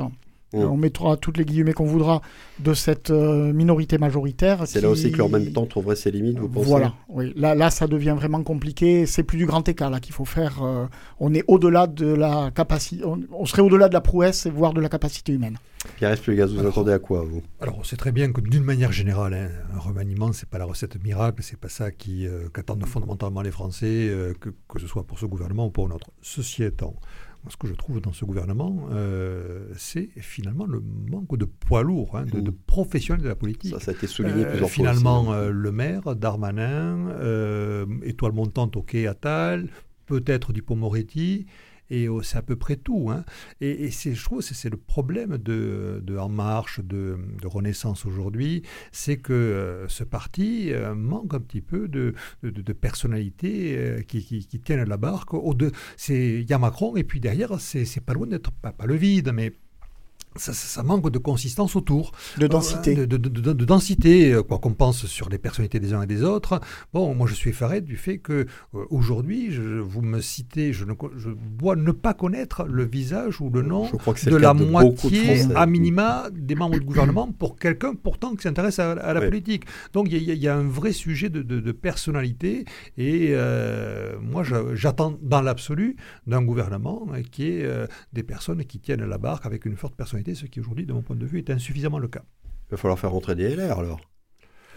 Mm. 0.53 0.59
On 0.59 0.77
mettra 0.77 1.17
toutes 1.17 1.37
les 1.37 1.45
guillemets 1.45 1.73
qu'on 1.73 1.85
voudra 1.85 2.21
de 2.59 2.73
cette 2.73 3.09
euh, 3.09 3.53
minorité 3.53 3.97
majoritaire. 3.97 4.63
C'est 4.65 4.81
là 4.81 4.89
aussi 4.89 5.11
que 5.11 5.21
en 5.21 5.29
même 5.29 5.51
temps 5.53 5.65
trouverait 5.65 5.95
ses 5.95 6.11
limites, 6.11 6.39
vous 6.39 6.49
pensez 6.49 6.67
Voilà, 6.67 6.93
oui. 7.09 7.31
Là, 7.35 7.55
là, 7.55 7.69
ça 7.69 7.87
devient 7.87 8.15
vraiment 8.15 8.43
compliqué. 8.43 9.05
C'est 9.05 9.23
plus 9.23 9.37
du 9.37 9.45
grand 9.45 9.67
écart 9.67 9.89
là 9.89 9.99
qu'il 9.99 10.13
faut 10.13 10.25
faire. 10.25 10.61
Euh, 10.63 10.85
on 11.19 11.33
est 11.33 11.43
au-delà 11.47 11.87
de 11.87 12.07
la 12.07 12.51
capacité. 12.53 13.03
On, 13.05 13.45
serait 13.45 13.61
au-delà 13.61 13.87
de 13.87 13.93
la 13.93 14.01
prouesse, 14.01 14.47
voire 14.47 14.73
de 14.73 14.81
la 14.81 14.89
capacité 14.89 15.31
humaine. 15.31 15.57
Pierre 15.95 16.11
Esplugas, 16.11 16.47
vous 16.47 16.67
attendez 16.67 16.91
à 16.91 16.99
quoi, 16.99 17.23
vous? 17.23 17.41
Alors, 17.59 17.79
on 17.79 17.83
sait 17.83 17.95
très 17.95 18.11
bien 18.11 18.31
que 18.31 18.39
d'une 18.41 18.63
manière 18.63 18.91
générale, 18.91 19.33
hein, 19.33 19.49
un 19.75 19.79
remaniement, 19.79 20.31
c'est 20.31 20.47
pas 20.47 20.59
la 20.59 20.65
recette 20.65 21.01
miracle, 21.03 21.41
c'est 21.41 21.59
pas 21.59 21.69
ça 21.69 21.91
qui 21.91 22.27
euh, 22.27 22.49
qu'attendent 22.53 22.85
fondamentalement 22.85 23.41
les 23.41 23.51
Français, 23.51 24.11
que, 24.39 24.49
que 24.49 24.79
ce 24.79 24.85
soit 24.85 25.03
pour 25.03 25.17
ce 25.17 25.25
gouvernement 25.25 25.67
ou 25.67 25.71
pour 25.71 25.87
un 25.87 25.91
autre. 25.91 26.11
Ceci 26.21 26.63
étant, 26.63 26.95
ce 27.49 27.57
que 27.57 27.67
je 27.67 27.73
trouve 27.73 27.99
dans 28.01 28.13
ce 28.13 28.23
gouvernement, 28.23 28.87
euh, 28.91 29.67
c'est 29.75 30.09
finalement 30.17 30.65
le 30.65 30.81
manque 31.09 31.37
de 31.37 31.45
poids 31.45 31.81
lourd, 31.81 32.15
hein, 32.17 32.25
de, 32.25 32.39
mmh. 32.39 32.55
professionnels 32.67 33.23
de 33.23 33.29
la 33.29 33.35
politique. 33.35 33.71
Ça, 33.71 33.79
ça 33.79 33.91
a 33.91 33.93
été 33.93 34.07
souligné 34.07 34.45
euh, 34.45 34.49
plusieurs 34.49 34.69
finalement, 34.69 35.23
fois. 35.23 35.33
Finalement, 35.33 35.47
euh, 35.47 35.51
le 35.51 35.71
maire, 35.71 36.15
Darmanin, 36.15 37.09
étoile 38.03 38.33
montante 38.33 38.77
au 38.77 38.83
quai 38.83 39.07
Attal, 39.07 39.69
peut-être 40.05 40.53
Dupont-Moretti, 40.53 41.47
et 41.91 42.07
c'est 42.23 42.37
à 42.37 42.41
peu 42.41 42.55
près 42.55 42.77
tout. 42.77 43.09
Hein. 43.11 43.23
Et, 43.59 43.91
je 43.91 44.23
trouve 44.23 44.39
que 44.39 44.53
c'est 44.53 44.69
le 44.69 44.77
problème 44.77 45.37
de, 45.37 46.17
En 46.17 46.29
Marche, 46.29 46.79
de, 46.79 47.17
Renaissance 47.43 48.05
aujourd'hui, 48.05 48.63
c'est 48.91 49.17
que 49.17 49.33
euh, 49.33 49.87
ce 49.89 50.03
parti 50.05 50.71
euh, 50.71 50.95
manque 50.95 51.33
un 51.33 51.41
petit 51.41 51.61
peu 51.61 51.89
de, 51.89 52.13
de, 52.43 52.73
personnalité 52.73 53.75
euh, 53.77 54.01
qui, 54.01 54.23
qui, 54.23 54.59
tiennent 54.59 54.87
la 54.87 54.97
barque. 54.97 55.31
Il 56.07 56.49
y 56.49 56.53
a 56.53 56.57
Macron, 56.57 56.95
et 56.95 57.03
puis 57.03 57.19
derrière, 57.19 57.59
c'est 57.59 58.05
pas 58.05 58.13
loin 58.13 58.27
d'être 58.27 58.51
pas, 58.51 58.71
pas, 58.71 58.85
le 58.85 58.95
vide, 58.95 59.31
mais 59.33 59.53
ça, 60.35 60.83
manque 60.83 61.09
de 61.09 61.17
consistance 61.17 61.75
autour. 61.75 62.11
De 62.37 62.47
densité. 62.47 62.95
de, 62.95 63.05
de, 63.05 63.65
densité, 63.65 64.39
quoi 64.47 64.59
qu'on 64.59 64.73
pense 64.73 65.05
sur 65.05 65.29
les 65.29 65.37
personnalités 65.37 65.79
des 65.79 65.93
uns 65.93 66.01
et 66.01 66.07
des 66.07 66.23
autres. 66.23 66.61
Bon, 66.93 67.13
moi 67.13 67.27
je 67.27 67.33
suis 67.33 67.49
effaré 67.49 67.81
du 67.81 67.97
fait 67.97 68.17
que 68.17 68.45
aujourd'hui, 68.89 69.49
vous 69.81 70.01
me 70.01 70.21
citez, 70.21 70.73
je, 70.73 70.85
ne, 70.85 70.93
je 71.17 71.29
dois 71.29 71.75
ne 71.75 71.91
pas 71.91 72.13
connaître 72.13 72.63
le 72.65 72.85
visage 72.85 73.41
ou 73.41 73.49
le 73.49 73.61
nom 73.61 73.89
de 74.25 74.35
la 74.35 74.53
moitié, 74.53 75.43
à 75.55 75.65
minima, 75.65 76.29
des 76.31 76.55
membres 76.55 76.79
du 76.79 76.85
gouvernement 76.85 77.31
pour 77.31 77.57
quelqu'un 77.57 77.93
pourtant 77.93 78.35
qui 78.35 78.43
s'intéresse 78.43 78.79
à, 78.79 78.95
la 78.95 79.21
politique. 79.21 79.65
Donc 79.93 80.07
il 80.11 80.21
y, 80.21 80.47
a 80.47 80.55
un 80.55 80.67
vrai 80.67 80.91
sujet 80.93 81.29
de, 81.29 81.71
personnalité 81.71 82.65
et 82.97 83.29
euh, 83.31 84.15
moi 84.21 84.43
j'attends 84.73 85.17
dans 85.21 85.41
l'absolu 85.41 85.95
d'un 86.27 86.43
gouvernement 86.43 87.07
qui 87.31 87.47
est 87.49 87.63
euh, 87.63 87.87
des 88.13 88.23
personnes 88.23 88.63
qui 88.65 88.79
tiennent 88.79 89.05
la 89.05 89.17
barque 89.17 89.45
avec 89.45 89.65
une 89.65 89.75
forte 89.77 89.95
personnalité 89.95 90.20
ce 90.33 90.45
qui 90.45 90.59
aujourd'hui, 90.59 90.85
de 90.85 90.93
mon 90.93 91.01
point 91.01 91.15
de 91.15 91.25
vue, 91.25 91.37
est 91.37 91.49
insuffisamment 91.49 91.99
le 91.99 92.07
cas. 92.07 92.23
Il 92.69 92.71
va 92.71 92.77
falloir 92.77 92.99
faire 92.99 93.11
rentrer 93.11 93.35
des 93.35 93.53
LR 93.55 93.79
alors. 93.79 94.01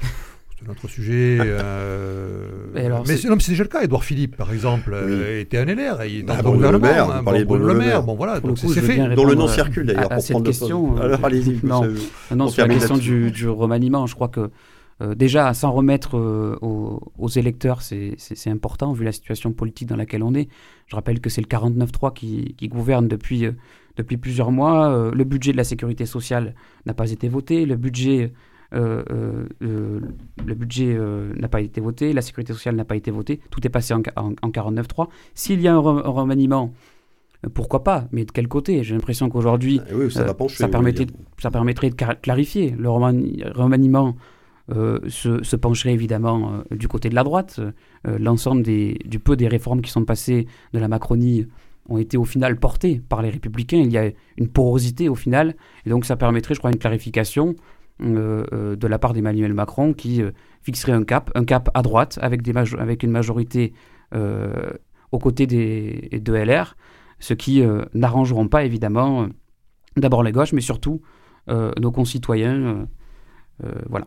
C'est 0.58 0.68
notre 0.68 0.88
sujet. 0.88 1.38
Euh... 1.40 2.46
mais 2.74 3.16
c'est 3.16 3.50
déjà 3.50 3.64
le 3.64 3.68
cas. 3.68 3.82
Edouard 3.82 4.04
Philippe, 4.04 4.36
par 4.36 4.52
exemple, 4.52 4.92
euh, 4.94 5.40
était 5.40 5.58
un 5.58 5.64
LR. 5.64 6.04
Il 6.04 6.20
est 6.20 6.22
bah, 6.22 6.42
dans 6.42 6.52
le 6.52 6.58
gouvernement. 6.58 6.86
Maire, 6.86 7.10
hein, 7.10 7.22
bon, 7.24 7.56
le, 7.56 7.74
maire. 7.74 8.02
Bon, 8.04 8.14
voilà, 8.14 8.38
donc 8.38 8.58
c'est 8.58 8.80
fait. 8.80 9.14
Dont 9.16 9.24
le 9.24 9.34
nom 9.34 9.48
circule 9.48 9.86
d'ailleurs. 9.86 10.12
À, 10.12 10.20
cette 10.20 10.44
question. 10.44 10.96
Euh, 10.96 11.02
alors 11.02 11.24
allez-y. 11.24 11.58
Non, 11.64 11.82
non 12.34 12.48
sur 12.48 12.66
la 12.66 12.72
question 12.72 12.96
du, 12.96 13.32
du, 13.32 13.48
remaniement, 13.48 14.06
je 14.06 14.14
crois 14.14 14.28
que 14.28 14.50
euh, 15.02 15.16
déjà, 15.16 15.52
s'en 15.54 15.72
remettre 15.72 16.16
aux, 16.16 17.12
aux, 17.18 17.28
électeurs, 17.28 17.82
c'est 17.82 18.16
important 18.46 18.92
vu 18.92 19.04
la 19.04 19.10
situation 19.10 19.52
politique 19.52 19.88
dans 19.88 19.96
laquelle 19.96 20.22
on 20.22 20.34
est. 20.34 20.48
Je 20.86 20.94
rappelle 20.94 21.20
que 21.20 21.30
c'est 21.30 21.40
le 21.40 21.48
49-3 21.48 22.12
qui, 22.12 22.54
qui, 22.56 22.68
gouverne 22.68 23.08
depuis 23.08 23.48
depuis 23.96 24.16
plusieurs 24.16 24.50
mois. 24.50 24.88
Euh, 24.88 25.10
le 25.12 25.24
budget 25.24 25.52
de 25.52 25.56
la 25.56 25.64
sécurité 25.64 26.06
sociale 26.06 26.54
n'a 26.86 26.94
pas 26.94 27.10
été 27.10 27.28
voté, 27.28 27.66
le 27.66 27.76
budget, 27.76 28.32
euh, 28.74 29.02
euh, 29.62 30.00
le 30.44 30.54
budget 30.54 30.98
n'a 31.36 31.48
pas 31.48 31.60
été 31.60 31.80
voté, 31.80 32.12
la 32.12 32.22
sécurité 32.22 32.52
sociale 32.52 32.76
n'a 32.76 32.84
pas 32.84 32.96
été 32.96 33.10
votée, 33.10 33.40
tout 33.50 33.64
est 33.66 33.70
passé 33.70 33.94
en, 33.94 34.02
en, 34.16 34.50
49.3. 34.50 35.08
S'il 35.34 35.60
y 35.60 35.68
a 35.68 35.74
un, 35.74 35.78
remaniement, 35.78 36.72
pourquoi 37.52 37.84
pas 37.84 38.08
Mais 38.12 38.24
de 38.24 38.30
quel 38.30 38.48
côté? 38.48 38.82
J'ai 38.82 38.94
l'impression 38.94 39.28
qu'aujourd'hui, 39.28 39.80
ah 39.86 40.10
ça, 40.10 40.34
ça, 40.48 40.68
permettrait, 40.68 41.06
ça 41.38 41.50
permettrait 41.50 41.90
de 41.90 41.94
clarifier. 41.94 42.70
Le 42.70 42.88
remaniement 42.90 44.16
se, 44.70 45.42
se, 45.42 45.56
pencherait 45.56 45.92
évidemment 45.92 46.62
du 46.70 46.88
côté 46.88 47.10
de 47.10 47.14
la 47.14 47.22
droite. 47.22 47.60
L'ensemble 48.04 48.62
du 48.62 49.18
peu 49.22 49.36
des 49.36 49.46
réformes 49.46 49.82
qui 49.82 49.90
sont 49.90 50.06
passées 50.06 50.46
de 50.72 50.78
la 50.78 50.88
Macronie 50.88 51.46
ont 51.88 51.98
été 51.98 52.16
au 52.16 52.24
final 52.24 52.56
portés 52.58 53.00
par 53.08 53.22
les 53.22 53.30
républicains. 53.30 53.78
Il 53.78 53.92
y 53.92 53.98
a 53.98 54.10
une 54.36 54.48
porosité 54.48 55.08
au 55.08 55.14
final, 55.14 55.54
et 55.84 55.90
donc 55.90 56.04
ça 56.04 56.16
permettrait, 56.16 56.54
je 56.54 56.60
crois, 56.60 56.70
une 56.70 56.78
clarification 56.78 57.54
euh, 58.02 58.44
euh, 58.52 58.74
de 58.74 58.88
la 58.88 58.98
part 58.98 59.12
d'Emmanuel 59.12 59.54
Macron 59.54 59.92
qui 59.92 60.20
euh, 60.20 60.32
fixerait 60.62 60.90
un 60.90 61.04
cap, 61.04 61.30
un 61.36 61.44
cap 61.44 61.70
à 61.74 61.82
droite 61.82 62.18
avec, 62.20 62.44
une 62.44 63.10
majorité 63.12 63.72
aux 65.12 65.18
côtés 65.18 65.46
des, 65.46 66.20
de 66.20 66.32
LR, 66.32 66.76
ce 67.20 67.34
qui 67.34 67.62
n'arrangeront 67.94 68.48
pas 68.48 68.64
évidemment 68.64 69.28
d'abord 69.96 70.22
les 70.22 70.32
gauches, 70.32 70.52
mais 70.52 70.60
surtout 70.60 71.02
nos 71.48 71.92
concitoyens. 71.92 72.86
voilà. 73.88 74.06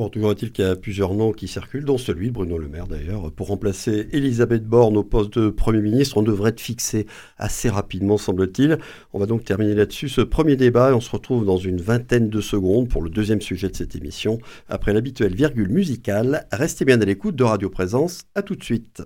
Bon, 0.00 0.08
toujours 0.08 0.30
est-il 0.30 0.50
qu'il 0.50 0.64
y 0.64 0.66
a 0.66 0.76
plusieurs 0.76 1.12
noms 1.12 1.32
qui 1.32 1.46
circulent, 1.46 1.84
dont 1.84 1.98
celui 1.98 2.28
de 2.28 2.32
Bruno 2.32 2.56
Le 2.56 2.68
Maire 2.68 2.86
d'ailleurs. 2.86 3.30
Pour 3.32 3.48
remplacer 3.48 4.08
Elisabeth 4.12 4.64
Borne 4.64 4.96
au 4.96 5.04
poste 5.04 5.38
de 5.38 5.50
Premier 5.50 5.82
ministre, 5.82 6.16
on 6.16 6.22
devrait 6.22 6.52
être 6.52 6.60
fixé 6.62 7.06
assez 7.36 7.68
rapidement, 7.68 8.16
semble-t-il. 8.16 8.78
On 9.12 9.18
va 9.18 9.26
donc 9.26 9.44
terminer 9.44 9.74
là-dessus 9.74 10.08
ce 10.08 10.22
premier 10.22 10.56
débat 10.56 10.92
et 10.92 10.94
on 10.94 11.02
se 11.02 11.10
retrouve 11.10 11.44
dans 11.44 11.58
une 11.58 11.82
vingtaine 11.82 12.30
de 12.30 12.40
secondes 12.40 12.88
pour 12.88 13.02
le 13.02 13.10
deuxième 13.10 13.42
sujet 13.42 13.68
de 13.68 13.76
cette 13.76 13.94
émission. 13.94 14.38
Après 14.70 14.94
l'habituelle 14.94 15.34
virgule 15.34 15.68
musicale, 15.68 16.46
restez 16.50 16.86
bien 16.86 16.98
à 16.98 17.04
l'écoute 17.04 17.36
de 17.36 17.44
Radio 17.44 17.68
Présence. 17.68 18.22
À 18.34 18.40
tout 18.40 18.56
de 18.56 18.64
suite. 18.64 19.02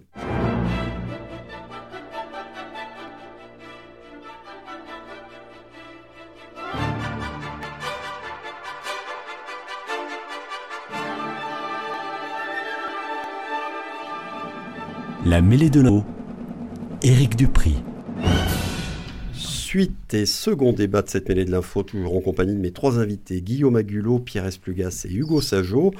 La 15.26 15.40
mêlée 15.40 15.70
de 15.70 15.80
l'eau. 15.80 16.04
Éric 17.02 17.34
Dupri. 17.34 17.76
Suite 19.32 20.12
et 20.12 20.26
second 20.26 20.74
débat 20.74 21.00
de 21.00 21.08
cette 21.08 21.30
mêlée 21.30 21.46
de 21.46 21.50
l'info, 21.50 21.82
toujours 21.82 22.14
en 22.14 22.20
compagnie 22.20 22.54
de 22.54 22.60
mes 22.60 22.72
trois 22.72 22.98
invités, 22.98 23.40
Guillaume 23.40 23.76
Agulot, 23.76 24.18
Pierre 24.18 24.44
Esplugas 24.44 25.06
et 25.08 25.14
Hugo 25.14 25.40
Sajot. 25.40 25.92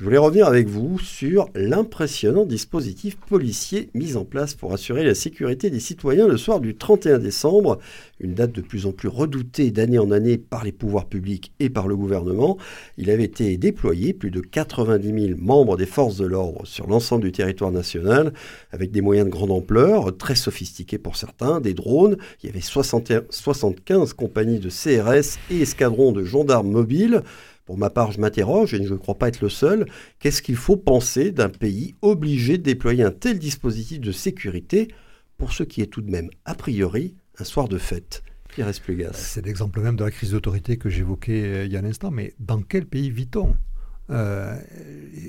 Je 0.00 0.04
voulais 0.06 0.16
revenir 0.16 0.46
avec 0.46 0.66
vous 0.66 0.98
sur 0.98 1.50
l'impressionnant 1.54 2.46
dispositif 2.46 3.18
policier 3.18 3.90
mis 3.92 4.16
en 4.16 4.24
place 4.24 4.54
pour 4.54 4.72
assurer 4.72 5.04
la 5.04 5.14
sécurité 5.14 5.68
des 5.68 5.78
citoyens 5.78 6.26
le 6.26 6.38
soir 6.38 6.58
du 6.60 6.74
31 6.74 7.18
décembre, 7.18 7.78
une 8.18 8.32
date 8.32 8.52
de 8.52 8.62
plus 8.62 8.86
en 8.86 8.92
plus 8.92 9.08
redoutée 9.08 9.70
d'année 9.70 9.98
en 9.98 10.10
année 10.10 10.38
par 10.38 10.64
les 10.64 10.72
pouvoirs 10.72 11.04
publics 11.04 11.52
et 11.60 11.68
par 11.68 11.86
le 11.86 11.98
gouvernement. 11.98 12.56
Il 12.96 13.10
avait 13.10 13.24
été 13.24 13.58
déployé 13.58 14.14
plus 14.14 14.30
de 14.30 14.40
90 14.40 15.06
000 15.06 15.38
membres 15.38 15.76
des 15.76 15.84
forces 15.84 16.16
de 16.16 16.24
l'ordre 16.24 16.64
sur 16.64 16.86
l'ensemble 16.86 17.24
du 17.24 17.32
territoire 17.32 17.70
national, 17.70 18.32
avec 18.72 18.92
des 18.92 19.02
moyens 19.02 19.26
de 19.26 19.32
grande 19.32 19.50
ampleur, 19.50 20.16
très 20.16 20.34
sophistiqués 20.34 20.96
pour 20.96 21.16
certains, 21.16 21.60
des 21.60 21.74
drones. 21.74 22.16
Il 22.42 22.46
y 22.46 22.48
avait 22.48 22.62
75 22.62 24.14
compagnies 24.14 24.60
de 24.60 24.70
CRS 24.70 25.36
et 25.50 25.60
escadrons 25.60 26.12
de 26.12 26.24
gendarmes 26.24 26.70
mobiles. 26.70 27.22
Pour 27.70 27.78
ma 27.78 27.88
part, 27.88 28.10
je 28.10 28.20
m'interroge, 28.20 28.74
et 28.74 28.84
je 28.84 28.92
ne 28.92 28.98
crois 28.98 29.14
pas 29.14 29.28
être 29.28 29.40
le 29.40 29.48
seul, 29.48 29.86
qu'est-ce 30.18 30.42
qu'il 30.42 30.56
faut 30.56 30.76
penser 30.76 31.30
d'un 31.30 31.48
pays 31.48 31.94
obligé 32.02 32.58
de 32.58 32.64
déployer 32.64 33.04
un 33.04 33.12
tel 33.12 33.38
dispositif 33.38 34.00
de 34.00 34.10
sécurité 34.10 34.88
pour 35.36 35.52
ce 35.52 35.62
qui 35.62 35.80
est 35.80 35.86
tout 35.86 36.02
de 36.02 36.10
même, 36.10 36.30
a 36.44 36.56
priori, 36.56 37.14
un 37.38 37.44
soir 37.44 37.68
de 37.68 37.78
fête? 37.78 38.24
Pierre 38.48 38.66
Esplugas. 38.66 39.12
C'est 39.12 39.46
l'exemple 39.46 39.80
même 39.82 39.94
de 39.94 40.02
la 40.02 40.10
crise 40.10 40.32
d'autorité 40.32 40.78
que 40.78 40.90
j'évoquais 40.90 41.44
euh, 41.44 41.64
il 41.64 41.70
y 41.70 41.76
a 41.76 41.78
un 41.78 41.84
instant, 41.84 42.10
mais 42.10 42.34
dans 42.40 42.60
quel 42.60 42.86
pays 42.86 43.08
vit-on? 43.08 43.54
Euh, 44.10 44.58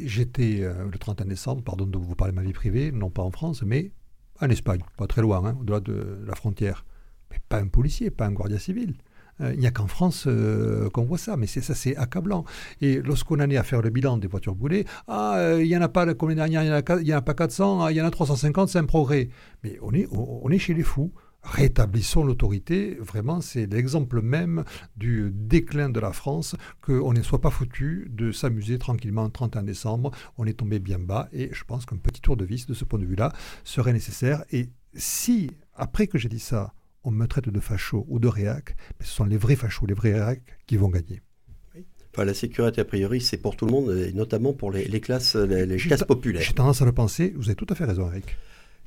J'étais 0.05 0.61
euh, 0.61 0.89
le 0.91 0.97
31 0.97 1.27
décembre, 1.27 1.61
pardon 1.61 1.85
de 1.85 1.95
vous 1.95 2.15
parler 2.15 2.31
de 2.31 2.37
ma 2.37 2.43
vie 2.43 2.53
privée, 2.53 2.91
non 2.91 3.11
pas 3.11 3.21
en 3.21 3.29
France, 3.29 3.61
mais 3.61 3.91
en 4.39 4.49
Espagne, 4.49 4.81
pas 4.97 5.05
très 5.05 5.21
loin, 5.21 5.45
hein, 5.45 5.55
au-delà 5.61 5.79
de 5.79 6.23
la 6.25 6.33
frontière. 6.33 6.85
Mais 7.29 7.37
pas 7.49 7.59
un 7.59 7.67
policier, 7.67 8.09
pas 8.09 8.25
un 8.25 8.31
guardia 8.31 8.57
civil. 8.57 8.95
Euh, 9.39 9.53
il 9.53 9.59
n'y 9.59 9.67
a 9.67 9.71
qu'en 9.71 9.87
France 9.87 10.25
euh, 10.27 10.89
qu'on 10.89 11.03
voit 11.03 11.17
ça, 11.17 11.37
mais 11.37 11.47
c'est 11.47 11.61
ça, 11.61 11.75
c'est 11.75 11.95
accablant. 11.95 12.43
Et 12.81 13.01
lorsqu'on 13.01 13.39
en 13.39 13.49
est 13.49 13.57
à 13.57 13.63
faire 13.63 13.81
le 13.81 13.89
bilan 13.89 14.17
des 14.17 14.27
voitures 14.27 14.55
brûlées, 14.55 14.85
ah, 15.07 15.35
euh, 15.37 15.63
il 15.63 15.67
n'y 15.67 15.77
en 15.77 15.81
a 15.81 15.89
pas, 15.89 16.13
comme 16.13 16.29
l'année 16.29 16.39
dernière, 16.41 16.63
il 16.63 17.05
n'y 17.05 17.13
en, 17.13 17.17
a 17.17 17.21
pas 17.21 17.33
400, 17.33 17.83
ah, 17.83 17.91
il 17.91 17.97
y 17.97 18.01
en 18.01 18.05
a 18.05 18.11
350, 18.11 18.69
c'est 18.69 18.79
un 18.79 18.85
progrès. 18.85 19.29
Mais 19.63 19.77
on 19.81 19.93
est, 19.93 20.07
on 20.11 20.49
est 20.49 20.59
chez 20.59 20.73
les 20.73 20.83
fous 20.83 21.11
rétablissons 21.43 22.23
l'autorité. 22.23 22.97
Vraiment, 22.99 23.41
c'est 23.41 23.65
l'exemple 23.65 24.21
même 24.21 24.63
du 24.95 25.31
déclin 25.33 25.89
de 25.89 25.99
la 25.99 26.11
France, 26.11 26.55
qu'on 26.81 27.13
ne 27.13 27.21
soit 27.21 27.41
pas 27.41 27.49
foutu 27.49 28.07
de 28.09 28.31
s'amuser 28.31 28.77
tranquillement 28.77 29.23
le 29.23 29.31
31 29.31 29.63
décembre. 29.63 30.11
On 30.37 30.45
est 30.45 30.53
tombé 30.53 30.79
bien 30.79 30.99
bas 30.99 31.29
et 31.31 31.49
je 31.53 31.63
pense 31.63 31.85
qu'un 31.85 31.97
petit 31.97 32.21
tour 32.21 32.37
de 32.37 32.45
vis 32.45 32.65
de 32.67 32.73
ce 32.73 32.85
point 32.85 32.99
de 32.99 33.05
vue-là 33.05 33.33
serait 33.63 33.93
nécessaire. 33.93 34.43
Et 34.51 34.69
si, 34.93 35.51
après 35.73 36.07
que 36.07 36.17
j'ai 36.17 36.29
dit 36.29 36.39
ça, 36.39 36.73
on 37.03 37.11
me 37.11 37.25
traite 37.25 37.49
de 37.49 37.59
facho 37.59 38.05
ou 38.09 38.19
de 38.19 38.27
réac, 38.27 38.75
mais 38.99 39.05
ce 39.05 39.13
sont 39.13 39.25
les 39.25 39.37
vrais 39.37 39.55
fachos, 39.55 39.85
les 39.85 39.93
vrais 39.93 40.13
réacs 40.13 40.41
qui 40.67 40.77
vont 40.77 40.89
gagner. 40.89 41.21
Enfin, 42.13 42.25
la 42.25 42.33
sécurité, 42.33 42.81
a 42.81 42.85
priori, 42.85 43.21
c'est 43.21 43.37
pour 43.37 43.55
tout 43.55 43.65
le 43.65 43.71
monde, 43.71 43.91
et 43.95 44.11
notamment 44.11 44.51
pour 44.51 44.71
les, 44.71 44.99
classes, 44.99 45.35
les, 45.35 45.77
classes 45.77 46.03
populaires. 46.03 46.41
J'ai 46.41 46.53
tendance 46.53 46.81
à 46.81 46.85
le 46.85 46.91
penser, 46.91 47.33
vous 47.37 47.47
avez 47.47 47.55
tout 47.55 47.67
à 47.69 47.75
fait 47.75 47.85
raison, 47.85 48.09
Eric. 48.11 48.35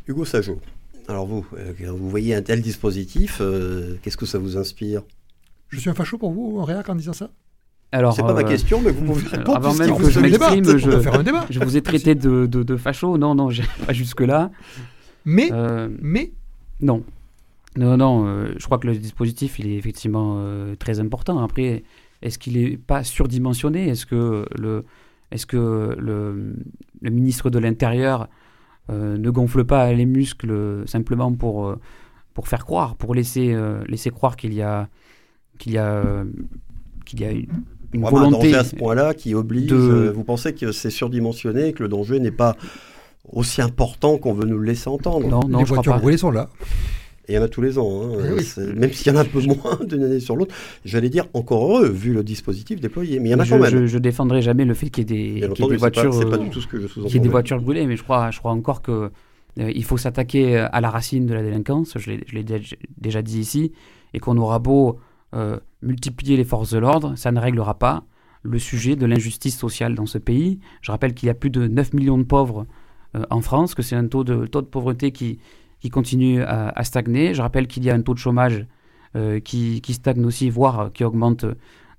Hugo 0.06 0.26
Sajot, 0.26 0.60
alors 1.08 1.26
vous, 1.26 1.46
euh, 1.58 1.72
vous 1.88 2.08
voyez 2.08 2.34
un 2.34 2.42
tel 2.42 2.62
dispositif, 2.62 3.38
euh, 3.40 3.96
qu'est-ce 4.02 4.16
que 4.16 4.26
ça 4.26 4.38
vous 4.38 4.56
inspire? 4.56 5.02
Je 5.68 5.78
suis 5.78 5.90
un 5.90 5.94
facho 5.94 6.18
pour 6.18 6.32
vous, 6.32 6.60
un 6.60 6.64
réac, 6.64 6.88
en 6.88 6.94
disant 6.94 7.12
ça? 7.12 7.30
Alors, 7.92 8.14
c'est 8.14 8.22
pas 8.22 8.32
ma 8.32 8.40
euh, 8.40 8.44
question, 8.44 8.80
mais 8.80 8.90
vous 8.90 9.04
pouvez 9.04 9.28
répondre. 9.28 9.56
Avant 9.56 9.74
même 9.74 9.96
que 9.96 10.10
je 10.10 10.20
m'exprime, 10.20 10.64
je, 10.64 10.78
je, 10.78 11.60
vous 11.60 11.76
ai 11.76 11.82
traité 11.82 12.14
de, 12.14 12.46
de, 12.46 12.62
de 12.62 12.76
facho. 12.76 13.18
Non, 13.18 13.34
non, 13.34 13.50
pas 13.86 13.92
jusque 13.92 14.20
là. 14.20 14.50
Mais, 15.24 15.50
mais, 16.00 16.32
non. 16.80 17.04
Non, 17.76 17.96
non, 17.96 18.26
euh, 18.26 18.54
je 18.56 18.64
crois 18.64 18.78
que 18.78 18.86
le 18.86 18.94
dispositif, 18.94 19.58
il 19.58 19.66
est 19.66 19.76
effectivement 19.76 20.36
euh, 20.38 20.76
très 20.76 21.00
important. 21.00 21.42
Après, 21.42 21.82
est-ce 22.22 22.38
qu'il 22.38 22.60
n'est 22.60 22.76
pas 22.76 23.02
surdimensionné? 23.02 23.88
Est-ce 23.88 24.06
que 24.06 24.46
le, 24.56 24.84
est 25.32 25.44
que 25.44 25.96
le, 25.98 26.54
le 27.00 27.10
ministre 27.10 27.50
de 27.50 27.58
l'Intérieur 27.58 28.28
euh, 28.90 29.18
ne 29.18 29.30
gonfle 29.30 29.64
pas 29.64 29.92
les 29.92 30.06
muscles 30.06 30.82
simplement 30.86 31.32
pour, 31.32 31.74
pour 32.32 32.48
faire 32.48 32.64
croire, 32.64 32.96
pour 32.96 33.14
laisser, 33.14 33.56
laisser 33.88 34.10
croire 34.10 34.36
qu'il 34.36 34.54
y 34.54 34.62
a, 34.62 34.88
qu'il 35.58 35.72
y 35.72 35.78
a, 35.78 36.24
qu'il 37.04 37.20
y 37.20 37.24
a 37.24 37.32
une, 37.32 37.48
volonté 37.92 38.54
à 38.54 38.64
ce 38.64 38.76
point-là 38.76 39.14
qui 39.14 39.34
oblige. 39.34 39.66
De... 39.66 40.12
vous 40.14 40.24
pensez 40.24 40.54
que 40.54 40.72
c'est 40.72 40.90
surdimensionné, 40.90 41.72
que 41.72 41.82
le 41.82 41.88
danger 41.88 42.20
n'est 42.20 42.30
pas 42.30 42.56
aussi 43.32 43.62
important 43.62 44.18
qu'on 44.18 44.34
veut 44.34 44.46
nous 44.46 44.58
le 44.58 44.66
laisser 44.66 44.88
entendre? 44.88 45.28
Non, 45.28 45.40
non, 45.48 45.58
les 45.58 45.64
voitures 45.64 45.98
brûlées 45.98 46.18
sont 46.18 46.30
là. 46.30 46.48
Et 47.26 47.32
il 47.32 47.34
y 47.36 47.38
en 47.38 47.42
a 47.42 47.48
tous 47.48 47.62
les 47.62 47.78
ans, 47.78 48.02
hein. 48.02 48.36
même 48.76 48.92
s'il 48.92 49.10
y 49.10 49.14
en 49.14 49.18
a 49.18 49.22
un 49.22 49.24
peu 49.24 49.40
moins 49.40 49.78
d'une 49.88 50.02
année 50.02 50.20
sur 50.20 50.36
l'autre. 50.36 50.54
J'allais 50.84 51.08
dire 51.08 51.26
encore 51.32 51.64
heureux, 51.64 51.88
vu 51.88 52.12
le 52.12 52.22
dispositif 52.22 52.80
déployé. 52.80 53.18
Mais 53.18 53.30
il 53.30 53.32
y 53.32 53.34
en 53.34 53.38
a 53.38 53.44
je, 53.44 53.54
quand 53.54 53.60
même. 53.60 53.86
Je, 53.86 53.98
défendrai 53.98 54.42
jamais 54.42 54.66
le 54.66 54.74
fait 54.74 54.90
qu'il 54.90 55.10
y 55.10 55.42
ait 55.42 55.48
des, 55.48 55.76
voitures. 55.76 56.12
C'est 56.12 56.28
pas, 56.28 56.36
du 56.36 56.50
tout 56.50 56.60
ce 56.60 56.66
que 56.66 56.80
je 56.80 57.18
des 57.18 57.28
voitures 57.28 57.60
brûlées, 57.60 57.86
mais 57.86 57.96
je 57.96 58.02
crois, 58.02 58.30
je 58.30 58.38
crois 58.38 58.52
encore 58.52 58.82
que 58.82 59.10
euh, 59.58 59.72
il 59.74 59.84
faut 59.84 59.96
s'attaquer 59.96 60.56
à 60.58 60.80
la 60.80 60.90
racine 60.90 61.24
de 61.24 61.32
la 61.32 61.42
délinquance. 61.42 61.96
Je 61.96 62.10
l'ai 62.10 62.44
déjà 62.98 63.22
dit 63.22 63.40
ici, 63.40 63.72
et 64.12 64.20
qu'on 64.20 64.36
aura 64.36 64.58
beau 64.58 64.98
euh, 65.34 65.58
multiplier 65.82 66.36
les 66.36 66.44
forces 66.44 66.72
de 66.72 66.78
l'ordre, 66.78 67.14
ça 67.16 67.32
ne 67.32 67.40
réglera 67.40 67.78
pas 67.78 68.04
le 68.42 68.58
sujet 68.58 68.94
de 68.94 69.04
l'injustice 69.04 69.58
sociale 69.58 69.94
dans 69.94 70.06
ce 70.06 70.18
pays. 70.18 70.60
Je 70.80 70.92
rappelle 70.92 71.12
qu'il 71.12 71.26
y 71.26 71.30
a 71.30 71.34
plus 71.34 71.50
de 71.50 71.66
9 71.66 71.92
millions 71.94 72.18
de 72.18 72.22
pauvres 72.22 72.66
euh, 73.16 73.24
en 73.30 73.40
France, 73.40 73.74
que 73.74 73.82
c'est 73.82 73.96
un 73.96 74.06
taux 74.06 74.22
de, 74.22 74.46
taux 74.46 74.62
de 74.62 74.66
pauvreté 74.66 75.10
qui, 75.10 75.40
qui 75.84 75.90
continue 75.90 76.40
à, 76.42 76.82
stagner. 76.82 77.34
Je 77.34 77.42
rappelle 77.42 77.66
qu'il 77.66 77.84
y 77.84 77.90
a 77.90 77.94
un 77.94 78.00
taux 78.00 78.14
de 78.14 78.18
chômage 78.18 78.64
euh, 79.16 79.38
qui, 79.38 79.82
qui, 79.82 79.92
stagne 79.92 80.24
aussi, 80.24 80.48
voire 80.48 80.90
qui 80.94 81.04
augmente 81.04 81.44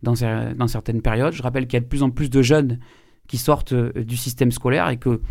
dans, 0.02 0.16
dans 0.56 0.68
certaines 0.68 1.04
périodes. 1.04 1.34
Je 1.34 1.44
rappelle 1.44 1.68
qu'il 1.68 1.76
y 1.76 1.78
a 1.78 1.82
de 1.82 1.86
plus 1.86 2.02
en 2.02 2.10
plus 2.10 2.32
de 2.32 2.42
jeunes 2.42 2.80
qui 3.28 3.38
sortent 3.38 3.74
euh, 3.74 3.92
du 3.94 4.18
système 4.18 4.52
scolaire 4.52 4.90
et 4.90 4.98
que 4.98 5.22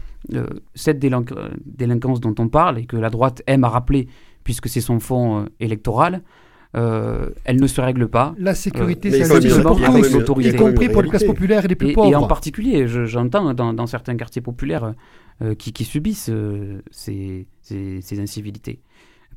cette 0.76 1.00
délinquance 1.00 2.20
dont 2.20 2.34
on 2.38 2.46
parle 2.46 2.78
et 2.78 2.86
que 2.86 2.96
la 2.96 3.10
droite 3.10 3.42
aime 3.48 3.64
à 3.64 3.68
rappeler, 3.68 4.06
puisque 4.44 4.68
c'est 4.68 4.80
son 4.80 5.00
fonds 5.00 5.46
électoral, 5.58 6.22
euh, 6.76 7.30
elle 7.44 7.60
ne 7.60 7.66
se 7.66 7.80
règle 7.80 8.08
pas. 8.08 8.34
La 8.38 8.54
sécurité, 8.54 9.08
euh, 9.08 9.24
c'est 9.24 10.12
l'autorité. 10.12 10.50
Y 10.50 10.56
compris 10.56 10.88
pour 10.88 11.02
les 11.02 11.08
classes 11.08 11.24
populaires 11.24 11.64
et 11.64 11.68
les 11.68 11.76
plus 11.76 11.92
pauvres. 11.92 12.10
Et 12.10 12.14
en 12.14 12.26
particulier, 12.26 12.86
j'entends 12.86 13.54
dans, 13.54 13.86
certains 13.86 14.16
quartiers 14.16 14.42
populaires 14.42 14.94
euh, 15.42 15.54
qui, 15.54 15.84
subissent 15.84 16.30
ces, 16.90 17.46
incivilités. 18.18 18.80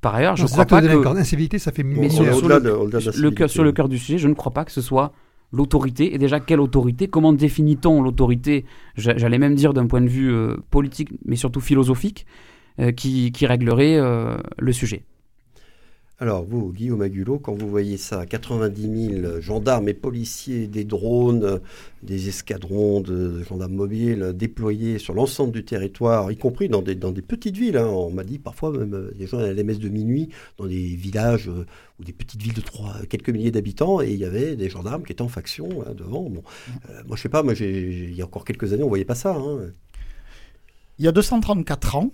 Par 0.02 0.16
ailleurs, 0.16 0.36
je 0.36 0.44
ne 0.44 0.48
crois 0.48 0.66
pas 0.66 0.82
que... 0.82 1.14
L'incivilité, 1.14 1.60
ça 1.60 1.72
fait 1.72 1.84
mais 1.84 2.10
sur, 2.10 2.24
le, 2.24 3.32
cœur, 3.32 3.50
sur 3.50 3.64
le 3.64 3.72
cœur 3.72 3.90
du 3.90 3.98
sujet, 3.98 4.18
je 4.18 4.28
ne 4.28 4.34
crois 4.34 4.54
pas 4.54 4.64
que 4.64 4.72
ce 4.72 4.82
soit 4.82 5.12
l'autorité. 5.52 6.14
Et 6.14 6.18
déjà, 6.18 6.40
quelle 6.40 6.60
autorité? 6.60 7.08
Comment 7.08 7.34
définit-on 7.34 8.02
l'autorité? 8.02 8.66
J'allais 8.96 9.40
même 9.40 9.56
dire 9.56 9.74
d'un 9.74 9.88
point 9.88 10.02
de 10.02 10.10
vue 10.10 10.32
politique, 10.70 11.10
mais 11.26 11.36
surtout 11.36 11.62
philosophique, 11.62 12.28
qui, 12.96 13.32
qui, 13.32 13.46
réglerait 13.48 14.00
le 14.58 14.72
sujet. 14.72 15.04
Alors 16.20 16.44
vous, 16.44 16.74
Guillaume 16.74 17.04
Agulot, 17.04 17.38
quand 17.38 17.54
vous 17.54 17.70
voyez 17.70 17.96
ça, 17.96 18.26
90 18.26 19.22
000 19.22 19.40
gendarmes 19.40 19.88
et 19.88 19.94
policiers, 19.94 20.66
des 20.66 20.84
drones, 20.84 21.62
des 22.02 22.28
escadrons 22.28 23.02
de 23.02 23.44
gendarmes 23.44 23.76
mobiles 23.76 24.34
déployés 24.34 24.98
sur 24.98 25.14
l'ensemble 25.14 25.52
du 25.52 25.64
territoire, 25.64 26.32
y 26.32 26.38
compris 26.38 26.70
dans 26.70 26.82
des, 26.82 26.96
petites 27.22 27.56
villes. 27.56 27.78
Hein. 27.78 27.86
On 27.86 28.10
m'a 28.10 28.24
dit 28.24 28.40
parfois 28.40 28.72
même 28.72 28.96
euh, 28.96 29.12
des 29.16 29.28
gens 29.28 29.38
à 29.38 29.54
la 29.54 29.64
messe 29.64 29.78
de 29.78 29.90
minuit 29.90 30.30
dans 30.58 30.66
des 30.66 30.96
villages 30.96 31.50
euh, 31.50 31.68
ou 32.00 32.04
des 32.04 32.14
petites 32.14 32.42
villes 32.42 32.56
de 32.56 32.62
trois, 32.62 32.96
quelques 33.08 33.30
milliers 33.30 33.52
d'habitants 33.52 34.02
et 34.02 34.10
il 34.10 34.18
y 34.18 34.26
avait 34.26 34.56
des 34.56 34.72
gendarmes 34.72 35.04
qui 35.04 35.12
étaient 35.12 35.22
en 35.22 35.28
faction 35.28 35.70
hein, 35.86 35.94
devant. 35.96 36.24
Bon, 36.24 36.42
euh, 36.90 37.04
moi 37.06 37.16
je 37.16 37.22
sais 37.22 37.30
pas, 37.30 37.44
moi 37.44 37.54
il 37.54 38.16
y 38.16 38.24
a 38.24 38.26
encore 38.26 38.44
quelques 38.44 38.74
années 38.74 38.82
on 38.82 38.90
voyait 38.90 39.06
pas 39.06 39.14
ça. 39.14 39.36
Hein. 39.36 39.70
Il 40.98 41.06
y 41.06 41.08
a 41.08 41.12
234 41.12 41.96
ans, 41.96 42.12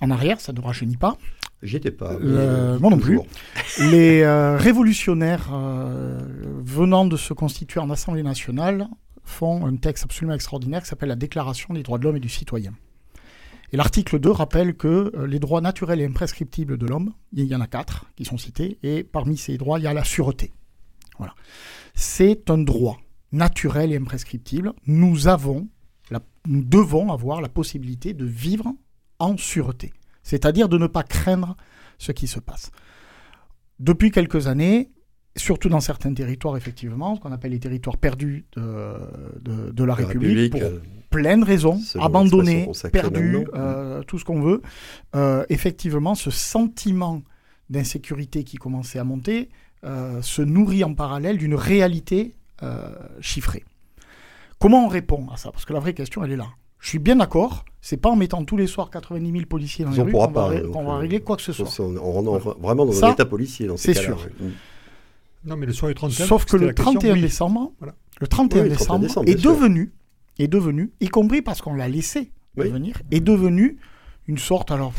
en 0.00 0.10
arrière, 0.10 0.40
ça 0.40 0.52
ne 0.52 0.60
rajeunit 0.60 0.96
pas, 0.96 1.16
J'étais 1.62 1.90
pas. 1.90 2.12
Euh, 2.12 2.78
moi 2.78 2.90
non 2.90 2.98
plus. 2.98 3.20
Les 3.78 4.20
euh, 4.20 4.56
révolutionnaires 4.56 5.50
euh, 5.52 6.18
venant 6.62 7.06
de 7.06 7.16
se 7.16 7.32
constituer 7.32 7.80
en 7.80 7.90
Assemblée 7.90 8.22
nationale 8.22 8.88
font 9.24 9.66
un 9.66 9.76
texte 9.76 10.04
absolument 10.04 10.34
extraordinaire 10.34 10.82
qui 10.82 10.88
s'appelle 10.88 11.08
la 11.08 11.16
Déclaration 11.16 11.72
des 11.72 11.82
droits 11.82 11.98
de 11.98 12.04
l'homme 12.04 12.16
et 12.16 12.20
du 12.20 12.28
citoyen. 12.28 12.74
Et 13.72 13.76
l'article 13.76 14.20
2 14.20 14.30
rappelle 14.30 14.74
que 14.74 15.10
les 15.26 15.38
droits 15.38 15.62
naturels 15.62 16.00
et 16.00 16.04
imprescriptibles 16.04 16.76
de 16.76 16.86
l'homme, 16.86 17.12
il 17.32 17.46
y 17.46 17.56
en 17.56 17.60
a 17.60 17.66
quatre 17.66 18.04
qui 18.14 18.24
sont 18.24 18.36
cités, 18.36 18.78
et 18.82 19.02
parmi 19.02 19.36
ces 19.36 19.56
droits, 19.56 19.78
il 19.78 19.84
y 19.84 19.86
a 19.88 19.94
la 19.94 20.04
sûreté. 20.04 20.52
Voilà. 21.18 21.34
C'est 21.94 22.50
un 22.50 22.58
droit 22.58 22.98
naturel 23.32 23.92
et 23.92 23.96
imprescriptible. 23.96 24.74
Nous 24.86 25.26
avons, 25.26 25.66
nous 26.46 26.62
devons 26.62 27.10
avoir 27.10 27.40
la 27.40 27.48
possibilité 27.48 28.12
de 28.12 28.26
vivre 28.26 28.74
en 29.18 29.36
sûreté 29.38 29.92
c'est-à-dire 30.24 30.68
de 30.68 30.78
ne 30.78 30.88
pas 30.88 31.04
craindre 31.04 31.56
ce 31.98 32.10
qui 32.10 32.26
se 32.26 32.40
passe. 32.40 32.72
Depuis 33.78 34.10
quelques 34.10 34.48
années, 34.48 34.90
surtout 35.36 35.68
dans 35.68 35.80
certains 35.80 36.12
territoires, 36.14 36.56
effectivement, 36.56 37.16
ce 37.16 37.20
qu'on 37.20 37.32
appelle 37.32 37.52
les 37.52 37.60
territoires 37.60 37.96
perdus 37.96 38.46
de, 38.56 39.84
la, 39.84 39.94
République, 39.94 40.52
pour 40.52 40.62
euh, 40.62 40.82
plein 41.10 41.38
de 41.38 41.44
raisons, 41.44 41.80
abandonnés, 42.00 42.68
perdus, 42.92 43.46
euh, 43.54 44.02
tout 44.02 44.18
ce 44.18 44.24
qu'on 44.24 44.40
veut, 44.40 44.62
euh, 45.14 45.44
effectivement, 45.48 46.14
ce 46.14 46.30
sentiment 46.30 47.22
d'insécurité 47.70 48.44
qui 48.44 48.56
commençait 48.56 48.98
à 48.98 49.04
monter 49.04 49.50
se 50.22 50.40
nourrit 50.40 50.82
en 50.82 50.94
parallèle 50.94 51.36
d'une 51.36 51.54
réalité 51.54 52.36
chiffrée. 53.20 53.64
Comment 54.58 54.86
on 54.86 54.88
répond 54.88 55.28
à 55.30 55.36
ça? 55.36 55.52
Parce 55.52 55.66
que 55.66 55.74
la 55.74 55.80
vraie 55.80 55.92
question, 55.92 56.24
elle 56.24 56.32
est 56.32 56.36
là. 56.36 56.48
Je 56.84 56.90
suis 56.90 56.98
bien 56.98 57.16
d'accord, 57.16 57.64
c'est 57.80 57.96
pas 57.96 58.10
en 58.10 58.16
mettant 58.16 58.44
tous 58.44 58.58
les 58.58 58.66
soirs 58.66 58.90
90 58.90 59.32
000 59.32 59.46
policiers 59.46 59.86
dans 59.86 59.90
les 59.90 60.02
rues 60.02 60.12
qu'on 60.12 60.28
va, 60.28 60.50
va, 60.82 60.96
régler 60.98 61.20
quoi 61.20 61.38
que 61.38 61.42
ce 61.42 61.54
soit. 61.54 61.80
On 61.80 62.12
rentre 62.12 62.58
vraiment 62.60 62.84
dans 62.84 63.04
un 63.06 63.12
état 63.12 63.24
policier 63.24 63.66
dans 63.66 63.78
ces 63.78 63.94
cas-là. 63.94 64.00
C'est 64.00 64.06
sûr. 64.06 64.28
Non, 65.46 65.56
mais 65.56 65.64
le 65.64 65.72
soir 65.72 65.88
du 65.88 65.94
31 65.94 66.26
Sauf 66.26 66.44
que 66.44 66.58
le 66.58 66.74
31 66.74 67.16
décembre, 67.16 67.72
le 68.20 68.26
31 68.26 68.64
décembre, 68.64 69.06
est 69.26 69.42
devenu, 69.42 69.94
est 70.38 70.46
devenu, 70.46 70.92
y 71.00 71.08
compris 71.08 71.40
parce 71.40 71.62
qu'on 71.62 71.72
l'a 71.72 71.88
laissé 71.88 72.32
devenir, 72.54 73.00
est 73.10 73.20
devenu 73.20 73.78
une 74.28 74.38
sorte 74.38 74.70
alors 74.70 74.92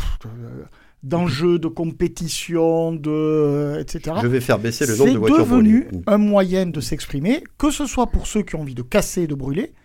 d'enjeu, 1.04 1.60
de 1.60 1.68
compétition, 1.68 2.94
de 2.94 3.78
etc. 3.80 4.16
Je 4.24 4.28
vais 4.28 4.42
faire 4.42 4.58
baisser 4.58 4.88
le 4.88 4.98
nombre 4.98 5.14
de 5.14 5.18
voitures 5.20 5.38
C'est 5.38 5.44
devenu 5.44 5.88
un 6.08 6.18
moyen 6.18 6.66
de 6.66 6.82
s'exprimer, 6.82 7.44
que 7.60 7.70
ce 7.70 7.86
soit 7.86 8.08
pour 8.08 8.26
ceux 8.26 8.42
qui 8.42 8.56
ont 8.56 8.62
envie 8.62 8.74
de 8.74 8.82
casser, 8.82 9.28
de 9.28 9.36
brûler, 9.36 9.76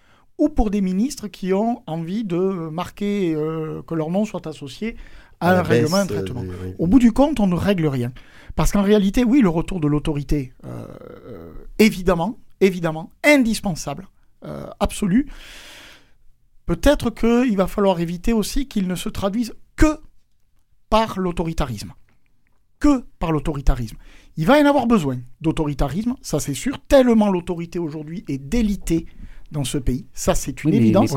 ou 0.40 0.48
pour 0.48 0.70
des 0.70 0.80
ministres 0.80 1.28
qui 1.28 1.52
ont 1.52 1.82
envie 1.86 2.24
de 2.24 2.38
marquer 2.38 3.34
euh, 3.34 3.82
que 3.82 3.94
leur 3.94 4.10
nom 4.10 4.24
soit 4.24 4.46
associé 4.46 4.96
à, 5.38 5.58
un 5.58 5.62
règlement, 5.62 5.98
un 5.98 6.06
traitement. 6.06 6.44
Au 6.78 6.86
bout 6.86 6.98
du 6.98 7.12
compte, 7.12 7.40
on 7.40 7.46
ne 7.46 7.54
règle 7.54 7.86
rien. 7.86 8.10
Parce 8.56 8.72
qu'en 8.72 8.82
réalité, 8.82 9.22
oui, 9.22 9.42
le 9.42 9.50
retour 9.50 9.80
de 9.80 9.86
l'autorité, 9.86 10.54
euh, 10.64 10.86
euh, 11.26 11.52
évidemment, 11.78 12.38
évidemment, 12.60 13.10
indispensable, 13.22 14.08
absolu. 14.80 15.28
Peut-être 16.64 17.10
qu'il 17.10 17.56
va 17.56 17.66
falloir 17.66 18.00
éviter 18.00 18.32
aussi 18.32 18.66
qu'il 18.66 18.88
ne 18.88 18.94
se 18.94 19.10
traduise 19.10 19.54
que 19.76 19.98
par 20.88 21.20
l'autoritarisme. 21.20 21.92
Que 22.78 23.04
par 23.18 23.32
l'autoritarisme. 23.32 23.98
Il 24.38 24.46
va 24.46 24.58
y 24.58 24.62
en 24.62 24.66
avoir 24.66 24.86
besoin 24.86 25.18
d'autoritarisme, 25.42 26.14
ça 26.22 26.40
c'est 26.40 26.54
sûr, 26.54 26.78
tellement 26.88 27.30
l'autorité 27.30 27.78
aujourd'hui 27.78 28.24
est 28.28 28.38
délitée 28.38 29.06
dans 29.50 29.64
ce 29.64 29.78
pays. 29.78 30.06
Ça, 30.12 30.34
c'est 30.34 30.64
une 30.64 30.74
évidence. 30.74 31.14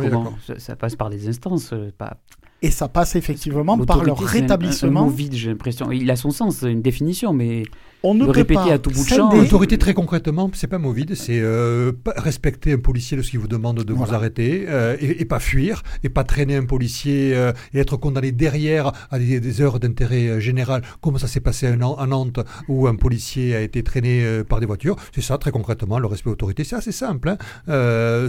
ça, 0.58 0.76
passe 0.76 0.96
par 0.96 1.10
des 1.10 1.28
instances, 1.28 1.74
euh, 1.74 1.92
pas, 1.98 2.18
et 2.64 2.72
ça 2.72 2.88
passe 2.88 3.18
effectivement 3.18 3.78
par 3.80 4.04
leur 4.04 4.18
rétablissement. 4.18 5.02
Un, 5.02 5.04
mot 5.04 5.10
vide, 5.10 5.34
j'ai 5.34 5.50
l'impression. 5.50 5.92
Il 5.92 6.10
a 6.10 6.16
son 6.16 6.32
sens, 6.32 6.62
une 6.62 6.82
définition, 6.82 7.34
mais 7.34 7.64
on 8.04 8.14
ne 8.14 8.26
le 8.26 8.32
répéter 8.32 8.72
à 8.72 8.78
tout 8.78 8.90
bout 8.90 9.04
de 9.04 9.08
champ. 9.10 9.34
L'autorité, 9.34 9.78
très 9.78 9.94
concrètement, 9.94 10.52
c'est 10.54 10.68
pas 10.68 10.78
mot 10.78 10.92
vide, 10.92 11.16
c'est 11.16 11.40
euh, 11.40 11.94
respecter 12.18 12.74
un 12.74 12.80
policier 12.80 13.16
lorsqu'il 13.16 13.40
vous 13.40 13.48
demande 13.48 13.84
de 13.84 13.94
vous 13.94 14.14
arrêter 14.14 14.66
euh, 14.68 14.98
et, 15.00 15.24
pas 15.24 15.40
fuir, 15.40 15.84
et 16.04 16.10
pas 16.10 16.26
traîner 16.26 16.58
un 16.58 16.66
policier 16.66 17.34
euh, 17.34 17.54
et 17.74 17.80
être 17.80 17.96
condamné 17.96 18.34
derrière 18.34 18.92
à 19.10 19.20
des, 19.20 19.62
heures 19.62 19.80
d'intérêt 19.80 20.42
général, 20.42 20.82
comme 21.00 21.18
ça 21.18 21.28
s'est 21.28 21.40
passé 21.40 21.68
à, 21.68 21.76
Nantes 21.76 22.40
où 22.68 22.88
un 22.88 22.96
policier 22.96 23.56
a 23.56 23.62
été 23.62 23.84
traîné 23.84 24.44
par 24.48 24.60
des 24.60 24.66
voitures. 24.66 24.98
C'est 25.16 25.22
ça, 25.22 25.38
très 25.38 25.52
concrètement, 25.52 26.00
le 26.00 26.08
respect 26.08 26.30
de 26.30 26.32
l'autorité. 26.32 26.64
C'est 26.66 26.76
assez 26.76 26.92
simple. 26.92 27.30
Hein. 27.30 27.38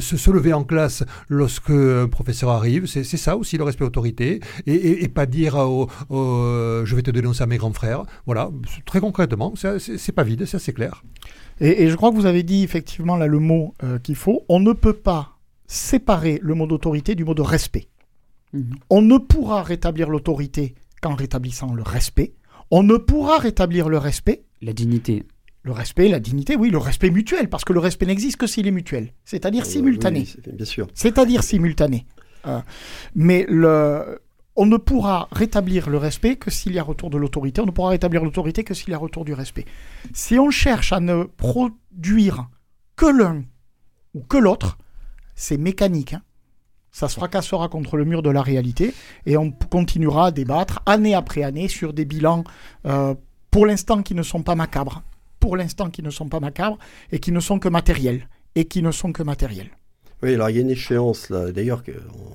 Se, 0.00 0.16
se, 0.16 0.30
lever 0.30 0.52
en 0.52 0.64
classe 0.64 1.02
lorsque 1.28 1.70
un 1.70 2.08
professeur 2.08 2.50
arrive, 2.50 2.86
c'est 2.86 3.04
ça 3.04 3.36
aussi 3.36 3.56
le 3.56 3.64
respect 3.64 3.80
de 3.80 3.86
l'autorité 3.86 4.40
et, 4.66 5.08
pas 5.08 5.26
dire 5.26 5.56
je 6.10 6.94
vais 6.94 7.02
te 7.02 7.10
dénoncer 7.10 7.42
à 7.42 7.46
mes 7.46 7.56
grands 7.56 7.72
frères. 7.72 8.02
Voilà, 8.26 8.50
très 8.84 9.00
concrètement, 9.00 9.54
c'est 9.78 10.12
pas 10.12 10.22
vide, 10.22 10.44
c'est 10.44 10.56
assez 10.56 10.72
clair. 10.72 11.02
Et, 11.60 11.88
je 11.88 11.96
crois 11.96 12.10
que 12.10 12.16
vous 12.16 12.26
avez 12.26 12.42
dit 12.42 12.62
effectivement 12.62 13.16
là 13.16 13.26
le 13.26 13.38
mot 13.38 13.74
euh, 13.82 13.98
qu'il 13.98 14.16
faut. 14.16 14.44
On 14.48 14.60
ne 14.60 14.72
peut 14.72 14.94
pas 14.94 15.38
séparer 15.66 16.38
le 16.42 16.54
mot 16.54 16.66
d'autorité 16.66 17.14
du 17.14 17.24
mot 17.24 17.34
de 17.34 17.42
respect. 17.42 17.88
Mhm. 18.52 18.74
On 18.90 19.02
ne 19.02 19.18
pourra 19.18 19.62
rétablir 19.62 20.10
l'autorité 20.10 20.74
qu'en 21.00 21.14
rétablissant 21.14 21.74
le 21.74 21.82
respect. 21.82 22.34
On 22.70 22.82
ne 22.82 22.96
pourra 22.96 23.38
rétablir 23.38 23.88
le 23.88 23.98
respect. 23.98 24.42
La 24.62 24.72
dignité. 24.72 25.24
Le 25.62 25.72
respect, 25.72 26.08
la 26.08 26.20
dignité, 26.20 26.56
oui, 26.56 26.70
le 26.70 26.78
respect 26.78 27.08
mutuel, 27.08 27.48
parce 27.48 27.64
que 27.64 27.72
le 27.72 27.80
respect 27.80 28.04
n'existe 28.04 28.36
que 28.36 28.46
s'il 28.46 28.66
est 28.66 28.70
mutuel, 28.70 29.14
c'est-à-dire 29.24 29.62
euh, 29.62 29.66
simultané. 29.66 30.26
bien 30.52 30.66
sûr. 30.66 30.88
C'est-à-dire 30.92 31.42
simultané. 31.42 32.06
Euh, 32.46 32.60
mais 33.14 33.46
le, 33.48 34.20
on 34.56 34.66
ne 34.66 34.76
pourra 34.76 35.28
rétablir 35.32 35.90
le 35.90 35.98
respect 35.98 36.36
que 36.36 36.50
s'il 36.50 36.72
y 36.72 36.78
a 36.78 36.82
retour 36.82 37.10
de 37.10 37.18
l'autorité. 37.18 37.60
On 37.60 37.66
ne 37.66 37.70
pourra 37.70 37.90
rétablir 37.90 38.22
l'autorité 38.22 38.64
que 38.64 38.74
s'il 38.74 38.90
y 38.90 38.94
a 38.94 38.98
retour 38.98 39.24
du 39.24 39.34
respect. 39.34 39.64
Si 40.12 40.38
on 40.38 40.50
cherche 40.50 40.92
à 40.92 41.00
ne 41.00 41.24
produire 41.24 42.48
que 42.96 43.06
l'un 43.06 43.42
ou 44.14 44.20
que 44.20 44.36
l'autre, 44.36 44.78
c'est 45.34 45.56
mécanique. 45.56 46.14
Hein. 46.14 46.22
Ça 46.92 47.08
se 47.08 47.16
fracassera 47.16 47.68
contre 47.68 47.96
le 47.96 48.04
mur 48.04 48.22
de 48.22 48.30
la 48.30 48.42
réalité 48.42 48.94
et 49.26 49.36
on 49.36 49.50
continuera 49.50 50.26
à 50.26 50.30
débattre 50.30 50.80
année 50.86 51.14
après 51.14 51.42
année 51.42 51.66
sur 51.66 51.92
des 51.92 52.04
bilans 52.04 52.44
euh, 52.86 53.16
pour 53.50 53.66
l'instant 53.66 54.02
qui 54.02 54.14
ne 54.14 54.22
sont 54.22 54.44
pas 54.44 54.54
macabres, 54.54 55.02
pour 55.40 55.56
l'instant 55.56 55.90
qui 55.90 56.04
ne 56.04 56.10
sont 56.10 56.28
pas 56.28 56.38
macabres 56.38 56.78
et 57.10 57.18
qui 57.18 57.32
ne 57.32 57.40
sont 57.40 57.58
que 57.58 57.68
matériels 57.68 58.28
et 58.54 58.66
qui 58.66 58.80
ne 58.82 58.92
sont 58.92 59.10
que 59.10 59.24
matériels. 59.24 59.70
Oui, 60.24 60.32
alors 60.32 60.48
il 60.48 60.56
y 60.56 60.58
a 60.58 60.62
une 60.62 60.70
échéance 60.70 61.28
là. 61.28 61.52
D'ailleurs, 61.52 61.82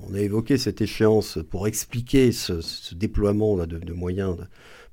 on 0.07 0.13
a 0.13 0.19
évoqué 0.19 0.59
cette 0.59 0.79
échéance 0.79 1.39
pour 1.49 1.67
expliquer 1.67 2.31
ce, 2.31 2.53
déploiement 2.93 3.55
là, 3.55 3.65
de, 3.65 3.93
moyens 3.93 4.37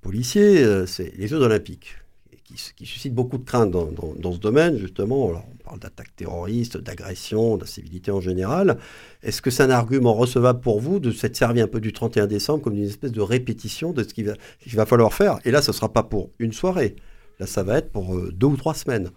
policiers. 0.00 0.64
Euh, 0.64 0.86
c'est 0.86 1.12
les 1.18 1.26
Jeux 1.28 1.42
Olympiques 1.42 1.98
qui, 2.42 2.86
suscitent 2.86 3.12
beaucoup 3.14 3.36
de 3.36 3.44
craintes 3.44 3.70
dans, 3.70 4.32
ce 4.32 4.38
domaine, 4.38 4.78
justement. 4.78 5.26
On 5.26 5.56
parle 5.62 5.78
d'attaques 5.78 6.16
terroristes, 6.16 6.78
d'agressions, 6.78 7.58
d'incivilité 7.58 8.12
en 8.12 8.22
général. 8.22 8.78
Est-ce 9.22 9.42
que 9.42 9.50
c'est 9.50 9.64
un 9.64 9.70
argument 9.70 10.14
recevable 10.14 10.60
pour 10.60 10.80
vous 10.80 10.98
de 10.98 11.12
s'être 11.12 11.36
servi 11.36 11.60
un 11.60 11.68
peu 11.68 11.80
du 11.80 11.92
31 11.92 12.26
décembre 12.26 12.62
comme 12.64 12.76
une 12.76 12.84
espèce 12.84 13.12
de 13.12 13.20
répétition 13.20 13.92
de 13.92 14.04
ce 14.04 14.14
qu'il 14.14 14.24
va, 14.24 14.36
va, 14.72 14.86
falloir 14.86 15.12
faire? 15.12 15.38
Et 15.44 15.50
là, 15.50 15.60
ce 15.60 15.70
ne 15.70 15.74
sera 15.74 15.92
pas 15.92 16.02
pour 16.02 16.30
une 16.38 16.54
soirée. 16.54 16.96
Là, 17.40 17.46
ça 17.46 17.62
va 17.62 17.76
être 17.76 17.90
pour 17.90 18.16
euh, 18.16 18.32
deux 18.32 18.46
ou 18.46 18.56
trois 18.56 18.72
semaines. 18.72 19.10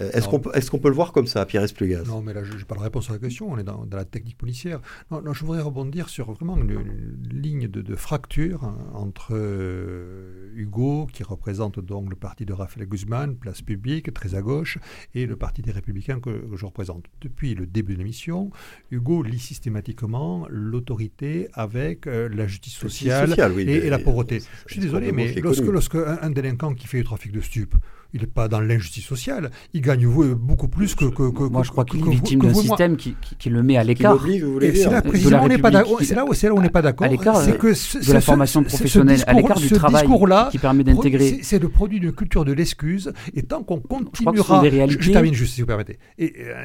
Euh, 0.00 0.10
est-ce 0.12 0.28
qu'on 0.28 0.40
peut, 0.40 0.50
est 0.54 0.70
peut, 0.70 0.88
le 0.88 0.94
voir 0.94 1.12
comme 1.12 1.26
ça, 1.26 1.44
Pierre 1.46 1.62
Esplugaz 1.62 2.06
Non, 2.06 2.22
mais 2.22 2.32
là, 2.32 2.44
je 2.44 2.56
n'ai 2.56 2.64
pas 2.64 2.74
la 2.74 2.82
réponse 2.82 3.10
à 3.10 3.14
la 3.14 3.18
question. 3.18 3.50
On 3.50 3.58
est 3.58 3.64
dans, 3.64 3.86
la 3.90 4.04
technique 4.04 4.38
policière. 4.38 4.80
Non, 5.10 5.32
je 5.32 5.44
voudrais 5.44 5.60
rebondir 5.60 6.08
sur 6.08 6.32
vraiment 6.32 6.56
une, 6.56 7.18
ligne 7.30 7.68
de, 7.68 7.96
fracture 7.96 8.64
hein, 8.64 8.78
entre 8.94 9.30
euh, 9.32 10.50
Hugo, 10.54 11.06
qui 11.12 11.22
représente 11.22 11.80
donc 11.80 12.08
le 12.08 12.16
parti 12.16 12.46
de 12.46 12.52
Raphaël 12.52 12.86
Guzman, 12.86 13.36
place 13.36 13.62
publique, 13.62 14.12
très 14.12 14.34
à 14.34 14.42
gauche, 14.42 14.78
et 15.14 15.26
le 15.26 15.36
parti 15.36 15.62
des 15.62 15.72
Républicains 15.72 16.20
que, 16.20 16.44
je 16.54 16.66
représente. 16.66 17.06
Depuis 17.20 17.54
le 17.54 17.66
début 17.66 17.94
de 17.94 17.98
l'émission, 17.98 18.50
Hugo 18.90 19.22
lit 19.22 19.38
systématiquement 19.38 20.46
l'autorité 20.48 21.48
avec 21.52 22.06
euh, 22.06 22.28
la 22.32 22.46
justice 22.46 22.74
sociale, 22.74 23.34
et, 23.58 23.90
la 23.90 23.98
pauvreté. 23.98 24.40
Je 24.66 24.74
suis 24.74 24.80
désolé, 24.80 25.12
mais 25.12 25.34
lorsque, 25.34 25.64
lorsque 25.64 25.96
un, 25.96 26.30
délinquant 26.30 26.74
qui 26.74 26.86
fait 26.86 26.98
du 26.98 27.04
trafic 27.04 27.32
de 27.32 27.40
stupes 27.40 27.74
il 28.12 28.20
n'est 28.20 28.26
pas 28.26 28.48
dans 28.48 28.60
l'injustice 28.60 29.04
sociale. 29.04 29.50
Il 29.74 29.82
gagne 29.82 30.06
beaucoup 30.34 30.68
plus 30.68 30.94
que. 30.94 31.06
que, 31.06 31.30
que 31.30 31.42
moi, 31.44 31.62
je 31.62 31.70
crois 31.70 31.84
qu'il 31.84 32.00
est 32.00 32.10
victime 32.10 32.40
d'un 32.40 32.54
système 32.54 32.96
qui, 32.96 33.14
qui, 33.38 33.50
le 33.50 33.62
met 33.62 33.76
à 33.76 33.84
l'écart. 33.84 34.18
C'est 34.24 34.90
là, 34.90 35.02
où 35.42 35.44
on 35.44 35.48
n'est 35.48 35.58
pas 35.58 35.70
d'accord. 35.70 35.98
C'est 36.02 36.14
là 36.14 36.54
où 36.54 36.58
on 36.58 36.62
n'est 36.62 36.70
pas 36.70 36.82
d'accord. 36.82 37.06
C'est 37.42 37.58
que 37.58 38.06
de 38.06 38.12
la 38.12 38.20
formation 38.20 38.62
professionnelle, 38.62 39.22
à 39.26 39.34
l'écart 39.34 39.58
du 39.58 39.70
travail 39.70 40.08
qui 40.50 40.58
permet 40.58 40.84
d'intégrer. 40.84 41.40
C'est 41.42 41.58
le 41.58 41.68
produit 41.68 42.00
d'une 42.00 42.12
culture 42.12 42.44
de 42.44 42.52
l'excuse. 42.52 43.12
Et 43.34 43.42
tant 43.42 43.62
qu'on 43.62 43.80
continuera. 43.80 44.62
Je, 44.64 44.96
je, 45.00 45.10
termine 45.10 45.34
juste, 45.34 45.54
si 45.54 45.60
vous 45.60 45.66
permettez. 45.66 45.98
Et, 46.18 46.24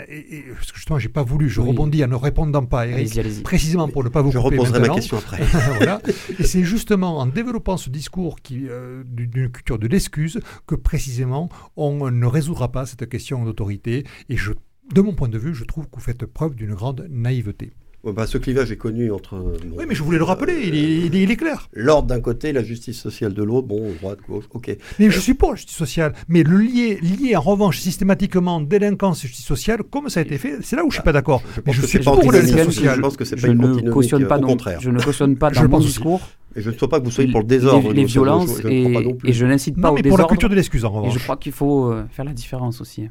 et, 0.10 0.46
parce 0.56 0.72
que 0.72 0.78
justement, 0.78 1.00
j'ai 1.00 1.10
pas 1.10 1.24
voulu. 1.24 1.50
Je 1.50 1.62
rebondis 1.62 2.04
en 2.04 2.08
ne 2.08 2.16
répondant 2.16 2.66
pas, 2.66 2.88
Eric, 2.88 3.44
précisément 3.44 3.88
pour 3.88 4.04
ne 4.04 4.10
pas 4.10 4.22
vous 4.22 4.32
je 4.32 4.40
couper. 4.40 4.56
Je 4.56 4.62
reposerai 4.62 4.80
ma 4.80 4.90
question 4.90 5.18
après. 5.18 5.42
voilà. 5.78 6.02
Et 6.40 6.44
c'est 6.44 6.64
justement 6.64 7.20
en 7.20 7.26
développant 7.26 7.78
ce 7.78 7.90
discours 7.90 8.38
euh, 8.52 9.04
d'une 9.06 9.50
culture 9.50 9.80
de 9.80 9.88
l'excuse 9.88 10.40
que 10.68 10.76
précisément 10.76 11.35
on 11.76 12.12
ne 12.12 12.26
résoudra 12.26 12.72
pas 12.72 12.86
cette 12.86 13.08
question 13.10 13.44
d'autorité. 13.46 14.06
Et 14.30 14.38
je, 14.38 14.52
de 14.94 15.02
mon 15.02 15.14
point 15.14 15.30
de 15.30 15.38
vue, 15.38 15.54
je 15.54 15.64
trouve 15.64 15.86
que 15.86 15.96
vous 15.96 16.02
faites 16.02 16.26
preuve 16.26 16.56
d'une 16.56 16.74
grande 16.74 17.08
naïveté. 17.10 17.74
Bah, 18.12 18.28
ce 18.28 18.38
clivage 18.38 18.72
est 18.72 18.78
connu 18.78 19.12
entre. 19.12 19.58
oui, 19.76 19.86
mais 19.88 19.96
je 19.96 20.04
voulais 20.04 20.20
le 20.20 20.24
rappeler, 20.24 20.68
il 20.68 21.32
est, 21.32 21.36
clair. 21.36 21.70
L'ordre 21.74 22.08
d'un 22.08 22.22
côté, 22.22 22.54
la 22.54 22.64
justice 22.64 23.00
sociale 23.00 23.34
de 23.34 23.42
l'autre, 23.42 23.68
bon, 23.68 23.94
droite, 24.00 24.20
gauche, 24.30 24.46
ok. 24.54 24.78
Mais 25.00 25.10
je 25.10 25.20
suis 25.20 25.34
pour 25.34 25.50
la 25.52 25.56
justice 25.56 25.76
sociale, 25.76 26.14
mais 26.28 26.44
le 26.44 26.58
lier, 26.58 27.00
lier 27.02 27.36
en 27.36 27.42
revanche 27.42 27.80
systématiquement 27.80 28.62
délinquance 28.62 29.26
et 29.26 29.28
justice 29.28 29.46
sociale, 29.46 29.82
comme 29.90 30.10
ça 30.10 30.20
a 30.20 30.24
été 30.24 30.38
fait, 30.38 30.58
c'est 30.62 30.76
là 30.76 30.86
où 30.86 30.92
je 30.92 30.98
suis 30.98 31.04
pas 31.04 31.14
d'accord. 31.14 31.42
Je, 31.66 31.72
je 31.72 31.86
suis 31.88 32.00
pour 32.00 32.32
la 32.32 32.42
justice 32.42 32.64
sociale. 32.66 32.98
Je 32.98 33.02
pense 33.02 33.18
que 33.18 33.26
c'est 33.26 33.42
pas 33.42 33.48
une 33.48 33.58
ne 33.58 33.92
cautionne 33.92 34.28
pas, 34.28 34.38
au 34.38 34.42
contraire. 34.42 34.80
Je 34.82 34.92
ne 34.92 35.02
cautionne 35.02 35.36
pas 35.36 35.50
dans 35.52 35.68
mon 35.68 35.80
discours. 35.80 36.22
Et 36.56 36.62
je 36.62 36.70
ne 36.70 36.76
souhaite 36.76 36.90
pas 36.90 37.00
que 37.00 37.06
vous 37.06 37.12
soyez 37.12 37.32
pour 37.32 37.42
le 37.42 37.46
désordre. 37.46 37.92
Les, 37.92 38.06
violences, 38.06 38.62
et, 38.64 38.94
et, 39.26 39.34
je 39.34 39.46
n'incite 39.46 39.80
pas 39.80 39.92
au 39.92 39.96
désordre. 39.96 40.10
pour 40.10 40.18
la 40.18 40.30
culture 40.30 40.50
de 40.50 40.56
l'excuse, 40.56 40.86
en 40.86 40.90
revanche. 40.90 41.16
Et 41.16 41.20
je 41.20 41.24
crois 41.24 41.36
qu'il 41.36 41.52
faut 41.52 41.92
euh, 41.92 42.06
faire 42.10 42.24
la 42.26 42.34
différence 42.34 42.80
aussi. 42.80 43.10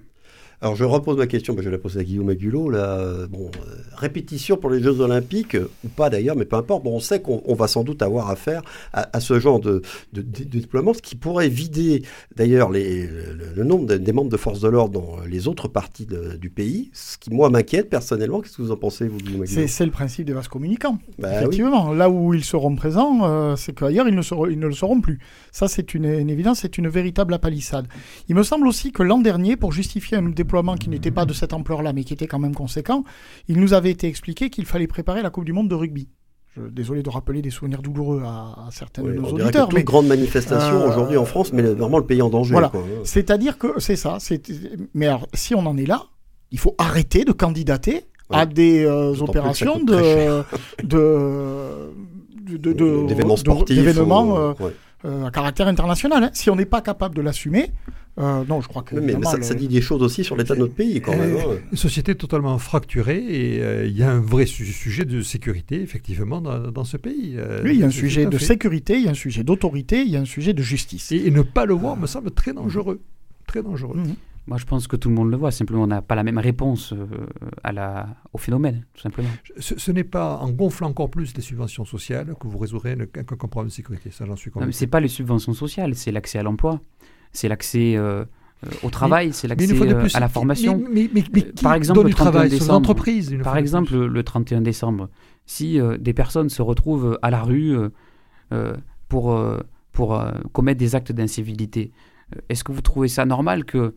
Alors 0.63 0.77
je 0.77 0.85
repose 0.85 1.19
ma 1.19 1.27
question, 1.27 1.55
je 1.59 1.63
vais 1.63 1.71
la 1.71 1.79
poser 1.79 2.01
à 2.01 2.05
Guillaume 2.05 2.31
Agulot. 2.31 2.71
Là, 2.71 3.27
bon, 3.29 3.51
euh, 3.67 3.75
répétition 3.95 4.57
pour 4.57 4.71
les 4.71 4.83
Jeux 4.83 5.01
Olympiques, 5.01 5.57
ou 5.85 5.89
pas 5.89 6.09
d'ailleurs, 6.09 6.37
mais 6.37 6.47
peu 6.47 6.57
importe. 6.57 6.85
Bon, 6.85 6.95
on 6.97 7.01
sait 7.01 7.21
qu'on 7.21 7.55
va 7.55 7.69
sans 7.69 7.85
doute 7.85 8.01
avoir 8.01 8.31
affaire 8.31 8.63
à, 8.93 9.21
ce 9.21 9.39
genre 9.39 9.61
de, 9.61 9.83
déploiement, 10.13 10.95
ce 10.95 11.03
qui 11.03 11.17
pourrait 11.17 11.49
vider 11.49 12.03
d'ailleurs 12.35 12.71
le, 12.71 13.63
nombre 13.63 13.95
des 13.95 14.13
membres 14.13 14.31
de 14.31 14.37
forces 14.37 14.61
de 14.61 14.69
l'ordre 14.69 15.01
dans 15.01 15.17
les 15.27 15.49
autres 15.49 15.69
parties 15.69 16.07
du 16.41 16.49
pays, 16.49 16.91
ce 16.95 17.19
qui 17.19 17.31
moi 17.31 17.51
m'inquiète 17.51 17.91
personnellement. 17.91 18.41
Qu'est-ce 18.41 18.57
que 18.57 18.63
vous 18.63 18.73
en 18.73 18.77
pensez, 18.77 19.07
vous, 19.07 19.19
Guillaume 19.19 19.43
Agulot 19.43 19.67
C'est 19.67 19.85
le 19.85 19.91
principe 19.91 20.25
des 20.25 20.33
vases 20.33 20.49
communicants. 20.49 20.99
Bah 21.19 21.35
Effectivement, 21.37 21.93
là 21.93 22.09
où 22.09 22.33
ils 22.33 22.45
seront 22.45 22.75
présents, 22.75 23.21
euh, 23.25 23.57
c'est 23.57 23.75
qu'ailleurs 23.75 24.09
ils, 24.09 24.15
ne 24.15 24.51
ils 24.51 24.59
ne 24.59 24.67
le 24.67 24.73
seront 24.73 25.03
plus. 25.03 25.19
Ça, 25.53 25.69
c'est 25.69 25.93
une, 25.93 26.07
une 26.07 26.31
évidence, 26.31 26.61
c'est 26.61 26.79
une 26.79 26.89
véritable 26.89 27.35
apalissade. 27.35 27.87
Il 28.29 28.35
me 28.35 28.43
semble 28.43 28.67
aussi 28.67 28.93
que 28.93 29.03
l'an 29.03 29.19
dernier, 29.19 29.57
pour 29.57 29.73
justifier 29.73 30.17
un 30.17 30.23
déploiement 30.23 30.54
qui 30.77 30.89
n'était 30.89 31.11
pas 31.11 31.25
de 31.25 31.33
cette 31.33 31.53
ampleur-là, 31.53 31.93
mais 31.93 32.05
qui 32.05 32.13
était 32.13 32.27
quand 32.27 32.39
même 32.39 32.55
conséquent, 32.55 33.05
il 33.49 33.61
nous 33.61 33.75
avait 33.75 33.91
été 33.91 34.07
expliqué 34.07 34.51
qu'il 34.51 34.67
fallait 34.67 34.87
préparer 34.87 35.23
la 35.23 35.31
Coupe 35.31 35.45
du 35.45 35.53
Monde 35.53 35.69
de 35.69 35.75
rugby. 35.75 36.09
désolé 36.57 37.03
de 37.03 37.11
rappeler 37.11 37.43
des 37.43 37.51
souvenirs 37.51 37.83
douloureux 37.83 38.23
à, 38.25 38.69
certains 38.71 39.03
de 39.03 39.13
nos 39.13 39.29
auditeurs. 39.31 39.69
mais 39.73 39.83
grande 39.83 40.07
manifestation 40.07 40.83
euh, 40.83 40.89
aujourd'hui 40.89 41.17
en 41.17 41.25
France, 41.25 41.53
mais 41.53 41.63
vraiment 41.63 41.99
le 41.99 42.07
pays 42.07 42.23
en 42.23 42.31
danger. 42.31 42.53
Voilà. 42.53 42.71
C'est-à-dire 43.05 43.59
que 43.59 43.81
c'est 43.81 43.97
ça. 43.97 44.19
Mais 44.95 45.07
alors, 45.07 45.27
si 45.35 45.55
on 45.55 45.67
en 45.67 45.77
est 45.77 45.87
là, 45.87 46.05
il 46.51 46.59
faut 46.59 46.75
arrêter 46.79 47.25
de 47.25 47.33
candidater 47.33 48.05
à 48.31 48.47
des 48.47 48.85
euh, 48.85 49.15
opérations 49.21 49.81
de, 49.83 50.43
de, 50.83 51.91
d'événements 53.09 53.37
sportifs, 53.37 53.77
d'événements 53.77 54.39
euh, 54.39 54.53
à 55.05 55.31
caractère 55.31 55.69
international. 55.69 56.25
Hein. 56.25 56.31
Si 56.33 56.51
on 56.51 56.57
n'est 56.57 56.65
pas 56.65 56.81
capable 56.81 57.15
de 57.15 57.23
l'assumer, 57.23 57.71
euh, 58.17 58.45
non, 58.49 58.61
je 58.61 58.69
crois 58.69 58.83
que. 58.83 58.95
mais, 58.95 59.15
ça, 59.43 59.55
dit 59.55 59.67
des 59.67 59.81
choses 59.81 60.03
aussi 60.03 60.23
sur 60.23 60.37
l'état 60.37 60.55
de 60.55 60.61
notre 60.61 60.75
pays, 60.75 61.01
quand 61.01 61.17
même. 61.17 61.37
Hein. 61.37 61.57
Une 61.73 61.77
société 61.77 62.15
totalement 62.15 62.57
fracturée 62.59 63.19
et 63.19 63.61
euh, 63.61 63.87
il 63.87 63.97
y 63.97 64.05
a 64.05 64.11
un 64.11 64.21
vrai 64.21 64.47
sujet 64.47 65.05
de 65.05 65.21
sécurité, 65.21 65.83
effectivement, 65.83 66.41
dans, 66.41 66.85
ce 66.85 66.97
pays. 66.97 67.35
Euh, 67.37 67.63
oui, 67.65 67.75
il 67.75 67.81
y 67.81 67.83
a 67.83 67.87
un 67.87 67.91
sujet 67.91 68.27
de 68.27 68.39
sécurité, 68.39 68.95
il 68.95 69.05
y 69.05 69.09
a 69.09 69.11
un 69.11 69.15
sujet 69.15 69.43
d'autorité, 69.43 70.03
il 70.03 70.11
y 70.11 70.17
a 70.17 70.21
un 70.21 70.27
sujet 70.27 70.53
de 70.53 70.63
justice. 70.63 71.11
Et, 71.11 71.31
ne 71.31 71.43
pas 71.43 71.67
le 71.67 71.75
voir 71.75 71.97
me 71.97 72.07
semble 72.07 72.31
très 72.31 72.53
dangereux. 72.53 73.01
Très 73.49 73.63
dangereux. 73.63 73.97
Mhm. 73.97 74.15
Moi, 74.47 74.59
je 74.59 74.67
pense 74.67 74.87
que 74.87 74.97
tout 74.97 75.09
le 75.09 75.15
monde 75.15 75.31
le 75.31 75.37
voit. 75.37 75.51
Simplement, 75.51 75.85
on 75.85 75.87
n'a 75.87 76.03
pas 76.03 76.15
la 76.15 76.23
même 76.23 76.39
réponse 76.39 76.93
à 77.63 77.73
la, 77.73 78.09
au 78.33 78.39
phénomène, 78.39 78.85
tout 78.93 79.01
simplement. 79.01 79.31
Ce, 79.59 79.91
n'est 79.91 80.05
pas 80.05 80.37
en 80.37 80.51
gonflant 80.51 80.89
encore 80.89 81.11
plus 81.11 81.35
les 81.35 81.41
subventions 81.41 81.87
sociales 81.87 82.35
que 82.39 82.47
vous 82.47 82.59
résoudrez 82.59 82.93
un 82.93 83.25
problème 83.25 83.69
de 83.69 83.73
sécurité. 83.73 84.11
Ça, 84.11 84.27
j'en 84.27 84.37
suis 84.37 84.51
convaincu. 84.51 84.73
Ce 84.73 84.85
n'est 84.85 84.91
pas 84.91 85.01
les 85.01 85.09
subventions 85.09 85.55
sociales, 85.55 85.95
c'est 85.95 86.13
l'accès 86.13 86.39
à 86.39 86.43
l'emploi 86.43 86.81
c'est 87.35 87.49
l'accès 87.49 87.97
euh, 87.97 88.25
euh, 88.65 88.71
au 88.83 88.91
travail, 88.91 89.33
c'est 89.33 89.49
l'accès 89.49 89.75
euh, 89.75 90.07
à 90.15 90.21
la 90.21 90.29
formation. 90.29 90.83
Mais, 90.91 91.11
par 91.61 91.75
exemple, 91.75 92.05
le 92.05 92.15
travail 92.15 92.49
décembre, 92.49 92.95
Par 93.43 93.59
exemple, 93.59 93.95
le 93.95 94.23
31 94.23 94.63
décembre, 94.63 95.11
si 95.45 95.79
des 95.99 96.15
personnes 96.15 96.49
se 96.49 96.63
retrouvent 96.63 97.19
à 97.21 97.31
la 97.31 97.43
rue 97.43 97.77
pour, 99.09 99.39
pour 99.93 100.25
commettre 100.53 100.79
des 100.79 100.95
actes 100.95 101.13
d'incivilité, 101.13 101.93
est-ce 102.49 102.65
que 102.65 102.73
vous 102.73 102.81
trouvez 102.81 103.09
ça 103.09 103.27
normal 103.27 103.65
que, 103.65 103.95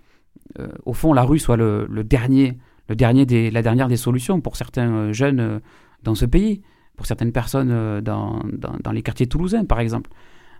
au 0.86 0.94
fond, 0.94 1.14
la 1.14 1.24
rue 1.24 1.40
soit 1.40 1.58
le, 1.58 1.88
dernier, 2.04 2.58
le 2.90 2.96
dernier 2.96 3.26
des, 3.26 3.52
la 3.52 3.62
dernière 3.62 3.88
des 3.88 3.98
solutions 3.98 4.42
pour 4.42 4.56
certains 4.56 5.12
jeunes 5.12 5.62
dans 6.04 6.16
ce 6.16 6.26
pays, 6.26 6.62
pour 6.96 7.06
certaines 7.06 7.32
personnes 7.32 8.02
dans, 8.02 8.42
dans 8.84 8.92
les 8.92 9.02
quartiers 9.02 9.28
toulousains, 9.28 9.66
par 9.66 9.80
exemple 9.80 10.10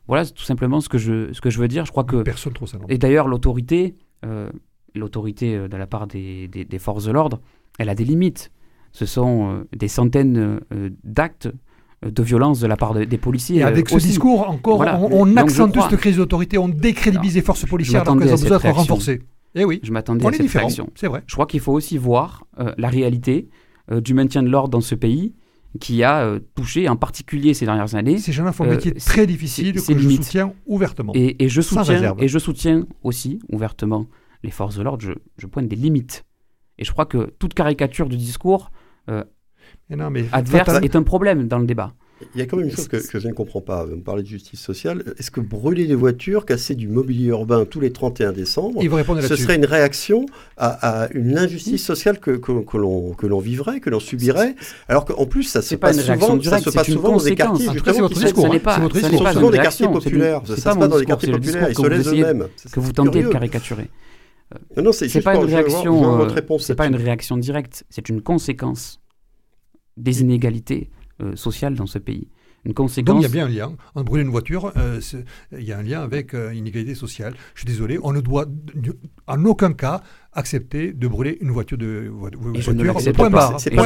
voilà, 0.08 0.26
tout 0.26 0.44
simplement 0.44 0.80
ce 0.80 0.90
que 0.90 0.98
je, 0.98 1.34
ce 1.34 1.42
que 1.42 1.50
je 1.50 1.60
veux 1.60 1.68
dire. 1.68 1.86
Je 1.86 1.92
crois 1.92 2.04
que. 2.04 2.22
Personne 2.24 2.54
trop 2.54 2.66
ça. 2.66 2.78
Et 2.90 2.98
d'ailleurs, 2.98 3.28
l'autorité, 3.28 3.96
euh, 4.26 4.50
l'autorité 4.96 5.56
euh, 5.56 5.68
de 5.68 5.78
la 5.78 5.86
part 5.86 6.08
des, 6.08 6.48
des, 6.48 6.80
forces 6.80 7.06
de 7.06 7.12
l'ordre, 7.12 7.42
elle 7.78 7.90
a 7.90 7.96
des 7.96 8.06
limites. 8.06 8.52
Ce 8.94 9.06
sont 9.06 9.52
euh, 9.52 9.68
des 9.76 9.90
centaines 9.90 10.60
d'actes 11.04 11.50
de 12.06 12.24
violence 12.24 12.60
de 12.60 12.68
la 12.68 12.78
part 12.78 12.94
des 12.94 13.18
policiers. 13.18 13.58
Et 13.58 13.64
avec 13.64 13.90
ce 13.90 13.98
discours, 13.98 14.50
encore, 14.50 14.80
on, 15.12 15.36
accentue 15.36 15.80
cette 15.90 16.00
crise 16.00 16.18
d'autorité, 16.18 16.58
on 16.58 16.70
décrédibilise 16.70 17.36
les 17.36 17.42
forces 17.42 17.66
policières 17.66 18.04
alors 18.04 18.18
qu'elles 18.18 18.30
ont 18.30 18.32
besoin 18.32 18.60
d'être 18.60 18.76
renforcées. 18.76 19.22
Eh 19.58 19.66
oui, 19.66 19.80
je 19.84 19.92
m'attendais 19.92 20.26
à 20.26 20.32
cette 20.32 20.50
réaction. 20.50 20.90
C'est 20.96 21.08
vrai. 21.08 21.24
Je 21.26 21.34
crois 21.34 21.46
qu'il 21.46 21.60
faut 21.60 21.74
aussi 21.74 21.98
voir 21.98 22.46
la 22.78 22.90
réalité 22.90 23.50
du 23.92 24.14
maintien 24.14 24.44
de 24.44 24.50
l'ordre 24.50 24.70
dans 24.70 24.82
ce 24.82 24.96
pays 24.96 25.34
qui 25.80 26.04
a 26.04 26.26
euh, 26.26 26.40
touché 26.56 26.90
en 26.90 26.96
particulier 26.96 27.54
ces 27.54 27.66
dernières 27.66 27.96
années. 27.96 28.18
Ces 28.18 28.32
gens-là 28.32 28.52
font 28.52 28.64
un 28.66 28.70
métier 28.70 28.92
euh, 28.92 29.00
très 29.00 29.28
difficile 29.28 29.74
que 29.74 29.80
je 29.80 30.10
soutiens 30.10 30.54
ouvertement. 30.66 31.14
Et, 31.16 31.50
je 31.50 31.62
soutiens, 31.62 32.16
et 32.18 32.28
je 32.28 32.40
soutiens 32.40 32.86
aussi 33.04 33.40
ouvertement 33.50 34.08
les 34.44 34.52
forces 34.52 34.78
de 34.78 34.84
l'ordre. 34.84 35.06
Je, 35.38 35.48
pointe 35.48 35.68
des 35.68 35.76
limites. 35.76 36.26
Et 36.78 36.84
je 36.84 36.92
crois 36.92 37.06
que 37.06 37.34
toute 37.40 37.54
caricature 37.54 38.08
du 38.08 38.18
discours 38.18 38.72
euh, 39.10 39.24
adverse 40.32 40.80
est 40.84 40.96
un 40.96 41.04
problème 41.04 41.48
dans 41.48 41.60
le 41.60 41.66
débat. 41.66 41.94
Il 42.34 42.40
y 42.40 42.42
a 42.42 42.48
quand 42.48 42.58
même 42.58 42.68
une 42.68 42.76
chose 42.76 42.88
que, 42.88 43.20
je 43.20 43.28
ne 43.28 43.34
comprends 43.34 43.62
pas. 43.62 43.86
Vous 43.86 43.98
parlez 43.98 44.24
de 44.24 44.28
justice 44.28 44.60
sociale. 44.60 45.04
Est-ce 45.20 45.30
que 45.30 45.40
brûler 45.40 45.86
des 45.86 45.96
voitures, 45.96 46.46
casser 46.46 46.74
du 46.74 46.88
mobilier 46.88 47.28
urbain 47.28 47.66
tous 47.66 47.80
les 47.80 47.92
31 47.92 48.32
décembre, 48.32 48.82
ce 49.22 49.36
serait 49.36 49.56
une 49.56 49.66
réaction 49.66 50.26
à, 50.58 51.10
une 51.14 51.38
injustice 51.38 51.86
sociale 51.86 52.20
que, 52.20 52.32
que, 52.32 52.64
que 52.64 52.78
l'on 53.28 53.40
vivrait, 53.40 53.80
que 53.80 53.90
l'on 53.90 54.00
subirait 54.00 54.56
Alors 54.88 55.06
qu'en 55.06 55.26
plus, 55.26 55.44
ça 55.44 55.62
se 55.62 55.76
passe 55.76 56.02
souvent, 56.02 56.42
ça 56.42 56.60
se 56.60 56.70
passe 56.70 56.88
souvent 56.88 57.12
dans 57.18 57.24
des 57.24 57.36
quartiers 57.36 57.70
justement 57.72 58.08
qui 58.08 58.20
sont, 58.20 58.28
souvent 58.28 59.50
des 59.52 59.58
quartiers 59.58 59.88
populaires. 59.88 60.42
Ça 60.46 60.56
se 60.56 60.62
passe 60.62 60.78
dans 60.78 61.00
des 61.00 61.06
quartiers 61.06 61.32
populaires. 61.32 61.70
Ils 61.70 61.76
se 61.76 61.88
laissent 61.88 62.08
eux-mêmes. 62.08 62.48
Que 62.72 62.80
vous 62.80 62.94
tentez 62.94 63.24
de 63.24 63.30
caricaturer. 63.30 63.90
Non, 64.82 64.92
c'est 64.92 65.22
pas 65.22 65.36
une 65.36 65.46
réaction. 65.46 66.22
Euh, 66.22 66.58
c'est 66.60 66.76
pas 66.76 66.88
une 66.88 66.96
réaction 66.96 67.38
directe. 67.38 67.84
C'est 67.90 68.10
une 68.10 68.22
conséquence 68.22 69.00
des 69.98 70.22
inégalités 70.22 70.90
euh, 71.20 71.36
sociales 71.36 71.74
dans 71.74 71.88
ce 71.88 71.98
pays. 71.98 72.28
Une 72.64 72.76
conséquence... 72.76 73.16
Donc 73.16 73.24
il 73.24 73.24
y 73.24 73.40
a 73.40 73.46
bien 73.46 73.46
un 73.48 73.70
lien. 73.70 73.76
En 73.96 74.04
brûler 74.04 74.24
une 74.24 74.30
voiture, 74.30 74.72
euh, 74.78 75.00
il 75.52 75.64
y 75.64 75.72
a 75.72 75.80
un 75.80 75.82
lien 75.82 76.02
avec 76.02 76.36
euh, 76.36 76.52
une 76.52 76.60
inégalité 76.60 76.94
sociale. 76.94 77.34
Je 77.56 77.62
suis 77.62 77.66
désolé, 77.68 77.98
on 78.04 78.14
ne 78.14 78.22
doit 78.22 78.46
en 79.26 79.44
aucun 79.46 79.74
cas 79.74 80.02
accepter 80.34 80.94
de 80.94 81.08
brûler 81.08 81.40
une 81.42 81.50
voiture 81.50 81.80
de 81.80 82.08
voiture. 82.14 82.40
Je 82.54 82.70
ne 82.70 82.84
l'accepte 82.84 83.18
pas. 83.32 83.58
C'est 83.58 83.72
pas 83.72 83.86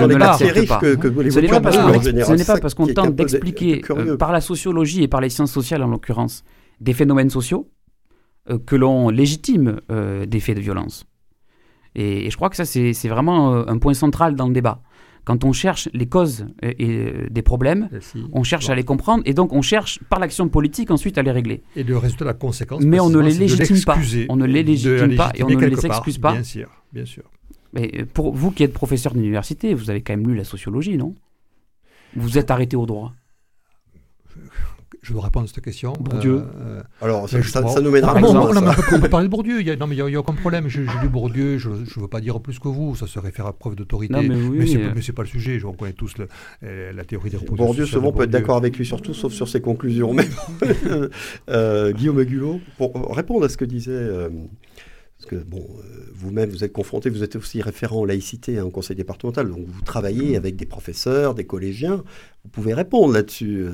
que, 0.81 0.95
que 0.95 1.07
les 1.21 1.31
Ce 1.31 1.39
n'est 1.39 2.43
pas 2.43 2.59
parce 2.59 2.73
qu'on 2.73 2.87
tente 2.87 3.15
d'expliquer 3.15 3.81
par 4.19 4.33
la 4.33 4.41
sociologie 4.41 5.03
et 5.03 5.07
par 5.07 5.21
les 5.21 5.29
sciences 5.29 5.53
sociales 5.53 5.83
en 5.83 5.87
l'occurrence 5.87 6.43
des 6.81 6.93
phénomènes 6.93 7.29
sociaux 7.29 7.69
que 8.65 8.75
l'on 8.75 9.09
légitime 9.09 9.79
des 10.27 10.39
faits 10.41 10.57
de 10.57 10.61
violence. 10.61 11.05
Et, 11.95 12.25
et, 12.25 12.29
je 12.29 12.35
crois 12.35 12.49
que 12.49 12.57
ça, 12.57 12.65
c'est 12.65 13.07
vraiment 13.07 13.65
un 13.69 13.77
point 13.77 13.93
central 13.93 14.35
dans 14.35 14.47
le 14.47 14.53
débat 14.53 14.81
quand 15.25 15.43
on 15.43 15.53
cherche 15.53 15.89
les 15.93 16.07
causes 16.07 16.45
et, 16.61 17.13
des 17.29 17.41
problèmes, 17.41 17.89
on 18.33 18.43
cherche 18.43 18.69
à 18.69 18.75
les 18.75 18.83
comprendre 18.83 19.23
et 19.25 19.33
donc 19.33 19.53
on 19.53 19.61
cherche 19.61 19.99
par 20.09 20.19
l'action 20.19 20.49
politique 20.49 20.91
ensuite 20.91 21.17
à 21.17 21.21
les 21.21 21.31
régler. 21.31 21.61
Et 21.75 21.83
le 21.83 21.97
résultat, 21.97 22.25
la 22.25 22.33
conséquence, 22.33 22.81
mais 22.83 22.99
on 22.99 23.09
ne 23.09 23.19
les 23.19 23.33
légitime 23.33 23.83
pas. 23.83 23.97
On 24.29 24.35
ne 24.35 24.45
les 24.45 24.63
légitime 24.63 25.15
pas 25.15 25.31
et 25.35 25.43
on 25.43 25.49
ne 25.49 25.65
les 25.65 25.85
excuse 25.85 26.17
pas. 26.17 26.33
Bien 26.33 26.43
sûr, 26.43 26.69
bien 26.91 27.05
sûr. 27.05 27.23
Mais 27.73 28.05
pour 28.13 28.33
vous 28.33 28.51
qui 28.51 28.63
êtes 28.63 28.73
professeur 28.73 29.13
d'université, 29.13 29.73
vous 29.73 29.89
avez 29.89 30.01
quand 30.01 30.13
même 30.13 30.27
lu 30.27 30.35
la 30.35 30.43
sociologie, 30.43 30.97
non? 30.97 31.15
Vous 32.15 32.37
êtes 32.37 32.51
arrêté 32.51 32.75
au 32.75 32.85
droit? 32.85 33.13
je 35.01 35.13
dois 35.13 35.23
répondre 35.23 35.45
à 35.45 35.47
cette 35.47 35.63
question. 35.63 35.93
Bourdieu. 35.93 36.43
Euh, 36.61 36.83
Alors, 37.01 37.27
ça, 37.27 37.41
ça, 37.41 37.81
nous 37.81 37.89
mènera 37.89 38.13
ah, 38.15 38.21
bon, 38.21 38.35
on, 38.37 38.99
peut 38.99 39.09
parler 39.09 39.25
de 39.25 39.31
Bourdieu. 39.31 39.59
Il 39.59 39.65
y 39.65 39.71
a, 39.71 39.75
non, 39.75 39.87
mais 39.87 39.95
il 39.95 40.05
n'y 40.05 40.15
a, 40.15 40.19
aucun 40.19 40.33
problème. 40.33 40.67
J'ai 40.67 40.81
lu 41.01 41.09
Bourdieu. 41.09 41.57
Je 41.57 41.69
ne 41.69 42.01
veux 42.01 42.07
pas 42.07 42.21
dire 42.21 42.39
plus 42.39 42.59
que 42.59 42.67
vous. 42.67 42.95
Ça 42.95 43.07
serait 43.07 43.31
faire 43.31 43.47
à 43.47 43.53
preuve 43.53 43.75
d'autorité. 43.75 44.13
Mais, 44.13 44.35
mais 44.35 44.67
ce 44.67 44.77
n'est 44.77 45.15
pas 45.15 45.23
le 45.23 45.27
sujet. 45.27 45.59
On 45.65 45.73
connaît 45.73 45.93
tous 45.93 46.17
le, 46.19 46.27
euh, 46.63 46.93
la 46.93 47.03
théorie 47.03 47.31
des 47.31 47.37
reproductions. 47.37 47.65
Bourdieu, 47.65 47.85
souvent, 47.87 48.11
peut 48.11 48.23
être 48.23 48.29
d'accord 48.29 48.57
avec 48.57 48.77
lui 48.77 48.85
sur 48.85 49.01
tout, 49.01 49.15
sauf 49.15 49.33
sur 49.33 49.49
ses 49.49 49.59
conclusions. 49.59 50.13
Même. 50.13 50.29
euh, 51.49 51.91
Guillaume 51.93 52.23
Gulot, 52.23 52.61
pour 52.77 53.15
répondre 53.15 53.43
à 53.45 53.49
ce 53.49 53.57
que 53.57 53.65
disait. 53.65 53.91
Euh, 53.91 54.29
parce 55.17 55.29
que, 55.29 55.35
bon, 55.35 55.67
vous-même, 56.13 56.49
vous 56.49 56.63
êtes 56.63 56.73
confronté, 56.73 57.09
vous 57.09 57.23
êtes 57.23 57.35
aussi 57.35 57.61
référent 57.61 58.01
en 58.01 58.05
laïcité 58.05 58.57
hein, 58.57 58.65
au 58.65 58.71
conseil 58.71 58.95
départemental, 58.95 59.49
donc 59.49 59.65
vous 59.67 59.81
travaillez 59.81 60.35
avec 60.35 60.55
des 60.55 60.65
professeurs, 60.65 61.35
des 61.35 61.43
collégiens. 61.43 61.97
Vous 62.43 62.49
pouvez 62.49 62.73
répondre 62.73 63.13
là-dessus. 63.13 63.67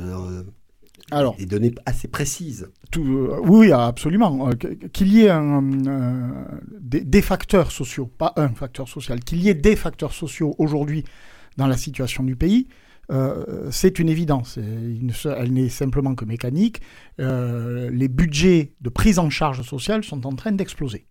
Alors, 1.12 1.38
des 1.38 1.46
données 1.46 1.74
assez 1.86 2.08
précises. 2.08 2.70
Tout, 2.92 3.06
euh, 3.06 3.40
oui, 3.44 3.72
absolument. 3.72 4.50
Euh, 4.50 4.54
qu'il 4.92 5.14
y 5.14 5.24
ait 5.24 5.32
euh, 5.32 6.46
des, 6.82 7.22
facteurs 7.22 7.72
sociaux, 7.72 8.08
pas 8.08 8.34
un 8.36 8.50
facteur 8.50 8.90
social, 8.90 9.22
qu'il 9.22 9.42
y 9.42 9.50
ait 9.50 9.54
des 9.54 9.78
facteurs 9.78 10.14
sociaux 10.14 10.56
aujourd'hui 10.58 11.06
dans 11.56 11.68
la 11.68 11.78
situation 11.78 12.24
du 12.24 12.36
pays, 12.36 12.68
c'est 13.72 14.00
une 14.00 14.10
évidence. 14.10 14.60
elle 14.60 15.54
n'est 15.54 15.70
simplement 15.70 16.14
que 16.14 16.26
mécanique. 16.26 16.82
les 17.18 18.08
budgets 18.10 18.74
de 18.82 18.90
prise 18.90 19.18
en 19.18 19.30
charge 19.30 19.62
sociale 19.62 20.04
sont 20.04 20.28
en 20.28 20.36
train 20.36 20.52
d'exploser. 20.52 21.08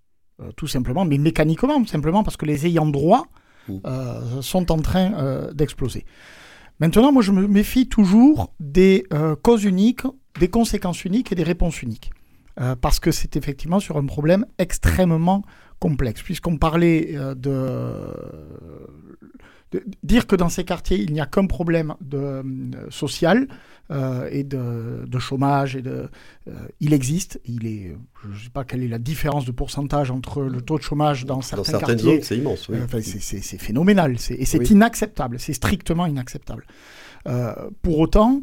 tout 0.57 0.67
simplement, 0.69 1.07
mais 1.07 1.17
mécaniquement, 1.17 1.85
simplement 1.87 2.23
parce 2.23 2.37
que 2.37 2.45
les 2.45 2.67
ayants 2.67 2.87
droit 2.87 3.29
sont 4.43 4.71
en 4.71 4.79
train 4.79 5.51
d'exploser. 5.55 6.05
Maintenant, 6.79 7.11
moi, 7.11 7.23
je 7.23 7.33
me 7.33 7.47
méfie 7.47 7.89
toujours 7.89 8.53
des 8.61 9.05
euh, 9.13 9.35
causes 9.35 9.65
uniques, 9.65 10.03
des 10.39 10.49
conséquences 10.49 11.05
uniques 11.05 11.33
et 11.33 11.35
des 11.35 11.43
réponses 11.43 11.83
uniques. 11.83 12.11
Euh, 12.61 12.75
parce 12.75 13.01
que 13.01 13.11
c'est 13.11 13.37
effectivement 13.37 13.81
sur 13.81 13.97
un 13.99 14.07
problème 14.07 14.47
extrêmement 14.59 15.43
complexe. 15.79 16.23
Puisqu'on 16.23 16.57
parlait 16.57 17.11
euh, 17.15 17.35
de, 17.35 18.13
dire 20.03 20.27
que 20.27 20.37
dans 20.37 20.49
ces 20.49 20.65
quartiers, 20.65 20.99
il 20.99 21.13
n'y 21.13 21.21
a 21.21 21.27
qu'un 21.27 21.47
problème 21.47 21.95
de, 22.01 22.43
social, 22.91 23.49
euh, 23.91 24.29
et 24.31 24.45
de, 24.45 25.19
chômage. 25.19 25.77
Et 25.77 25.83
de, 25.83 26.09
euh, 26.49 26.53
il 26.81 26.93
existe. 26.93 27.41
Il 27.45 27.67
est, 27.67 27.97
je 28.23 28.29
ne 28.29 28.35
sais 28.35 28.51
pas 28.51 28.65
quelle 28.65 28.83
est 28.83 28.89
la 28.89 28.99
différence 28.99 29.45
de 29.45 29.53
pourcentage 29.53 30.11
entre 30.11 30.43
le 30.43 30.61
taux 30.61 30.79
de 30.79 30.83
chômage 30.83 31.25
dans 31.25 31.41
certains 31.41 31.73
dans 31.73 31.79
quartiers. 31.79 32.17
Zones, 32.17 32.23
c'est 32.23 32.37
immense. 32.37 32.69
Oui. 32.69 32.79
Euh, 32.79 33.01
c'est 33.01 33.59
phénoménal. 33.59 34.17
Et 34.31 34.45
c'est 34.45 34.71
inacceptable. 34.71 35.39
C'est 35.39 35.55
strictement 35.55 36.07
inacceptable. 36.07 36.67
pour 37.83 37.99
autant, 37.99 38.43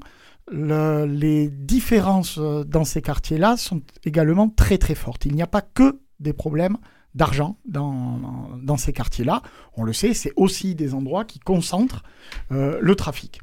le, 0.51 1.05
les 1.05 1.49
différences 1.49 2.37
dans 2.37 2.83
ces 2.83 3.01
quartiers-là 3.01 3.55
sont 3.55 3.81
également 4.03 4.49
très 4.49 4.77
très 4.77 4.95
fortes. 4.95 5.25
Il 5.25 5.35
n'y 5.35 5.41
a 5.41 5.47
pas 5.47 5.61
que 5.61 5.99
des 6.19 6.33
problèmes 6.33 6.77
d'argent 7.15 7.57
dans, 7.65 8.49
dans, 8.61 8.77
ces 8.77 8.93
quartiers-là. 8.93 9.41
On 9.75 9.83
le 9.83 9.93
sait, 9.93 10.13
c'est 10.13 10.33
aussi 10.35 10.75
des 10.75 10.93
endroits 10.93 11.25
qui 11.25 11.39
concentrent 11.39 12.03
le 12.49 12.95
trafic. 12.95 13.41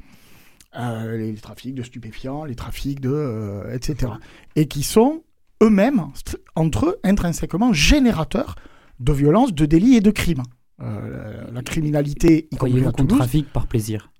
Euh, 0.78 1.16
les, 1.16 1.34
trafics 1.34 1.74
de 1.74 1.82
stupéfiants, 1.82 2.44
les 2.44 2.54
trafics 2.54 3.00
de... 3.00 3.10
Euh, 3.10 3.74
etc. 3.74 4.12
Et 4.54 4.68
qui 4.68 4.84
sont 4.84 5.24
eux-mêmes, 5.62 6.06
entre 6.54 6.86
eux, 6.86 7.00
intrinsèquement 7.02 7.72
générateurs 7.72 8.54
de 9.00 9.12
violences, 9.12 9.52
de 9.52 9.66
délits 9.66 9.96
et 9.96 10.00
de 10.00 10.12
crimes. 10.12 10.44
Euh, 10.80 11.44
la, 11.52 11.62
criminalité... 11.62 12.48
Croyez-vous 12.56 12.92
qu'on 12.92 13.06
trafique 13.06 13.52
par 13.52 13.66
plaisir? 13.66 14.12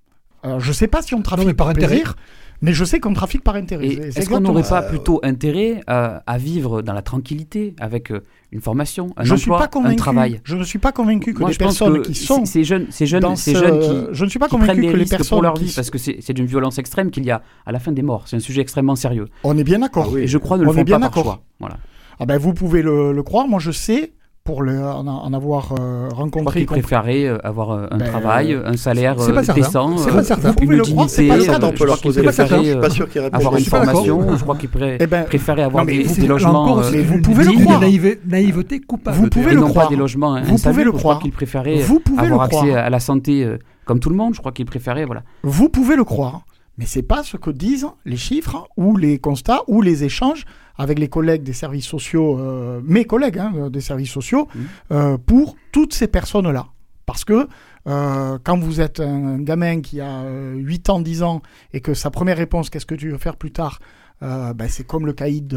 Je 0.43 0.67
ne 0.67 0.73
sais 0.73 0.87
pas 0.87 1.01
si 1.01 1.15
on 1.15 1.21
trafique 1.21 1.55
par, 1.55 1.71
plaisir. 1.71 2.15
Mais 2.61 2.73
je 2.73 2.85
sais 2.85 2.99
qu'on 2.99 3.13
trafique 3.13 3.43
par 3.43 3.55
intérêt. 3.55 3.87
Est-ce 3.87 4.29
qu'on 4.29 4.39
n'aurait 4.39 4.63
pas 4.63 4.81
plutôt 4.81 5.19
intérêt 5.23 5.81
à, 5.87 6.37
vivre 6.37 6.81
dans 6.81 6.93
la 6.93 7.01
tranquillité, 7.01 7.75
avec 7.79 8.11
euh, 8.11 8.23
une 8.51 8.61
formation, 8.61 9.13
un 9.17 9.23
je 9.23 9.33
emploi, 9.33 9.37
suis 9.37 9.49
pas 9.49 9.67
convaincu, 9.67 9.93
un 9.93 9.97
travail? 9.97 10.41
Je 10.43 10.55
ne 10.55 10.63
suis 10.63 10.79
pas 10.79 10.91
convaincu 10.91 11.33
que 11.33 11.43
les 11.43 11.55
personnes 11.55 12.01
qui 12.01 12.15
sont 12.15 12.45
ces 12.45 12.63
jeunes, 12.63 12.87
ces 12.89 13.05
jeunes, 13.05 13.35
ces 13.35 13.55
jeunes 13.55 13.79
qui, 13.79 14.13
je 14.13 14.25
ne 14.25 14.29
suis 14.29 14.39
pas 14.39 14.47
convaincu 14.47 14.71
prennent 14.71 14.81
des 14.81 14.91
que 14.91 14.97
les 14.97 15.05
personnes 15.05 15.37
pour 15.37 15.41
leur 15.41 15.55
vie, 15.55 15.71
parce 15.75 15.89
que 15.89 15.97
c'est 15.97 16.33
d'une 16.33 16.45
violence 16.45 16.77
extrême 16.77 17.11
qu'il 17.11 17.25
y 17.25 17.31
a 17.31 17.41
à 17.65 17.71
la 17.71 17.79
fin 17.79 17.91
des 17.91 18.01
morts. 18.01 18.27
C'est 18.27 18.35
un 18.35 18.39
sujet 18.39 18.61
extrêmement 18.61 18.95
sérieux. 18.95 19.27
On 19.43 19.57
est 19.57 19.63
bien 19.63 19.79
d'accord. 19.79 20.17
Et 20.17 20.27
je 20.27 20.37
crois 20.37 20.57
ne 20.57 20.63
le 20.63 20.71
font 20.71 20.85
pas 20.85 20.99
par 20.99 21.13
choix. 21.13 21.41
Voilà. 21.59 21.77
Ah 22.19 22.25
ben 22.25 22.37
vous 22.37 22.53
pouvez 22.53 22.83
le, 22.83 23.13
le 23.13 23.23
croire. 23.23 23.47
Moi 23.47 23.59
je 23.59 23.71
sais 23.71 24.13
pour 24.43 24.63
le, 24.63 24.83
en, 24.83 25.33
avoir 25.33 25.73
euh, 25.79 26.09
rencontré. 26.09 26.61
Je 26.61 26.65
crois 26.65 26.77
préférait 26.77 27.25
euh, 27.25 27.37
avoir 27.45 27.71
euh, 27.71 27.87
un 27.91 27.97
ben, 27.97 28.07
travail, 28.07 28.53
un 28.65 28.75
salaire 28.75 29.15
décent, 29.15 29.97
c'est 29.97 30.11
pas 30.11 30.23
certain. 30.23 30.49
Vous 30.49 30.55
pouvez 30.55 30.77
le 30.77 30.83
croire, 30.83 31.09
c'est 31.09 31.27
pas 31.27 31.37
le 31.37 31.45
cas. 31.45 31.59
Je 31.75 31.83
leur 31.83 32.01
poser 32.01 32.21
la 32.23 32.31
question. 32.31 32.57
Je 32.63 32.69
suis 32.69 32.79
pas 32.79 32.89
sûr 32.89 33.09
qu'il 33.09 33.21
avoir 33.21 33.55
une 33.55 33.65
formation. 33.65 34.35
Je 34.35 34.41
crois 34.41 34.55
qu'il 34.55 34.69
eh 34.99 35.07
ben, 35.07 35.25
préférait 35.25 35.63
avoir 35.63 35.85
des, 35.85 36.03
logements. 36.27 36.81
vous 36.81 37.21
pouvez 37.21 37.43
le 37.43 37.63
croire. 37.63 37.81
Naïveté 38.27 38.79
coupable. 38.79 39.17
Vous 39.17 39.29
pouvez 39.29 39.53
le 39.53 39.61
croire. 39.61 39.89
des 39.89 39.95
logements 39.95 40.41
Vous 40.41 40.57
pouvez 40.57 40.83
le 40.83 40.91
croire. 40.91 41.19
Qu'il 41.19 41.31
préférait 41.31 41.81
avoir 42.17 42.41
accès 42.43 42.73
à 42.73 42.89
la 42.89 42.99
santé 42.99 43.47
comme 43.85 43.99
tout 43.99 44.09
le 44.09 44.15
monde. 44.15 44.33
Je 44.33 44.39
crois 44.39 44.51
qu'il 44.51 44.65
préférait 44.65 45.05
voilà. 45.05 45.23
Vous 45.43 45.69
pouvez 45.69 45.95
le 45.95 46.03
croire. 46.03 46.41
Mais 46.77 46.85
c'est 46.85 47.03
pas 47.03 47.21
ce 47.21 47.37
que 47.37 47.51
disent 47.51 47.87
les 48.05 48.17
chiffres 48.17 48.67
ou 48.77 48.97
les 48.97 49.19
constats 49.19 49.61
ou 49.67 49.81
les 49.81 50.03
échanges 50.03 50.45
avec 50.77 50.99
les 50.99 51.07
collègues 51.07 51.43
des 51.43 51.53
services 51.53 51.85
sociaux, 51.85 52.39
euh, 52.39 52.81
mes 52.83 53.05
collègues 53.05 53.39
hein, 53.39 53.69
des 53.69 53.81
services 53.81 54.11
sociaux, 54.11 54.47
mmh. 54.53 54.59
euh, 54.91 55.17
pour 55.17 55.55
toutes 55.71 55.93
ces 55.93 56.07
personnes-là. 56.07 56.67
Parce 57.05 57.25
que 57.25 57.47
euh, 57.87 58.37
quand 58.43 58.57
vous 58.59 58.79
êtes 58.79 58.99
un, 58.99 59.39
gamin 59.39 59.81
qui 59.81 60.01
a 60.01 60.23
8 60.55 60.89
ans, 60.89 60.99
10 60.99 61.23
ans, 61.23 61.41
et 61.73 61.81
que 61.81 61.93
sa 61.93 62.09
première 62.09 62.37
réponse, 62.37 62.69
qu'est-ce 62.69 62.85
que 62.85 62.95
tu 62.95 63.09
veux 63.09 63.17
faire 63.17 63.37
plus 63.37 63.51
tard 63.51 63.79
ben, 64.23 64.67
c'est 64.69 64.85
comme 64.85 65.07
le 65.07 65.13
caïd 65.13 65.47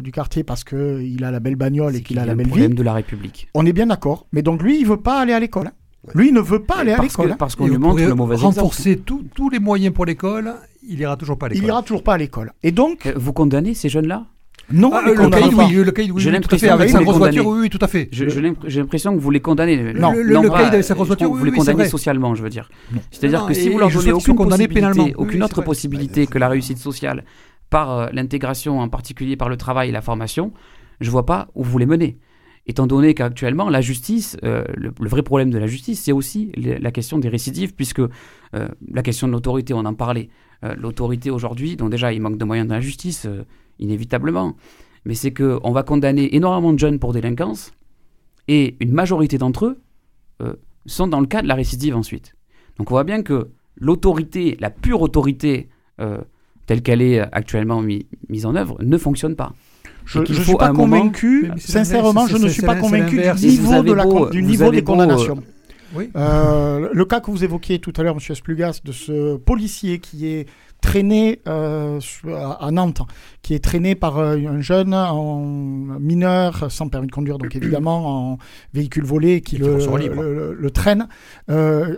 du 0.00 0.12
quartier 0.12 0.44
parce 0.44 0.62
qu'il 0.62 1.24
a 1.24 1.32
la 1.32 1.40
belle 1.40 1.56
bagnole 1.56 1.96
et 1.96 2.02
qu'il 2.02 2.20
a 2.20 2.24
la 2.24 2.36
belle 2.36 2.46
vie. 2.46 2.68
de 2.68 2.82
la 2.84 2.92
République. 2.92 3.48
On 3.52 3.66
est 3.66 3.72
bien 3.72 3.86
d'accord. 3.86 4.28
Mais 4.32 4.42
donc 4.42 4.62
lui, 4.62 4.78
il 4.78 4.86
veut 4.86 5.00
pas 5.00 5.20
aller 5.20 5.32
à 5.32 5.40
l'école. 5.40 5.66
Hein. 5.66 5.72
Lui, 6.14 6.28
il 6.28 6.34
ne 6.34 6.40
veut 6.40 6.62
pas 6.62 6.78
aller 6.78 6.92
à 6.92 7.00
l'école. 7.00 7.32
Hein. 7.32 7.36
Parce 7.36 7.56
qu'on 7.56 7.66
lui 7.66 7.78
montre 7.78 8.00
le 8.00 8.14
mauvais 8.14 8.36
renforcer 8.36 8.96
tous 8.96 9.50
les 9.50 9.58
moyens 9.58 9.92
pour 9.92 10.04
l'école, 10.04 10.54
il 10.88 11.00
ira 11.00 11.16
toujours 11.16 11.38
pas 11.38 11.46
à 11.46 11.48
l'école. 11.50 11.64
Il 11.64 11.68
ira 11.68 11.82
toujours 11.82 12.02
pas 12.02 12.14
à 12.14 12.18
l'école. 12.18 12.52
Et 12.62 12.72
donc, 12.72 13.06
vous 13.16 13.32
condamnez 13.32 13.74
ces 13.74 13.88
jeunes-là? 13.88 14.26
Non, 14.72 14.90
ah, 14.94 15.02
le, 15.04 15.14
caïd, 15.28 15.54
oui, 15.54 15.84
le 15.84 15.90
caïd, 15.90 16.10
oui, 16.10 16.40
tout 16.40 16.54
à 16.54 16.58
fait, 16.58 16.68
avec 16.68 16.90
sa 16.90 17.02
grosse 17.02 17.18
voiture, 17.18 17.46
oui, 17.46 17.68
tout 17.70 17.78
à 17.80 17.88
fait. 17.88 18.08
J'ai 18.12 18.80
l'impression 18.80 19.14
que 19.14 19.20
vous 19.20 19.30
les 19.30 19.40
condamnez. 19.40 19.92
Non, 19.94 20.12
le, 20.12 20.48
caïd 20.48 20.74
avec 20.74 20.84
sa 20.84 20.94
grosse 20.94 21.08
voiture, 21.08 21.32
vous 21.32 21.44
les 21.44 21.52
condamnez 21.52 21.86
socialement, 21.86 22.34
je 22.34 22.42
veux 22.42 22.50
dire. 22.50 22.68
C'est-à-dire 23.10 23.46
que 23.46 23.54
si 23.54 23.68
vous 23.68 23.78
leur 23.78 23.90
donnez 23.90 24.12
aucune 24.12 24.36
possibilité, 24.36 25.14
aucune 25.16 25.42
autre 25.42 25.62
possibilité 25.62 26.26
que 26.26 26.38
la 26.38 26.48
réussite 26.48 26.78
sociale 26.78 27.24
par 27.70 27.90
euh, 27.90 28.06
l'intégration, 28.12 28.80
en 28.80 28.88
particulier 28.90 29.34
par 29.34 29.48
le 29.48 29.56
travail 29.56 29.88
et 29.88 29.92
la 29.92 30.02
formation, 30.02 30.52
je 31.00 31.10
vois 31.10 31.26
pas 31.26 31.48
où 31.54 31.64
vous 31.64 31.78
les 31.78 31.86
menez. 31.86 32.18
étant 32.66 32.86
donné 32.86 33.14
qu'actuellement, 33.14 33.68
la 33.68 33.80
justice, 33.80 34.36
euh, 34.44 34.64
le, 34.76 34.92
vrai 35.00 35.22
problème 35.22 35.50
de 35.50 35.58
la 35.58 35.66
justice, 35.66 36.00
c'est 36.00 36.12
aussi 36.12 36.52
la 36.56 36.92
question 36.92 37.18
des 37.18 37.28
récidives, 37.28 37.74
puisque 37.74 37.98
euh, 37.98 38.68
la 38.88 39.02
question 39.02 39.26
de 39.26 39.32
l'autorité, 39.32 39.74
on 39.74 39.84
en 39.84 39.94
parlait. 39.94 40.28
Euh, 40.64 40.74
l'autorité 40.76 41.30
aujourd'hui, 41.30 41.76
donc 41.76 41.90
déjà, 41.90 42.12
il 42.12 42.20
manque 42.20 42.38
de 42.38 42.44
moyens 42.44 42.68
dans 42.68 42.76
la 42.76 42.80
justice, 42.80 43.26
inévitablement, 43.78 44.56
mais 45.04 45.14
c'est 45.14 45.32
qu'on 45.32 45.72
va 45.72 45.82
condamner 45.82 46.34
énormément 46.34 46.72
de 46.72 46.78
jeunes 46.78 46.98
pour 46.98 47.12
délinquance, 47.12 47.72
et 48.48 48.76
une 48.80 48.92
majorité 48.92 49.38
d'entre 49.38 49.66
eux 49.66 50.58
sont 50.86 51.06
dans 51.06 51.20
le 51.20 51.26
cas 51.26 51.42
de 51.42 51.48
la 51.48 51.54
récidive 51.54 51.96
ensuite. 51.96 52.34
Donc 52.76 52.90
on 52.90 52.94
voit 52.94 53.04
bien 53.04 53.22
que 53.22 53.50
l'autorité, 53.76 54.56
la 54.60 54.70
pure 54.70 55.00
autorité 55.00 55.68
telle 56.66 56.82
qu'elle 56.82 57.02
est 57.02 57.20
actuellement 57.20 57.82
mise 58.28 58.46
en 58.46 58.56
œuvre, 58.56 58.76
ne 58.82 58.98
fonctionne 58.98 59.36
pas. 59.36 59.52
Je 60.04 60.18
ne 60.18 60.24
suis 60.24 60.56
pas 60.56 60.72
convaincu, 60.72 61.50
sincèrement, 61.58 62.26
je 62.26 62.36
ne 62.36 62.48
suis 62.48 62.62
pas 62.62 62.74
convaincu 62.74 63.20
du 63.36 63.46
niveau, 63.46 63.82
de 63.82 63.92
la, 63.92 64.06
du 64.30 64.42
niveau 64.42 64.70
des 64.70 64.82
condamnations. 64.82 65.42
Euh, 66.16 66.88
le 66.92 67.04
cas 67.04 67.20
que 67.20 67.30
vous 67.30 67.44
évoquiez 67.44 67.78
tout 67.78 67.92
à 67.96 68.02
l'heure, 68.02 68.16
M. 68.16 68.34
Splugas, 68.34 68.80
de 68.84 68.92
ce 68.92 69.36
policier 69.36 69.98
qui 69.98 70.26
est 70.26 70.48
traîné 70.82 71.40
euh, 71.48 71.98
à 72.60 72.70
Nantes, 72.70 73.00
qui 73.40 73.54
est 73.54 73.64
traîné 73.64 73.94
par 73.94 74.18
euh, 74.18 74.36
un 74.36 74.60
jeune 74.60 74.92
en 74.92 75.40
mineur, 75.98 76.70
sans 76.70 76.88
permis 76.88 77.06
de 77.06 77.12
conduire, 77.12 77.38
donc 77.38 77.56
évidemment 77.56 78.32
en 78.32 78.38
véhicule 78.74 79.04
volé, 79.04 79.40
qui 79.40 79.56
le, 79.56 80.54
le, 80.58 80.70
traîne, 80.70 81.08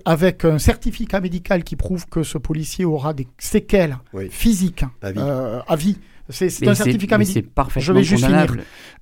avec 0.04 0.44
un 0.44 0.58
certificat 0.58 1.20
médical 1.20 1.64
qui 1.64 1.74
prouve 1.74 2.06
que 2.06 2.22
ce 2.22 2.38
policier 2.38 2.84
aura 2.84 3.12
des 3.12 3.26
séquelles 3.38 3.98
physiques 4.30 4.84
à 5.02 5.76
vie 5.76 5.98
c'est 6.28 6.66
un 6.66 6.74
certificat 6.74 7.18
médical. 7.18 7.44
Je 7.76 7.92
vais 7.92 8.02
juste 8.02 8.24
finir 8.24 8.56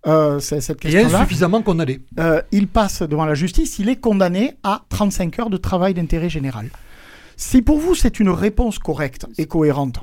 euh, 0.06 0.40
cette 0.40 0.80
question-là. 0.80 1.08
Il 1.08 1.14
est 1.14 1.18
suffisamment 1.18 1.62
condamné. 1.62 2.00
Euh, 2.18 2.42
il 2.50 2.66
passe 2.66 3.02
devant 3.02 3.24
la 3.24 3.34
justice, 3.34 3.78
il 3.78 3.88
est 3.88 3.96
condamné 3.96 4.54
à 4.62 4.84
35 4.88 5.38
heures 5.38 5.50
de 5.50 5.56
travail 5.56 5.94
d'intérêt 5.94 6.28
général. 6.28 6.68
Si 7.42 7.60
pour 7.60 7.78
vous 7.78 7.94
c'est 7.94 8.20
une 8.20 8.30
réponse 8.30 8.78
correcte 8.78 9.26
et 9.36 9.46
cohérente, 9.46 9.98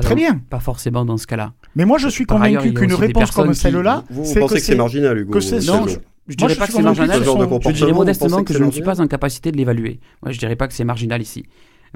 très 0.00 0.14
bien. 0.14 0.40
Pas 0.48 0.60
forcément 0.60 1.04
dans 1.04 1.18
ce 1.18 1.26
cas-là. 1.26 1.52
Mais 1.74 1.84
moi 1.84 1.98
je 1.98 2.08
suis 2.08 2.24
convaincu 2.24 2.72
qu'une 2.72 2.94
réponse 2.94 3.32
comme 3.32 3.52
celle-là, 3.52 4.04
vous, 4.08 4.24
vous 4.24 4.34
pensez 4.34 4.54
que 4.54 4.60
c'est 4.60 4.76
marginal, 4.76 5.18
Hugo 5.18 5.38
Non, 5.66 5.86
je, 6.28 6.36
dirais 6.36 6.54
pas 6.54 6.66
que 6.68 6.72
c'est 6.72 6.82
marginal. 6.82 7.22
Je 7.22 7.70
dirais 7.72 7.92
modestement 7.92 8.44
que 8.44 8.54
je 8.54 8.62
ne 8.62 8.70
suis 8.70 8.82
pas 8.82 9.00
en 9.00 9.08
capacité 9.08 9.50
de 9.50 9.56
l'évaluer. 9.56 9.98
Moi, 10.22 10.30
je 10.32 10.38
dirais 10.38 10.56
pas 10.56 10.68
que 10.68 10.72
c'est 10.72 10.84
marginal 10.84 11.20
ici. 11.20 11.44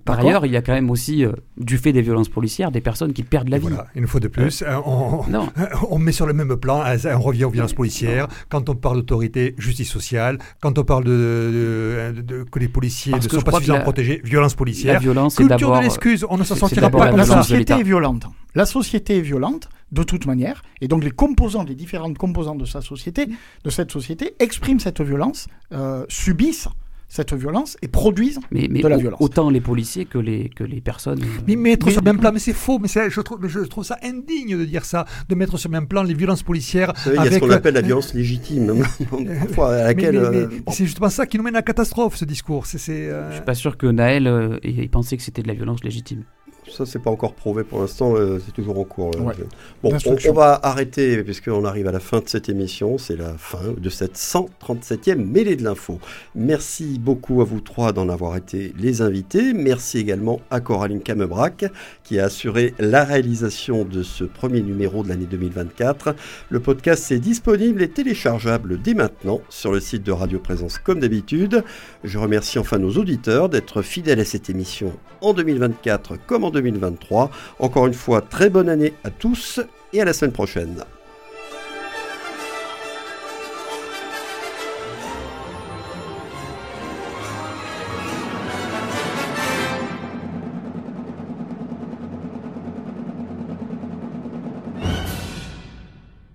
Par 0.04 0.20
ailleurs, 0.20 0.46
il 0.46 0.52
y 0.52 0.56
a 0.56 0.62
quand 0.62 0.72
même 0.72 0.90
aussi, 0.90 1.24
euh, 1.24 1.32
du 1.56 1.78
fait 1.78 1.92
des 1.92 2.02
violences 2.02 2.28
policières, 2.28 2.70
des 2.70 2.80
personnes 2.80 3.12
qui 3.12 3.22
perdent 3.22 3.48
la 3.48 3.58
vie. 3.58 3.68
Voilà, 3.68 3.86
une 3.94 4.06
fois 4.06 4.20
de 4.20 4.28
plus, 4.28 4.62
euh, 4.62 4.76
on, 4.84 5.22
on, 5.90 5.98
met 5.98 6.12
sur 6.12 6.26
le 6.26 6.32
même 6.32 6.54
plan, 6.56 6.82
euh, 6.84 6.96
on 7.16 7.20
revient 7.20 7.44
aux 7.44 7.50
violences 7.50 7.72
policières. 7.72 8.28
Quand 8.48 8.68
on 8.68 8.74
parle 8.74 8.96
d'autorité, 8.98 9.54
justice 9.58 9.90
sociale. 9.90 10.38
Quand 10.60 10.78
on 10.78 10.84
parle 10.84 11.04
de, 11.04 12.44
que 12.50 12.58
les 12.58 12.68
policiers 12.68 13.14
ne 13.14 13.20
sont 13.20 13.40
pas 13.40 13.52
suffisamment 13.52 13.82
protégés, 13.82 14.20
violence 14.22 14.54
policière. 14.54 14.94
La 14.94 15.00
violence 15.00 15.36
Culture 15.36 15.76
de 15.76 15.80
l'excuse, 15.80 16.26
on 16.28 16.36
ne 16.36 16.44
s'en 16.44 16.56
sortira 16.56 16.90
pas. 16.90 17.10
La, 17.10 17.16
la 17.16 17.24
société 17.24 17.72
est 17.72 17.82
violente. 17.82 18.26
La 18.54 18.66
société 18.66 19.18
est 19.18 19.22
violente 19.22 19.68
de 19.92 20.02
toute 20.02 20.26
manière, 20.26 20.62
et 20.80 20.88
donc 20.88 21.04
les 21.04 21.10
composants, 21.10 21.62
les 21.62 21.74
différentes 21.74 22.18
composantes 22.18 22.58
de 22.58 22.64
sa 22.64 22.80
société, 22.80 23.28
de 23.64 23.70
cette 23.70 23.92
société, 23.92 24.34
expriment 24.40 24.80
cette 24.80 25.00
violence, 25.00 25.48
subissent 26.08 26.68
cette 27.08 27.34
violence 27.34 27.76
et 27.82 27.88
produisent 27.88 28.40
de 28.50 28.88
la 28.88 28.96
violence. 28.96 29.20
Autant 29.20 29.50
les 29.50 29.60
policiers 29.60 30.04
que 30.04 30.18
les, 30.18 30.48
que 30.48 30.64
les 30.64 30.80
personnes. 30.80 31.22
Euh, 31.22 31.42
mais 31.46 31.56
mettre 31.56 31.90
sur 31.90 32.00
le 32.00 32.04
même 32.04 32.18
plan, 32.18 32.32
mais 32.32 32.38
c'est 32.38 32.52
faux, 32.52 32.78
mais 32.78 32.88
je 32.88 33.20
trouve, 33.20 33.46
je 33.46 33.60
trouve 33.60 33.84
ça 33.84 33.98
indigne 34.02 34.58
de 34.58 34.64
dire 34.64 34.84
ça, 34.84 35.06
de 35.28 35.34
mettre 35.34 35.56
sur 35.56 35.70
le 35.70 35.72
même 35.78 35.86
plan 35.86 36.02
les 36.02 36.14
violences 36.14 36.42
policières. 36.42 36.92
Il 37.06 37.14
y 37.14 37.18
a 37.18 37.30
ce 37.30 37.38
qu'on 37.38 37.50
appelle 37.50 37.74
la 37.74 37.82
violence 37.82 38.14
légitime, 38.14 38.84
à 39.58 39.84
laquelle. 39.84 40.16
Euh, 40.16 40.48
c'est 40.72 40.84
justement 40.84 41.10
ça 41.10 41.26
qui 41.26 41.38
nous 41.38 41.44
mène 41.44 41.54
à 41.54 41.58
la 41.58 41.62
catastrophe, 41.62 42.16
ce 42.16 42.24
discours. 42.24 42.66
C'est, 42.66 42.90
euh... 42.90 43.30
Je 43.30 43.36
suis 43.36 43.44
pas 43.44 43.54
sûr 43.54 43.76
que 43.76 43.86
Naël 43.86 44.26
euh, 44.26 44.58
ait 44.62 44.88
pensé 44.88 45.16
que 45.16 45.22
c'était 45.22 45.42
de 45.42 45.48
la 45.48 45.54
violence 45.54 45.84
légitime. 45.84 46.24
Ça, 46.70 46.84
c'est 46.84 46.98
pas 46.98 47.10
encore 47.10 47.34
prouvé 47.34 47.64
pour 47.64 47.80
l'instant, 47.80 48.14
euh, 48.16 48.40
c'est 48.44 48.52
toujours 48.52 48.78
en 48.78 48.84
cours. 48.84 49.10
Bon, 49.82 49.92
on, 50.06 50.32
va 50.32 50.58
arrêter 50.62 51.22
puisqu'on 51.22 51.64
arrive 51.64 51.86
à 51.86 51.92
la 51.92 52.00
fin 52.00 52.18
de 52.18 52.28
cette 52.28 52.48
émission. 52.48 52.98
C'est 52.98 53.16
la 53.16 53.34
fin 53.38 53.72
de 53.76 53.88
cette 53.88 54.16
137e 54.16 55.16
mêlée 55.16 55.56
de 55.56 55.64
l'info. 55.64 55.98
Merci 56.34 56.98
beaucoup 56.98 57.40
à 57.40 57.44
vous 57.44 57.60
trois 57.60 57.92
d'en 57.92 58.08
avoir 58.08 58.36
été 58.36 58.72
les 58.78 59.00
invités. 59.00 59.52
Merci 59.52 59.98
également 59.98 60.40
à 60.50 60.60
Coraline 60.60 61.00
Camebrac 61.00 61.64
qui 62.06 62.20
a 62.20 62.26
assuré 62.26 62.72
la 62.78 63.02
réalisation 63.02 63.84
de 63.84 64.04
ce 64.04 64.22
premier 64.22 64.60
numéro 64.60 65.02
de 65.02 65.08
l'année 65.08 65.26
2024. 65.26 66.14
Le 66.50 66.60
podcast 66.60 67.10
est 67.10 67.18
disponible 67.18 67.82
et 67.82 67.88
téléchargeable 67.88 68.80
dès 68.80 68.94
maintenant 68.94 69.40
sur 69.48 69.72
le 69.72 69.80
site 69.80 70.04
de 70.04 70.12
Radio 70.12 70.38
Présence 70.38 70.78
comme 70.78 71.00
d'habitude. 71.00 71.64
Je 72.04 72.18
remercie 72.18 72.60
enfin 72.60 72.78
nos 72.78 72.92
auditeurs 72.92 73.48
d'être 73.48 73.82
fidèles 73.82 74.20
à 74.20 74.24
cette 74.24 74.48
émission 74.48 74.92
en 75.20 75.32
2024 75.32 76.14
comme 76.26 76.44
en 76.44 76.50
2023. 76.50 77.30
Encore 77.58 77.88
une 77.88 77.94
fois, 77.94 78.20
très 78.20 78.50
bonne 78.50 78.68
année 78.68 78.94
à 79.02 79.10
tous 79.10 79.60
et 79.92 80.00
à 80.00 80.04
la 80.04 80.12
semaine 80.12 80.32
prochaine. 80.32 80.84